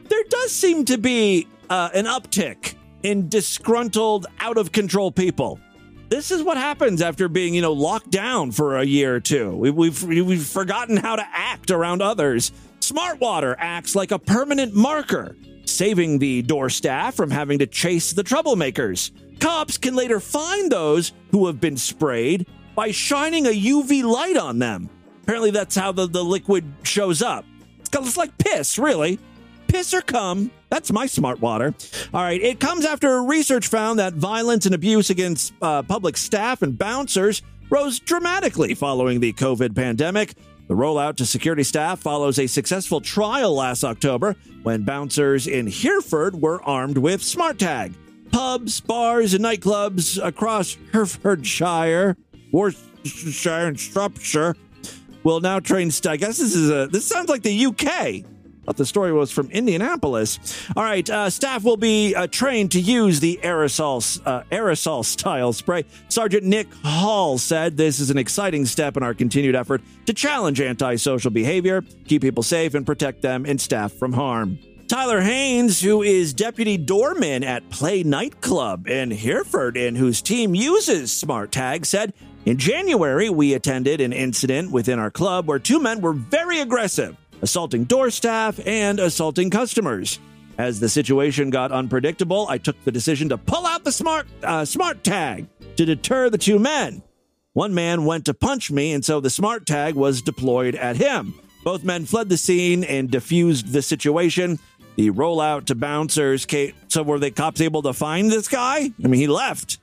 There 0.08 0.24
does 0.30 0.52
seem 0.52 0.86
to 0.86 0.98
be 0.98 1.48
uh, 1.70 1.90
an 1.94 2.06
uptick 2.06 2.76
in 3.04 3.30
disgruntled, 3.30 4.28
out 4.40 4.58
of 4.58 4.72
control 4.72 5.12
people. 5.12 5.60
This 6.10 6.32
is 6.32 6.42
what 6.42 6.58
happens 6.58 7.02
after 7.02 7.28
being, 7.28 7.54
you 7.54 7.62
know, 7.62 7.74
locked 7.74 8.10
down 8.10 8.52
for 8.52 8.78
a 8.78 8.84
year 8.84 9.16
or 9.16 9.20
two. 9.20 9.56
We, 9.56 9.70
we've 9.70 10.04
we've 10.04 10.46
forgotten 10.46 10.98
how 10.98 11.16
to 11.16 11.26
act 11.32 11.70
around 11.70 12.02
others. 12.02 12.52
Smart 12.80 13.20
water 13.20 13.56
acts 13.60 13.96
like 13.96 14.12
a 14.12 14.18
permanent 14.18 14.74
marker, 14.74 15.36
saving 15.70 16.20
the 16.20 16.42
door 16.42 16.70
staff 16.70 17.16
from 17.16 17.32
having 17.32 17.60
to 17.60 17.68
chase 17.68 18.14
the 18.14 18.24
troublemakers. 18.24 19.12
Cops 19.40 19.78
can 19.78 19.96
later 19.96 20.20
find 20.20 20.72
those 20.72 21.14
who 21.32 21.48
have 21.48 21.62
been 21.62 21.78
sprayed 21.78 22.48
by 22.76 22.92
shining 22.92 23.46
a 23.46 23.50
UV 23.50 24.04
light 24.04 24.38
on 24.38 24.60
them. 24.60 24.90
Apparently, 25.24 25.52
that's 25.52 25.76
how 25.76 25.92
the, 25.92 26.08
the 26.08 26.24
liquid 26.24 26.66
shows 26.84 27.22
up. 27.22 27.46
It's, 27.80 28.18
like 28.18 28.38
piss, 28.38 28.78
really 28.78 29.20
piss 29.70 29.94
or 29.94 30.02
cum. 30.02 30.52
That's 30.70 30.92
my 30.92 31.06
smart 31.06 31.40
water. 31.40 31.74
All 32.14 32.22
right. 32.22 32.42
It 32.42 32.60
comes 32.60 32.86
after 32.86 33.24
research 33.24 33.68
found 33.68 34.00
that 34.00 34.14
violence 34.14 34.66
and 34.66 34.76
abuse 34.76 35.10
against 35.10 35.54
uh, 35.62 35.84
public 35.84 36.18
staff 36.18 36.62
and 36.62 36.78
bouncers 36.78 37.42
rose 37.70 38.00
dramatically 38.00 38.74
following 38.74 39.20
the 39.20 39.32
COVID 39.34 39.76
pandemic. 39.76 40.34
The 40.70 40.76
rollout 40.76 41.16
to 41.16 41.26
security 41.26 41.64
staff 41.64 42.00
follows 42.00 42.38
a 42.38 42.46
successful 42.46 43.02
trial 43.02 43.56
last 43.56 43.84
October 43.84 44.36
when 44.62 44.84
bouncers 44.84 45.48
in 45.48 45.66
Hereford 45.66 46.40
were 46.40 46.62
armed 46.62 47.00
with 47.00 47.24
Smart 47.24 47.58
Tag. 47.58 47.96
Pubs, 48.32 48.80
bars, 48.80 49.34
and 49.34 49.44
nightclubs 49.44 50.24
across 50.24 50.78
Herefordshire, 50.94 52.16
Worcestershire, 52.54 53.68
and 53.68 53.80
Shropshire 53.80 54.56
will 55.24 55.40
now 55.40 55.60
train. 55.60 55.90
St- 55.90 56.12
I 56.14 56.18
guess 56.18 56.38
this 56.38 56.54
is 56.54 56.70
a. 56.70 56.86
This 56.86 57.08
sounds 57.08 57.30
like 57.30 57.42
the 57.42 57.66
UK. 57.66 58.24
Thought 58.70 58.78
the 58.78 58.86
story 58.86 59.12
was 59.12 59.32
from 59.32 59.50
Indianapolis. 59.50 60.38
All 60.76 60.84
right, 60.84 61.10
uh, 61.10 61.32
staff 61.32 61.64
will 61.64 61.76
be 61.76 62.14
uh, 62.14 62.28
trained 62.28 62.74
to 62.74 62.80
use 62.80 63.20
the 63.20 63.40
aerosol 63.42 64.22
uh, 64.28 64.44
aerosol 64.52 65.04
style 65.04 65.54
spray. 65.54 65.86
Sergeant 66.08 66.44
Nick 66.44 66.72
Hall 66.84 67.40
said 67.40 67.78
this 67.78 68.00
is 68.00 68.12
an 68.12 68.20
exciting 68.20 68.68
step 68.68 68.96
in 68.96 69.02
our 69.02 69.16
continued 69.16 69.56
effort 69.56 69.82
to 70.06 70.14
challenge 70.14 70.62
antisocial 70.62 71.32
behavior, 71.32 71.84
keep 72.06 72.22
people 72.22 72.44
safe, 72.44 72.76
and 72.76 72.86
protect 72.86 73.24
them 73.24 73.44
and 73.48 73.60
staff 73.60 73.92
from 73.92 74.14
harm. 74.14 74.60
Tyler 74.88 75.22
Haynes, 75.22 75.82
who 75.82 76.04
is 76.04 76.36
deputy 76.36 76.78
doorman 76.78 77.44
at 77.44 77.68
Play 77.72 78.04
Nightclub 78.04 78.88
in 78.88 79.10
Hereford 79.10 79.78
and 79.78 79.98
whose 79.98 80.22
team 80.22 80.54
uses 80.54 81.12
Smart 81.12 81.52
Tag, 81.52 81.88
said 81.88 82.14
in 82.46 82.58
January 82.58 83.32
we 83.32 83.56
attended 83.56 84.00
an 84.00 84.14
incident 84.14 84.70
within 84.70 85.00
our 85.00 85.10
club 85.10 85.48
where 85.48 85.58
two 85.58 85.80
men 85.80 86.02
were 86.02 86.14
very 86.14 86.60
aggressive 86.60 87.18
assaulting 87.42 87.86
door 87.86 88.10
staff, 88.10 88.60
and 88.66 89.00
assaulting 89.00 89.50
customers. 89.50 90.20
As 90.58 90.80
the 90.80 90.90
situation 90.90 91.52
got 91.52 91.72
unpredictable, 91.72 92.46
I 92.50 92.58
took 92.58 92.76
the 92.84 92.92
decision 92.92 93.30
to 93.30 93.38
pull 93.38 93.66
out 93.66 93.86
the 93.86 93.92
smart 93.92 94.28
uh, 94.44 94.66
smart 94.66 95.04
tag 95.04 95.48
to 95.78 95.86
deter 95.86 96.30
the 96.30 96.38
two 96.38 96.60
men. 96.60 97.02
One 97.54 97.74
man 97.74 98.06
went 98.06 98.26
to 98.26 98.34
punch 98.34 98.70
me, 98.70 98.92
and 98.92 99.04
so 99.04 99.20
the 99.20 99.30
smart 99.30 99.66
tag 99.66 99.96
was 99.96 100.22
deployed 100.22 100.76
at 100.76 100.98
him. 100.98 101.34
Both 101.64 101.84
men 101.84 102.06
fled 102.06 102.30
the 102.30 102.38
scene 102.38 102.84
and 102.84 103.10
diffused 103.10 103.72
the 103.72 103.82
situation. 103.82 104.60
The 104.96 105.12
rollout 105.12 105.66
to 105.66 105.76
bouncers. 105.76 106.46
So 106.90 107.04
were 107.04 107.20
the 107.20 107.32
cops 107.32 107.62
able 107.62 107.82
to 107.84 107.94
find 107.94 108.30
this 108.30 108.50
guy? 108.50 108.92
I 109.04 109.08
mean, 109.08 109.20
he 109.20 109.28
left. 109.28 109.78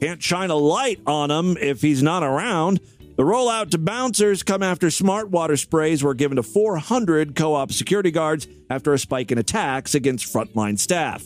Can't 0.00 0.22
shine 0.22 0.50
a 0.50 0.56
light 0.56 1.00
on 1.06 1.30
him 1.30 1.56
if 1.56 1.80
he's 1.80 2.02
not 2.02 2.22
around. 2.22 2.80
The 3.18 3.24
rollout 3.24 3.70
to 3.70 3.78
bouncers 3.78 4.44
come 4.44 4.62
after 4.62 4.92
smart 4.92 5.30
water 5.30 5.56
sprays 5.56 6.04
were 6.04 6.14
given 6.14 6.36
to 6.36 6.44
400 6.44 7.34
co 7.34 7.52
op 7.52 7.72
security 7.72 8.12
guards 8.12 8.46
after 8.70 8.94
a 8.94 8.98
spike 8.98 9.32
in 9.32 9.38
attacks 9.38 9.96
against 9.96 10.32
frontline 10.32 10.78
staff. 10.78 11.24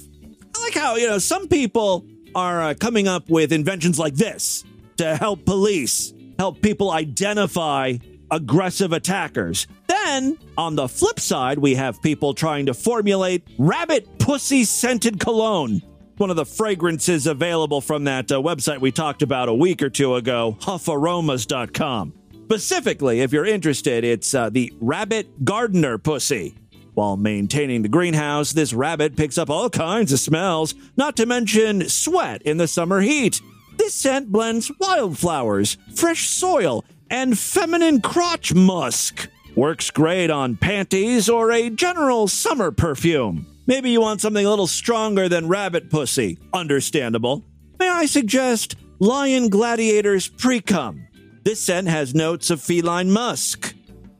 I 0.56 0.60
like 0.62 0.72
how, 0.72 0.96
you 0.96 1.06
know, 1.06 1.18
some 1.18 1.48
people 1.48 2.06
are 2.34 2.62
uh, 2.62 2.74
coming 2.80 3.08
up 3.08 3.28
with 3.28 3.52
inventions 3.52 3.98
like 3.98 4.14
this 4.14 4.64
to 4.96 5.16
help 5.16 5.44
police, 5.44 6.14
help 6.38 6.62
people 6.62 6.90
identify 6.90 7.98
aggressive 8.30 8.94
attackers. 8.94 9.66
Then, 9.86 10.38
on 10.56 10.76
the 10.76 10.88
flip 10.88 11.20
side, 11.20 11.58
we 11.58 11.74
have 11.74 12.00
people 12.00 12.32
trying 12.32 12.64
to 12.66 12.72
formulate 12.72 13.46
rabbit 13.58 14.18
pussy 14.18 14.64
scented 14.64 15.20
cologne 15.20 15.82
one 16.16 16.30
of 16.30 16.36
the 16.36 16.46
fragrances 16.46 17.26
available 17.26 17.80
from 17.80 18.04
that 18.04 18.30
uh, 18.30 18.40
website 18.40 18.80
we 18.80 18.92
talked 18.92 19.22
about 19.22 19.48
a 19.48 19.54
week 19.54 19.82
or 19.82 19.90
two 19.90 20.14
ago, 20.14 20.56
huffaromas.com. 20.60 22.14
Specifically, 22.44 23.20
if 23.20 23.32
you're 23.32 23.46
interested, 23.46 24.04
it's 24.04 24.34
uh, 24.34 24.50
the 24.50 24.72
rabbit 24.80 25.44
gardener 25.44 25.98
pussy. 25.98 26.54
While 26.94 27.16
maintaining 27.16 27.80
the 27.80 27.88
greenhouse, 27.88 28.52
this 28.52 28.74
rabbit 28.74 29.16
picks 29.16 29.38
up 29.38 29.48
all 29.48 29.70
kinds 29.70 30.12
of 30.12 30.20
smells, 30.20 30.74
not 30.96 31.16
to 31.16 31.24
mention 31.24 31.88
sweat 31.88 32.42
in 32.42 32.58
the 32.58 32.68
summer 32.68 33.00
heat. 33.00 33.40
This 33.78 33.94
scent 33.94 34.30
blends 34.30 34.70
wildflowers, 34.78 35.78
fresh 35.94 36.28
soil, 36.28 36.84
and 37.08 37.38
feminine 37.38 38.02
crotch 38.02 38.52
musk. 38.52 39.28
Works 39.56 39.90
great 39.90 40.30
on 40.30 40.56
panties 40.56 41.28
or 41.28 41.50
a 41.52 41.70
general 41.70 42.28
summer 42.28 42.70
perfume. 42.70 43.46
Maybe 43.66 43.90
you 43.90 44.00
want 44.00 44.20
something 44.20 44.44
a 44.44 44.50
little 44.50 44.66
stronger 44.66 45.28
than 45.28 45.46
rabbit 45.46 45.88
pussy. 45.88 46.38
Understandable. 46.52 47.44
May 47.78 47.88
I 47.88 48.06
suggest 48.06 48.76
Lion 48.98 49.50
Gladiator's 49.50 50.28
Precum? 50.28 51.06
This 51.44 51.60
scent 51.60 51.88
has 51.88 52.14
notes 52.14 52.50
of 52.50 52.60
feline 52.60 53.10
musk, 53.10 53.74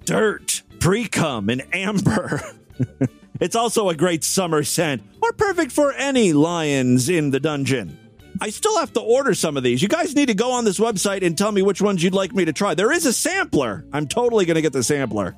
dirt, 0.04 0.62
precum, 0.78 1.50
and 1.50 1.62
amber. 1.72 2.42
it's 3.40 3.56
also 3.56 3.88
a 3.88 3.94
great 3.94 4.24
summer 4.24 4.62
scent, 4.62 5.02
or 5.20 5.32
perfect 5.32 5.72
for 5.72 5.92
any 5.92 6.32
lions 6.32 7.08
in 7.08 7.30
the 7.30 7.40
dungeon. 7.40 7.98
I 8.40 8.50
still 8.50 8.76
have 8.78 8.92
to 8.94 9.00
order 9.00 9.34
some 9.34 9.56
of 9.56 9.62
these. 9.62 9.82
You 9.82 9.88
guys 9.88 10.16
need 10.16 10.26
to 10.26 10.34
go 10.34 10.52
on 10.52 10.64
this 10.64 10.80
website 10.80 11.24
and 11.24 11.38
tell 11.38 11.52
me 11.52 11.62
which 11.62 11.80
ones 11.80 12.02
you'd 12.02 12.14
like 12.14 12.32
me 12.32 12.44
to 12.44 12.52
try. 12.52 12.74
There 12.74 12.90
is 12.90 13.06
a 13.06 13.12
sampler. 13.12 13.84
I'm 13.92 14.08
totally 14.08 14.46
going 14.46 14.56
to 14.56 14.62
get 14.62 14.72
the 14.72 14.82
sampler 14.82 15.36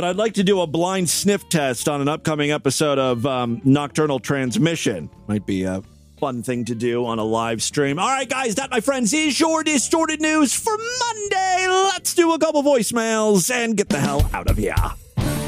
but 0.00 0.08
I'd 0.08 0.16
like 0.16 0.32
to 0.34 0.42
do 0.42 0.62
a 0.62 0.66
blind 0.66 1.10
sniff 1.10 1.46
test 1.50 1.86
on 1.86 2.00
an 2.00 2.08
upcoming 2.08 2.52
episode 2.52 2.98
of 2.98 3.26
um, 3.26 3.60
Nocturnal 3.64 4.18
Transmission. 4.18 5.10
Might 5.28 5.44
be 5.44 5.64
a 5.64 5.82
fun 6.18 6.42
thing 6.42 6.64
to 6.64 6.74
do 6.74 7.04
on 7.04 7.18
a 7.18 7.22
live 7.22 7.62
stream. 7.62 7.98
All 7.98 8.08
right, 8.08 8.26
guys, 8.26 8.54
that, 8.54 8.70
my 8.70 8.80
friends, 8.80 9.12
is 9.12 9.38
your 9.38 9.62
distorted 9.62 10.22
news 10.22 10.54
for 10.54 10.74
Monday. 10.74 11.66
Let's 11.68 12.14
do 12.14 12.32
a 12.32 12.38
couple 12.38 12.62
voicemails 12.62 13.50
and 13.50 13.76
get 13.76 13.90
the 13.90 14.00
hell 14.00 14.30
out 14.32 14.48
of 14.48 14.56
here. 14.56 14.74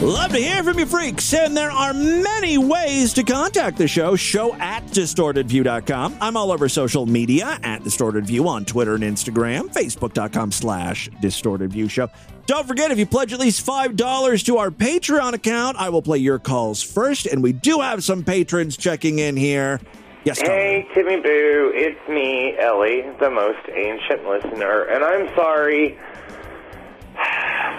Love 0.03 0.33
to 0.33 0.39
hear 0.39 0.65
from 0.65 0.81
you, 0.81 0.87
freaks. 0.87 1.33
And 1.33 1.57
there 1.57 1.71
are 1.71 1.95
many 1.95 2.59
ways 2.59 3.13
to 3.13 3.23
contact 3.23 3.79
the 3.79 3.87
show. 3.87 4.17
Show 4.17 4.53
at 4.55 4.85
distortedview.com. 4.87 6.17
I'm 6.21 6.37
all 6.37 6.51
over 6.51 6.69
social 6.69 7.07
media 7.07 7.57
at 7.63 7.83
distortedview 7.83 8.45
on 8.45 8.65
Twitter 8.65 8.97
and 8.97 9.05
Instagram, 9.05 9.73
facebook.com 9.73 10.51
slash 10.51 11.09
distortedview 11.23 11.89
show. 11.89 12.09
Don't 12.47 12.67
forget, 12.67 12.91
if 12.91 12.99
you 12.99 13.07
pledge 13.07 13.33
at 13.33 13.39
least 13.39 13.65
$5 13.65 14.45
to 14.47 14.59
our 14.59 14.73
Patreon 14.73 15.35
account, 15.35 15.77
I 15.77 15.89
will 15.91 16.03
play 16.03 16.19
your 16.19 16.41
calls 16.41 16.83
first. 16.83 17.27
And 17.27 17.41
we 17.41 17.53
do 17.53 17.79
have 17.79 18.03
some 18.03 18.25
patrons 18.25 18.77
checking 18.77 19.21
in 19.21 19.37
here. 19.37 19.79
Yes. 20.25 20.41
Hey, 20.41 20.89
Timmy 20.95 21.21
Boo, 21.21 21.71
it's 21.77 22.09
me, 22.09 22.57
Ellie, 22.59 23.03
the 23.21 23.31
most 23.31 23.69
ancient 23.73 24.25
listener, 24.25 24.83
and 24.83 25.05
I'm 25.05 25.29
sorry 25.37 25.97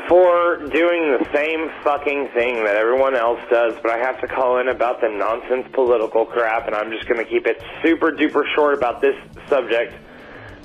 for 0.08 0.58
doing 0.58 1.18
the 1.18 1.28
same 1.34 1.70
fucking 1.84 2.30
thing 2.34 2.64
that 2.66 2.76
everyone 2.76 3.16
else 3.16 3.40
does, 3.50 3.74
but 3.82 3.92
I 3.92 3.98
have 3.98 4.20
to 4.22 4.28
call 4.28 4.60
in 4.60 4.68
about 4.68 5.02
the 5.02 5.10
nonsense 5.10 5.68
political 5.74 6.26
crap, 6.26 6.68
and 6.68 6.76
I'm 6.76 6.92
just 6.92 7.08
going 7.08 7.24
to 7.24 7.30
keep 7.30 7.48
it 7.48 7.62
super 7.84 8.12
duper 8.12 8.44
short 8.56 8.78
about 8.78 9.02
this 9.02 9.16
subject. 9.48 9.94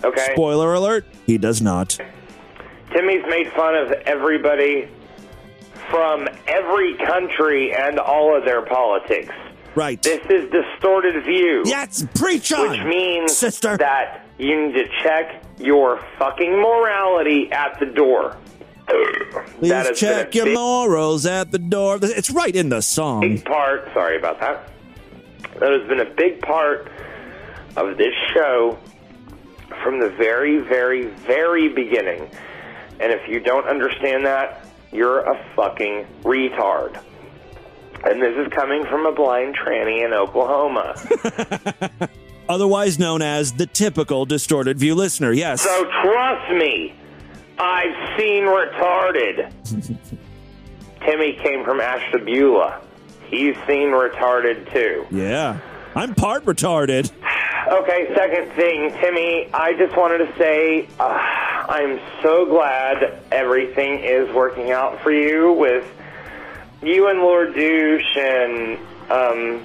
Okay? 0.05 0.33
Spoiler 0.33 0.75
alert, 0.75 1.07
he 1.27 1.39
does 1.39 1.63
not. 1.63 1.99
Timmy's 2.93 3.25
made 3.29 3.53
fun 3.53 3.75
of 3.75 3.93
everybody 4.07 4.89
from 5.91 6.29
every 6.47 6.97
country 6.97 7.75
and 7.75 7.99
all 7.99 8.37
of 8.37 8.45
their 8.45 8.63
politics. 8.63 9.35
Right. 9.75 10.03
This 10.03 10.21
is 10.29 10.51
distorted 10.51 11.25
view. 11.25 11.63
Yes, 11.65 12.05
preach 12.15 12.53
on, 12.53 12.71
Which 12.71 12.83
means 12.83 13.37
sister. 13.37 13.77
that 13.77 14.27
you 14.39 14.67
need 14.67 14.75
to 14.75 14.89
check 15.03 15.43
your 15.59 16.01
fucking 16.19 16.51
morality 16.51 17.51
at 17.53 17.79
the 17.79 17.87
door. 17.87 18.37
Please 18.89 19.71
That 19.71 19.87
has 19.87 19.89
been 19.89 19.95
check 19.97 20.35
your 20.35 20.47
big- 20.47 20.55
morals 20.55 21.27
at 21.27 21.51
the 21.53 21.59
door. 21.59 21.99
It's 22.03 22.31
right 22.31 22.55
in 22.55 22.69
the 22.69 22.81
song. 22.83 23.21
big 23.21 23.45
part. 23.45 23.89
Sorry 23.93 24.17
about 24.17 24.41
that. 24.41 24.69
That 25.59 25.73
has 25.73 25.87
been 25.89 26.01
a 26.01 26.11
big 26.15 26.41
part 26.41 26.91
of 27.77 27.97
this 27.97 28.15
show 28.35 28.79
from 29.83 30.01
the 30.01 30.09
very, 30.11 30.59
very, 30.59 31.07
very 31.27 31.69
beginning. 31.69 32.29
And 33.01 33.13
if 33.13 33.29
you 33.29 33.41
don't 33.41 33.67
understand 33.67 34.25
that, 34.27 34.65
you're 34.93 35.21
a 35.21 35.39
fucking 35.55 36.07
retard. 36.23 37.01
And 38.05 38.23
this 38.23 38.35
is 38.37 38.53
coming 38.53 38.85
from 38.87 39.07
a 39.07 39.13
blind 39.13 39.57
tranny 39.57 40.05
in 40.05 40.13
Oklahoma. 40.13 40.95
Otherwise 42.49 42.99
known 42.99 43.21
as 43.21 43.53
the 43.53 43.67
typical 43.67 44.25
distorted 44.25 44.79
view 44.79 44.95
listener. 44.95 45.33
Yes. 45.33 45.61
So 45.63 45.85
trust 46.03 46.53
me, 46.55 46.95
I've 47.59 48.19
seen 48.19 48.45
retarded. 48.45 49.53
Timmy 51.05 51.33
came 51.35 51.65
from 51.65 51.81
Ashtabula. 51.81 52.81
He's 53.27 53.57
seen 53.67 53.91
retarded 53.91 54.73
too. 54.73 55.07
Yeah. 55.11 55.59
I'm 55.95 56.15
part 56.15 56.45
retarded. 56.45 57.11
Okay, 57.69 58.15
second 58.15 58.53
thing, 58.53 58.91
Timmy, 59.01 59.49
I 59.53 59.75
just 59.75 59.97
wanted 59.97 60.19
to 60.19 60.39
say 60.39 60.89
uh, 60.99 61.05
I'm 61.69 62.01
so 62.23 62.47
glad 62.47 63.21
everything 63.31 64.01
is 64.01 64.33
working 64.35 64.71
out 64.71 65.03
for 65.03 65.13
you 65.13 65.53
with 65.53 65.85
you 66.83 67.09
and 67.09 67.19
Lord 67.19 67.55
Douche 67.55 68.17
and 68.17 68.79
um, 69.11 69.65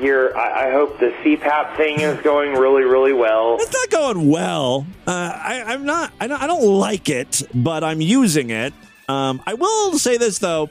your. 0.00 0.36
I, 0.36 0.68
I 0.68 0.72
hope 0.72 0.98
the 0.98 1.10
CPAP 1.22 1.76
thing 1.76 2.00
is 2.00 2.20
going 2.22 2.54
really, 2.54 2.82
really 2.82 3.12
well. 3.12 3.56
It's 3.60 3.72
not 3.72 3.90
going 3.90 4.28
well. 4.30 4.86
Uh, 5.06 5.10
I, 5.10 5.62
I'm 5.66 5.84
not. 5.84 6.12
I 6.20 6.26
don't, 6.26 6.42
I 6.42 6.46
don't 6.46 6.64
like 6.64 7.08
it, 7.08 7.42
but 7.54 7.84
I'm 7.84 8.00
using 8.00 8.50
it. 8.50 8.72
Um, 9.08 9.42
I 9.46 9.54
will 9.54 9.98
say 9.98 10.16
this 10.16 10.38
though. 10.38 10.68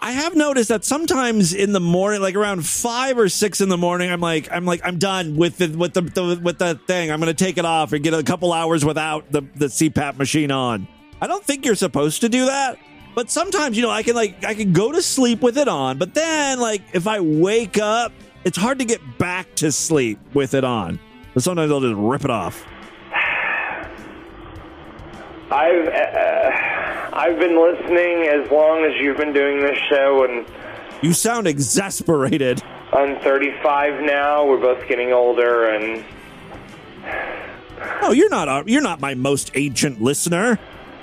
I 0.00 0.12
have 0.12 0.36
noticed 0.36 0.68
that 0.68 0.84
sometimes 0.84 1.52
in 1.52 1.72
the 1.72 1.80
morning, 1.80 2.20
like 2.20 2.36
around 2.36 2.64
five 2.64 3.18
or 3.18 3.28
six 3.28 3.60
in 3.60 3.68
the 3.68 3.76
morning, 3.76 4.10
I'm 4.10 4.20
like, 4.20 4.48
I'm 4.50 4.64
like, 4.64 4.80
I'm 4.84 4.98
done 4.98 5.36
with 5.36 5.58
the 5.58 5.68
with 5.68 5.94
the, 5.94 6.02
the 6.02 6.40
with 6.42 6.58
the 6.58 6.74
thing. 6.86 7.10
I'm 7.10 7.20
going 7.20 7.34
to 7.34 7.44
take 7.44 7.58
it 7.58 7.64
off 7.64 7.92
and 7.92 8.02
get 8.02 8.14
a 8.14 8.22
couple 8.22 8.52
hours 8.52 8.84
without 8.84 9.30
the 9.30 9.42
the 9.56 9.66
CPAP 9.66 10.16
machine 10.16 10.50
on. 10.50 10.86
I 11.20 11.26
don't 11.26 11.44
think 11.44 11.64
you're 11.64 11.74
supposed 11.74 12.20
to 12.22 12.28
do 12.28 12.46
that, 12.46 12.78
but 13.14 13.30
sometimes 13.30 13.76
you 13.76 13.82
know 13.82 13.90
I 13.90 14.02
can 14.02 14.14
like 14.14 14.44
I 14.44 14.54
can 14.54 14.72
go 14.72 14.92
to 14.92 15.02
sleep 15.02 15.42
with 15.42 15.58
it 15.58 15.68
on, 15.68 15.98
but 15.98 16.14
then 16.14 16.60
like 16.60 16.82
if 16.92 17.06
I 17.06 17.20
wake 17.20 17.78
up, 17.78 18.12
it's 18.44 18.56
hard 18.56 18.78
to 18.78 18.84
get 18.84 19.00
back 19.18 19.54
to 19.56 19.70
sleep 19.72 20.18
with 20.34 20.54
it 20.54 20.64
on. 20.64 20.98
But 21.34 21.42
sometimes 21.42 21.70
I'll 21.70 21.80
just 21.80 21.94
rip 21.96 22.24
it 22.24 22.30
off. 22.30 22.64
I've 25.50 25.88
uh, 25.88 27.16
I've 27.16 27.38
been 27.38 27.60
listening 27.60 28.28
as 28.28 28.50
long 28.50 28.84
as 28.84 28.92
you've 29.00 29.16
been 29.16 29.32
doing 29.32 29.60
this 29.60 29.78
show, 29.88 30.24
and 30.24 30.46
You 31.02 31.12
sound 31.12 31.46
exasperated. 31.48 32.62
I'm 32.92 33.18
35 33.20 34.02
now. 34.02 34.46
We're 34.46 34.60
both 34.60 34.86
getting 34.88 35.12
older, 35.12 35.70
and 35.70 36.04
Oh, 38.02 38.12
you're 38.12 38.28
not 38.28 38.48
a, 38.48 38.70
you're 38.70 38.82
not 38.82 39.00
my 39.00 39.14
most 39.14 39.50
ancient 39.54 40.00
listener. 40.00 40.58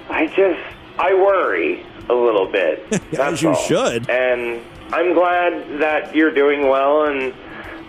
I 0.09 0.27
just 0.27 0.59
I 0.97 1.13
worry 1.13 1.85
a 2.09 2.13
little 2.13 2.49
bit. 2.49 2.85
As 2.91 3.01
That's 3.11 3.41
you 3.41 3.49
all. 3.49 3.55
should. 3.55 4.09
And 4.09 4.61
I'm 4.93 5.13
glad 5.13 5.79
that 5.81 6.15
you're 6.15 6.33
doing 6.33 6.67
well, 6.69 7.05
and 7.05 7.33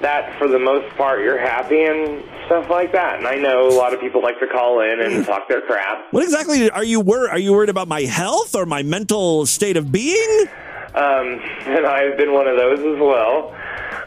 that 0.01 0.39
for 0.39 0.49
the 0.49 0.59
most 0.59 0.95
part 0.97 1.21
you're 1.23 1.39
happy 1.39 1.83
and 1.85 2.23
stuff 2.47 2.71
like 2.71 2.93
that. 2.93 3.19
And 3.19 3.27
I 3.27 3.35
know 3.37 3.69
a 3.69 3.75
lot 3.77 3.93
of 3.93 4.01
people 4.01 4.23
like 4.23 4.39
to 4.41 4.47
call 4.47 4.81
in 4.81 5.01
and 5.01 5.25
talk 5.27 5.49
their 5.49 5.61
crap. 5.61 6.13
What 6.13 6.25
exactly 6.25 6.71
are 6.71 6.85
you 6.85 7.01
wor- 7.01 7.31
Are 7.31 7.39
you 7.39 7.53
worried 7.53 7.69
about 7.69 7.89
my 7.89 8.03
health 8.03 8.55
or 8.55 8.67
my 8.67 8.83
mental 8.83 9.47
state 9.47 9.77
of 9.77 9.91
being? 9.93 10.47
Um, 10.95 11.41
and 11.67 11.87
I've 11.87 12.17
been 12.17 12.33
one 12.33 12.47
of 12.47 12.57
those 12.57 12.79
as 12.79 12.99
well. 13.01 13.55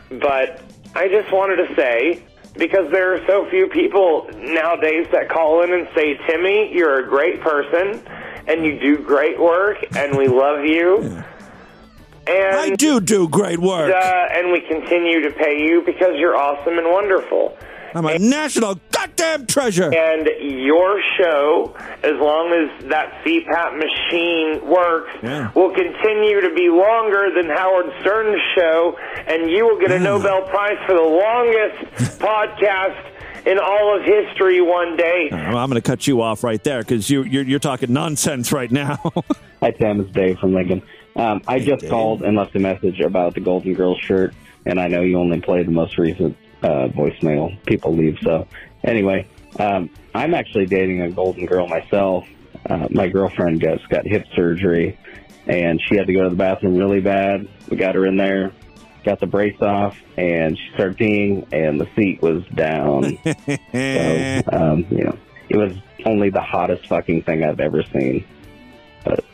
But 0.10 0.62
I 0.96 1.08
just 1.08 1.32
wanted 1.32 1.68
to 1.68 1.76
say, 1.76 2.24
because 2.58 2.92
there 2.92 3.14
are 3.14 3.26
so 3.28 3.50
few 3.50 3.68
people 3.68 4.30
nowadays 4.36 5.08
that 5.12 5.30
call 5.30 5.64
in 5.64 5.72
and 5.72 5.88
say, 5.96 6.18
Timmy, 6.28 6.74
you're 6.74 7.00
a 7.00 7.08
great 7.08 7.40
person 7.42 8.02
and 8.48 8.66
you 8.66 8.80
do 8.80 8.98
great 8.98 9.40
work 9.40 9.78
and 9.96 10.18
we 10.18 10.28
love 10.28 10.66
you. 10.66 11.24
And 12.32 12.56
I 12.56 12.76
do 12.76 13.00
do 13.02 13.28
great 13.28 13.60
work. 13.60 13.94
Uh, 13.94 14.28
and 14.32 14.52
we 14.52 14.62
continue 14.62 15.22
to 15.24 15.32
pay 15.32 15.64
you 15.64 15.82
because 15.86 16.16
you're 16.18 16.36
awesome 16.36 16.78
and 16.78 16.88
wonderful. 16.90 17.58
I'm 17.94 18.06
a 18.06 18.18
national 18.18 18.80
goddamn 18.92 19.48
treasure. 19.48 19.94
And 19.94 20.26
your 20.40 21.02
show, 21.20 21.76
as 22.04 22.14
long 22.16 22.54
as 22.54 22.86
that 22.90 23.22
CPAP 23.26 23.78
machine 23.78 24.66
works, 24.66 25.10
Yeah. 25.22 25.52
will 25.54 25.72
continue 25.74 26.40
to 26.40 26.54
be 26.56 26.70
longer 26.70 27.28
than 27.36 27.50
Howard 27.50 27.92
Stern's 28.00 28.40
show, 28.56 28.98
and 29.28 29.52
you 29.52 29.66
will 29.68 29.78
get 29.80 29.92
a 29.92 30.00
Nobel 30.00 30.44
Prize 30.44 30.78
for 30.88 30.94
the 30.96 31.02
longest 31.02 32.20
podcast 32.22 33.08
in 33.46 33.60
all 33.60 33.98
of 33.98 34.04
history 34.06 34.62
one 34.62 34.96
day. 34.96 35.30
I'm 35.34 35.52
going 35.70 35.72
to 35.72 35.82
cut 35.82 36.08
you 36.08 36.22
off 36.22 36.46
right 36.46 36.64
there 36.64 36.80
because 36.84 37.10
you, 37.10 37.24
you're 37.24 37.44
you're 37.44 37.60
talking 37.60 37.92
nonsense 37.92 38.54
right 38.54 38.72
now. 38.72 39.00
Hi, 39.62 39.74
Sam. 39.78 40.00
It's 40.00 40.12
Dave 40.12 40.38
from 40.40 40.54
Lincoln. 40.54 40.82
Um, 41.16 41.42
I 41.48 41.60
just 41.60 41.88
called 41.90 42.22
and 42.24 42.38
left 42.38 42.56
a 42.56 42.60
message 42.60 43.00
about 43.00 43.34
the 43.34 43.42
Golden 43.42 43.74
Girls 43.74 44.00
shirt, 44.00 44.34
and 44.66 44.80
I 44.80 44.88
know 44.88 45.02
you 45.02 45.18
only 45.18 45.42
play 45.42 45.64
the 45.64 45.72
most 45.72 45.98
recent 45.98 46.38
uh, 46.64 46.88
voicemail 46.88 47.64
people 47.66 47.96
leave. 47.96 48.18
So, 48.24 48.48
anyway, 48.84 49.28
um, 49.60 49.90
I'm 50.16 50.34
actually 50.34 50.66
dating 50.66 51.02
a 51.02 51.12
Golden 51.12 51.46
Girl 51.46 51.68
myself. 51.68 52.28
Uh, 52.70 52.88
my 52.92 53.08
girlfriend 53.08 53.62
just 53.62 53.90
got 53.90 54.06
hip 54.06 54.26
surgery, 54.36 54.98
and 55.48 55.82
she 55.82 55.96
had 55.96 56.08
to 56.08 56.14
go 56.14 56.24
to 56.24 56.30
the 56.30 56.36
bathroom 56.36 56.76
really 56.76 57.02
bad. 57.02 57.48
We 57.70 57.78
got 57.78 57.96
her 57.96 58.06
in 58.06 58.18
there, 58.18 58.54
got 59.04 59.20
the 59.20 59.28
brace 59.28 59.60
off, 59.62 59.98
and 60.18 60.58
she 60.58 60.74
started 60.74 60.98
peeing, 60.98 61.48
and 61.52 61.82
the 61.82 61.88
seat 61.96 62.22
was 62.22 62.44
down. 62.54 63.18
so, 63.26 64.42
um, 64.52 64.86
you 64.90 65.04
know, 65.04 65.18
it 65.50 65.58
was 65.58 65.74
only 66.06 66.30
the 66.30 66.42
hottest 66.42 66.88
fucking 66.88 67.24
thing 67.24 67.44
I've 67.44 67.60
ever 67.60 67.84
seen. 67.84 68.26
But, 69.04 69.26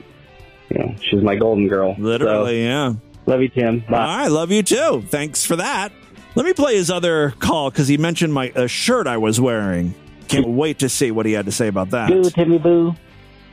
you 0.70 0.80
know, 0.80 0.96
she's 1.02 1.22
my 1.22 1.36
golden 1.36 1.68
girl. 1.68 1.96
Literally, 1.98 2.64
yeah. 2.64 2.94
Love 3.26 3.42
you, 3.42 3.50
Tim. 3.50 3.80
Bye. 3.90 3.98
All 3.98 4.18
right, 4.18 4.32
love 4.32 4.52
you 4.52 4.64
too. 4.64 5.04
Thanks 5.08 5.46
for 5.46 5.58
that. 5.58 5.92
Let 6.36 6.46
me 6.46 6.54
play 6.54 6.76
his 6.76 6.90
other 6.92 7.32
call 7.40 7.70
because 7.70 7.88
he 7.88 7.98
mentioned 7.98 8.34
my 8.34 8.52
a 8.56 8.68
shirt 8.68 9.08
I 9.08 9.18
was 9.18 9.40
wearing. 9.42 9.96
Can't 10.28 10.48
wait 10.48 10.80
to 10.80 10.90
see 10.90 11.12
what 11.12 11.26
he 11.26 11.34
had 11.34 11.46
to 11.46 11.52
say 11.52 11.68
about 11.68 11.92
that. 11.92 12.10
Boo, 12.10 12.30
Timmy 12.30 12.58
Boo. 12.58 12.96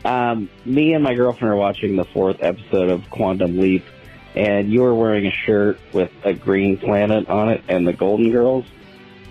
Um, 0.05 0.51
me 0.65 0.93
and 0.93 1.03
my 1.03 1.15
girlfriend 1.15 1.53
are 1.53 1.57
watching 1.57 1.97
the 1.97 2.05
fourth 2.05 2.37
episode 2.41 2.91
of 2.91 3.09
Quantum 3.11 3.59
Leap, 3.59 3.85
and 4.35 4.71
you 4.71 4.83
were 4.83 4.95
wearing 4.95 5.27
a 5.27 5.31
shirt 5.31 5.79
with 5.93 6.11
a 6.25 6.35
green 6.35 6.77
planet 6.77 7.29
on 7.29 7.49
it 7.49 7.63
and 7.69 7.87
the 7.87 7.93
Golden 7.95 8.31
Girls, 8.31 8.67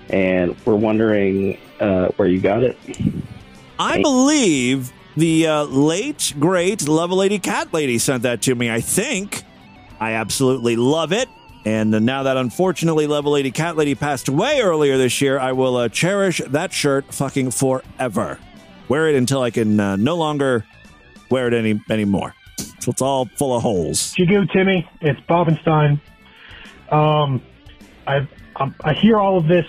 and 0.10 0.56
we're 0.66 0.76
wondering 0.76 1.60
uh, 1.80 2.08
where 2.16 2.28
you 2.28 2.42
got 2.42 2.64
it. 2.64 2.78
I 3.78 4.02
believe 4.02 4.92
the 5.16 5.48
uh, 5.48 5.64
late, 5.64 6.34
great 6.40 6.88
Level 6.88 7.18
Lady 7.18 7.40
Cat 7.40 7.74
Lady 7.74 7.98
sent 7.98 8.24
that 8.24 8.42
to 8.44 8.56
me. 8.56 8.70
I 8.72 8.82
think. 8.82 9.44
I 10.00 10.14
absolutely 10.14 10.76
love 10.76 11.14
it. 11.14 11.30
And 11.66 11.92
now 12.06 12.24
that 12.24 12.36
unfortunately 12.36 13.08
Level 13.08 13.32
Lady 13.32 13.52
Cat 13.52 13.78
Lady 13.78 13.96
passed 13.96 14.28
away 14.28 14.60
earlier 14.62 14.98
this 14.98 15.22
year, 15.22 15.40
I 15.40 15.54
will 15.54 15.78
uh, 15.78 15.88
cherish 15.88 16.42
that 16.50 16.74
shirt 16.74 17.14
fucking 17.14 17.52
forever. 17.52 18.38
Wear 18.90 19.08
it 19.08 19.16
until 19.16 19.42
I 19.42 19.50
can 19.50 19.80
uh, 19.80 19.96
no 19.96 20.16
longer 20.18 20.66
wear 21.30 21.48
it 21.48 21.54
any 21.54 21.82
anymore. 21.90 22.36
So 22.80 22.92
it's 22.92 23.02
all 23.02 23.28
full 23.38 23.56
of 23.56 23.64
holes. 23.64 24.14
Jigu, 24.16 24.52
Timmy, 24.52 24.90
it's 25.00 25.20
Bobenstein. 25.22 26.02
Um, 26.92 27.42
I 28.06 28.28
I 28.84 28.94
hear 28.94 29.18
all 29.18 29.38
of 29.38 29.48
this 29.48 29.66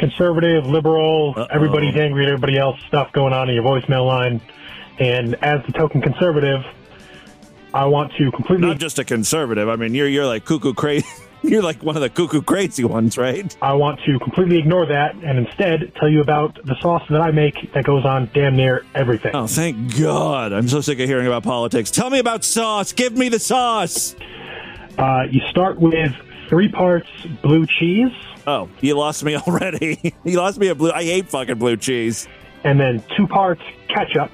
conservative, 0.00 0.66
liberal, 0.66 1.46
everybody's 1.50 1.94
angry 1.94 2.24
at 2.24 2.30
everybody 2.30 2.58
else 2.58 2.80
stuff 2.88 3.12
going 3.12 3.32
on 3.32 3.48
in 3.48 3.54
your 3.54 3.64
voicemail 3.64 4.06
line, 4.06 4.40
and 4.98 5.36
as 5.36 5.64
the 5.66 5.72
token 5.72 6.02
conservative, 6.02 6.62
I 7.72 7.84
want 7.84 8.12
to 8.18 8.32
completely 8.32 8.66
Not 8.66 8.78
just 8.78 8.98
a 8.98 9.04
conservative. 9.04 9.68
I 9.68 9.76
mean, 9.76 9.94
you're 9.94 10.08
you're 10.08 10.26
like 10.26 10.44
cuckoo 10.44 10.74
crazy. 10.74 11.06
You're 11.42 11.62
like 11.62 11.82
one 11.82 11.96
of 11.96 12.02
the 12.02 12.10
cuckoo 12.10 12.42
crazy 12.42 12.84
ones, 12.84 13.16
right? 13.16 13.56
I 13.62 13.72
want 13.72 13.98
to 14.04 14.18
completely 14.18 14.58
ignore 14.58 14.84
that 14.84 15.14
and 15.14 15.38
instead 15.38 15.90
tell 15.94 16.10
you 16.10 16.20
about 16.20 16.58
the 16.66 16.76
sauce 16.82 17.02
that 17.08 17.22
I 17.22 17.30
make 17.30 17.72
that 17.72 17.82
goes 17.82 18.04
on 18.04 18.30
damn 18.34 18.56
near 18.56 18.84
everything. 18.94 19.34
Oh, 19.34 19.46
thank 19.46 19.98
God! 19.98 20.52
I'm 20.52 20.68
so 20.68 20.82
sick 20.82 21.00
of 21.00 21.08
hearing 21.08 21.26
about 21.26 21.42
politics. 21.42 21.90
Tell 21.90 22.10
me 22.10 22.18
about 22.18 22.44
sauce. 22.44 22.92
Give 22.92 23.16
me 23.16 23.30
the 23.30 23.38
sauce. 23.38 24.14
Uh, 24.98 25.22
you 25.30 25.40
start 25.48 25.80
with 25.80 26.12
three 26.50 26.68
parts 26.68 27.08
blue 27.42 27.66
cheese. 27.66 28.12
Oh, 28.50 28.68
you 28.80 28.96
lost 28.96 29.22
me 29.22 29.36
already. 29.46 30.12
you 30.24 30.36
lost 30.38 30.58
me 30.58 30.66
a 30.68 30.74
blue. 30.74 30.90
I 30.90 31.04
hate 31.04 31.28
fucking 31.28 31.58
blue 31.58 31.76
cheese. 31.76 32.26
and 32.64 32.80
then 32.80 33.02
two 33.16 33.26
parts 33.28 33.62
ketchup, 33.88 34.30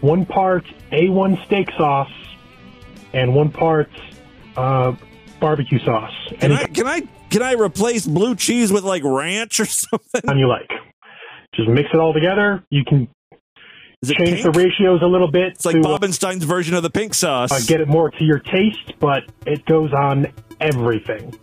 one 0.00 0.24
part 0.24 0.64
A1 0.92 1.44
steak 1.46 1.68
sauce, 1.76 2.12
and 3.12 3.34
one 3.34 3.50
part 3.50 3.90
uh, 4.56 4.92
barbecue 5.40 5.78
sauce. 5.84 6.12
Can 6.38 6.52
I 6.52 6.64
can 6.66 6.86
I 6.86 7.02
can 7.30 7.42
I 7.42 7.52
replace 7.54 8.06
blue 8.06 8.34
cheese 8.36 8.72
with 8.72 8.84
like 8.84 9.02
ranch 9.04 9.58
or 9.60 9.64
something? 9.84 10.22
And 10.30 10.38
you 10.38 10.48
like. 10.48 10.70
Just 11.54 11.68
mix 11.68 11.88
it 11.92 11.98
all 11.98 12.12
together. 12.12 12.62
You 12.70 12.84
can 12.84 13.08
change 14.04 14.40
pink? 14.40 14.42
the 14.42 14.52
ratios 14.52 15.02
a 15.02 15.06
little 15.06 15.30
bit. 15.30 15.54
It's 15.54 15.66
like 15.66 15.74
to, 15.74 15.80
Bobenstein's 15.82 16.44
version 16.44 16.76
of 16.76 16.84
the 16.84 16.90
pink 16.90 17.12
sauce. 17.14 17.50
uh, 17.50 17.60
get 17.66 17.80
it 17.80 17.88
more 17.88 18.10
to 18.12 18.24
your 18.24 18.38
taste, 18.38 18.94
but 19.00 19.24
it 19.46 19.64
goes 19.66 19.92
on 19.92 20.28
everything. 20.60 21.34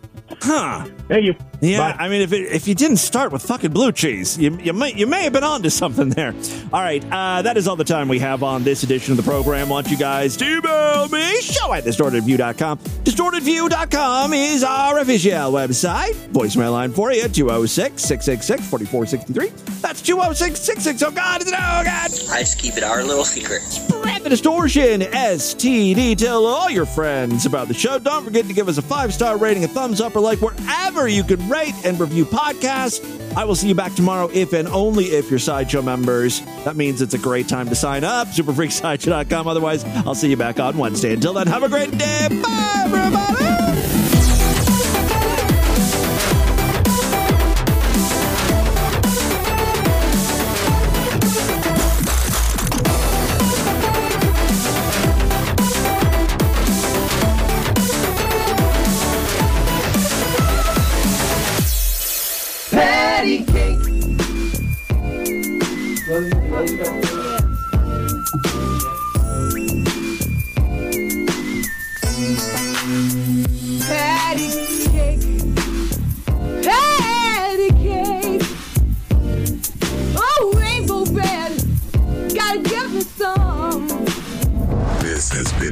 Huh. 0.42 0.86
Thank 1.08 1.26
you. 1.26 1.36
Yeah, 1.60 1.96
I 1.98 2.08
mean, 2.08 2.22
if 2.22 2.34
it, 2.34 2.52
if 2.52 2.68
you 2.68 2.76
didn't 2.76 2.98
start 2.98 3.32
with 3.32 3.42
fucking 3.42 3.72
blue 3.72 3.92
cheese, 3.92 4.38
you, 4.38 4.58
you 4.58 4.74
may 4.74 4.94
you 4.94 5.08
may 5.08 5.24
have 5.24 5.34
been 5.34 5.44
onto 5.44 5.70
something 5.70 6.10
there. 6.10 6.34
All 6.72 6.82
right, 6.82 7.04
uh, 7.12 7.42
that 7.42 7.58
is 7.58 7.68
all 7.68 7.76
the 7.76 7.84
time 7.84 8.08
we 8.08 8.20
have 8.20 8.44
on 8.44 8.64
this 8.64 8.84
edition 8.84 9.12
of 9.12 9.18
the 9.18 9.24
program. 9.24 9.70
Want 9.70 9.90
you 9.90 9.98
guys 9.98 10.38
to 10.38 10.46
email 10.46 11.08
me, 11.10 11.42
show 11.42 11.74
at 11.74 11.84
distortedview.com. 11.84 12.78
Distortedview.com 12.78 14.34
is 14.34 14.64
our 14.64 15.00
official 15.00 15.52
website. 15.52 16.14
Voicemail 16.32 16.72
line 16.74 16.92
for 16.92 17.12
you, 17.12 17.28
206 17.28 18.02
666 18.04 18.70
4463. 18.70 19.82
That's 19.82 20.02
206 20.02 20.60
660. 20.60 21.06
Oh, 21.06 21.12
God, 21.12 21.42
is 21.42 21.48
it? 21.48 21.54
Oh, 21.54 21.84
God. 21.84 22.12
I 22.32 22.40
just 22.40 22.60
keep 22.60 22.78
it 22.78 22.84
our 22.84 23.04
little 23.04 23.24
secret. 23.24 23.62
Spread 23.62 24.24
the 24.24 24.30
distortion, 24.30 25.02
STD. 25.02 26.18
Tell 26.18 26.46
all 26.46 26.70
your 26.70 26.86
friends 26.86 27.46
about 27.46 27.68
the 27.68 27.74
show. 27.74 27.98
Don't 28.00 28.24
forget 28.24 28.46
to 28.48 28.54
give 28.54 28.68
us 28.68 28.78
a 28.78 28.82
five 28.82 29.14
star 29.14 29.38
rating, 29.38 29.64
a 29.64 29.68
thumbs 29.68 30.02
up, 30.02 30.16
or 30.16 30.20
like 30.20 30.40
wherever 30.42 31.08
you 31.08 31.24
can 31.24 31.47
rate 31.50 31.74
and 31.86 32.00
review 32.00 32.26
podcasts. 32.26 33.02
I 33.36 33.44
will 33.46 33.56
see 33.56 33.68
you 33.68 33.76
back 33.76 33.94
tomorrow 33.94 34.30
if 34.34 34.54
and 34.54 34.68
only 34.68 35.06
if 35.06 35.30
you're 35.30 35.40
Sideshow 35.40 35.82
members. 35.82 36.42
That 36.66 36.76
means 36.76 37.02
it's 37.02 37.14
a 37.14 37.20
great 37.20 37.48
time 37.48 37.70
to 37.70 37.76
sign 37.76 38.04
up. 38.04 38.30
Superfreaksideshow.com. 38.30 39.48
Otherwise, 39.48 39.84
I'll 40.06 40.16
see 40.16 40.30
you 40.30 40.38
back 40.38 40.60
on 40.60 40.78
Wednesday. 40.78 41.14
Until 41.14 41.34
then, 41.34 41.48
have 41.48 41.64
a 41.64 41.70
great 41.70 41.92
day. 41.98 42.28
Bye, 42.30 42.84
everybody. 42.86 43.67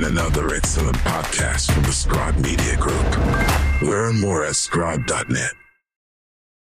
Another 0.05 0.55
excellent 0.55 0.95
podcast 0.97 1.71
from 1.71 1.83
the 1.83 1.91
Scribe 1.91 2.37
Media 2.37 2.77
Group. 2.77 3.81
Learn 3.81 4.19
more 4.19 4.45
at 4.45 4.55
scribe.net. 4.55 5.64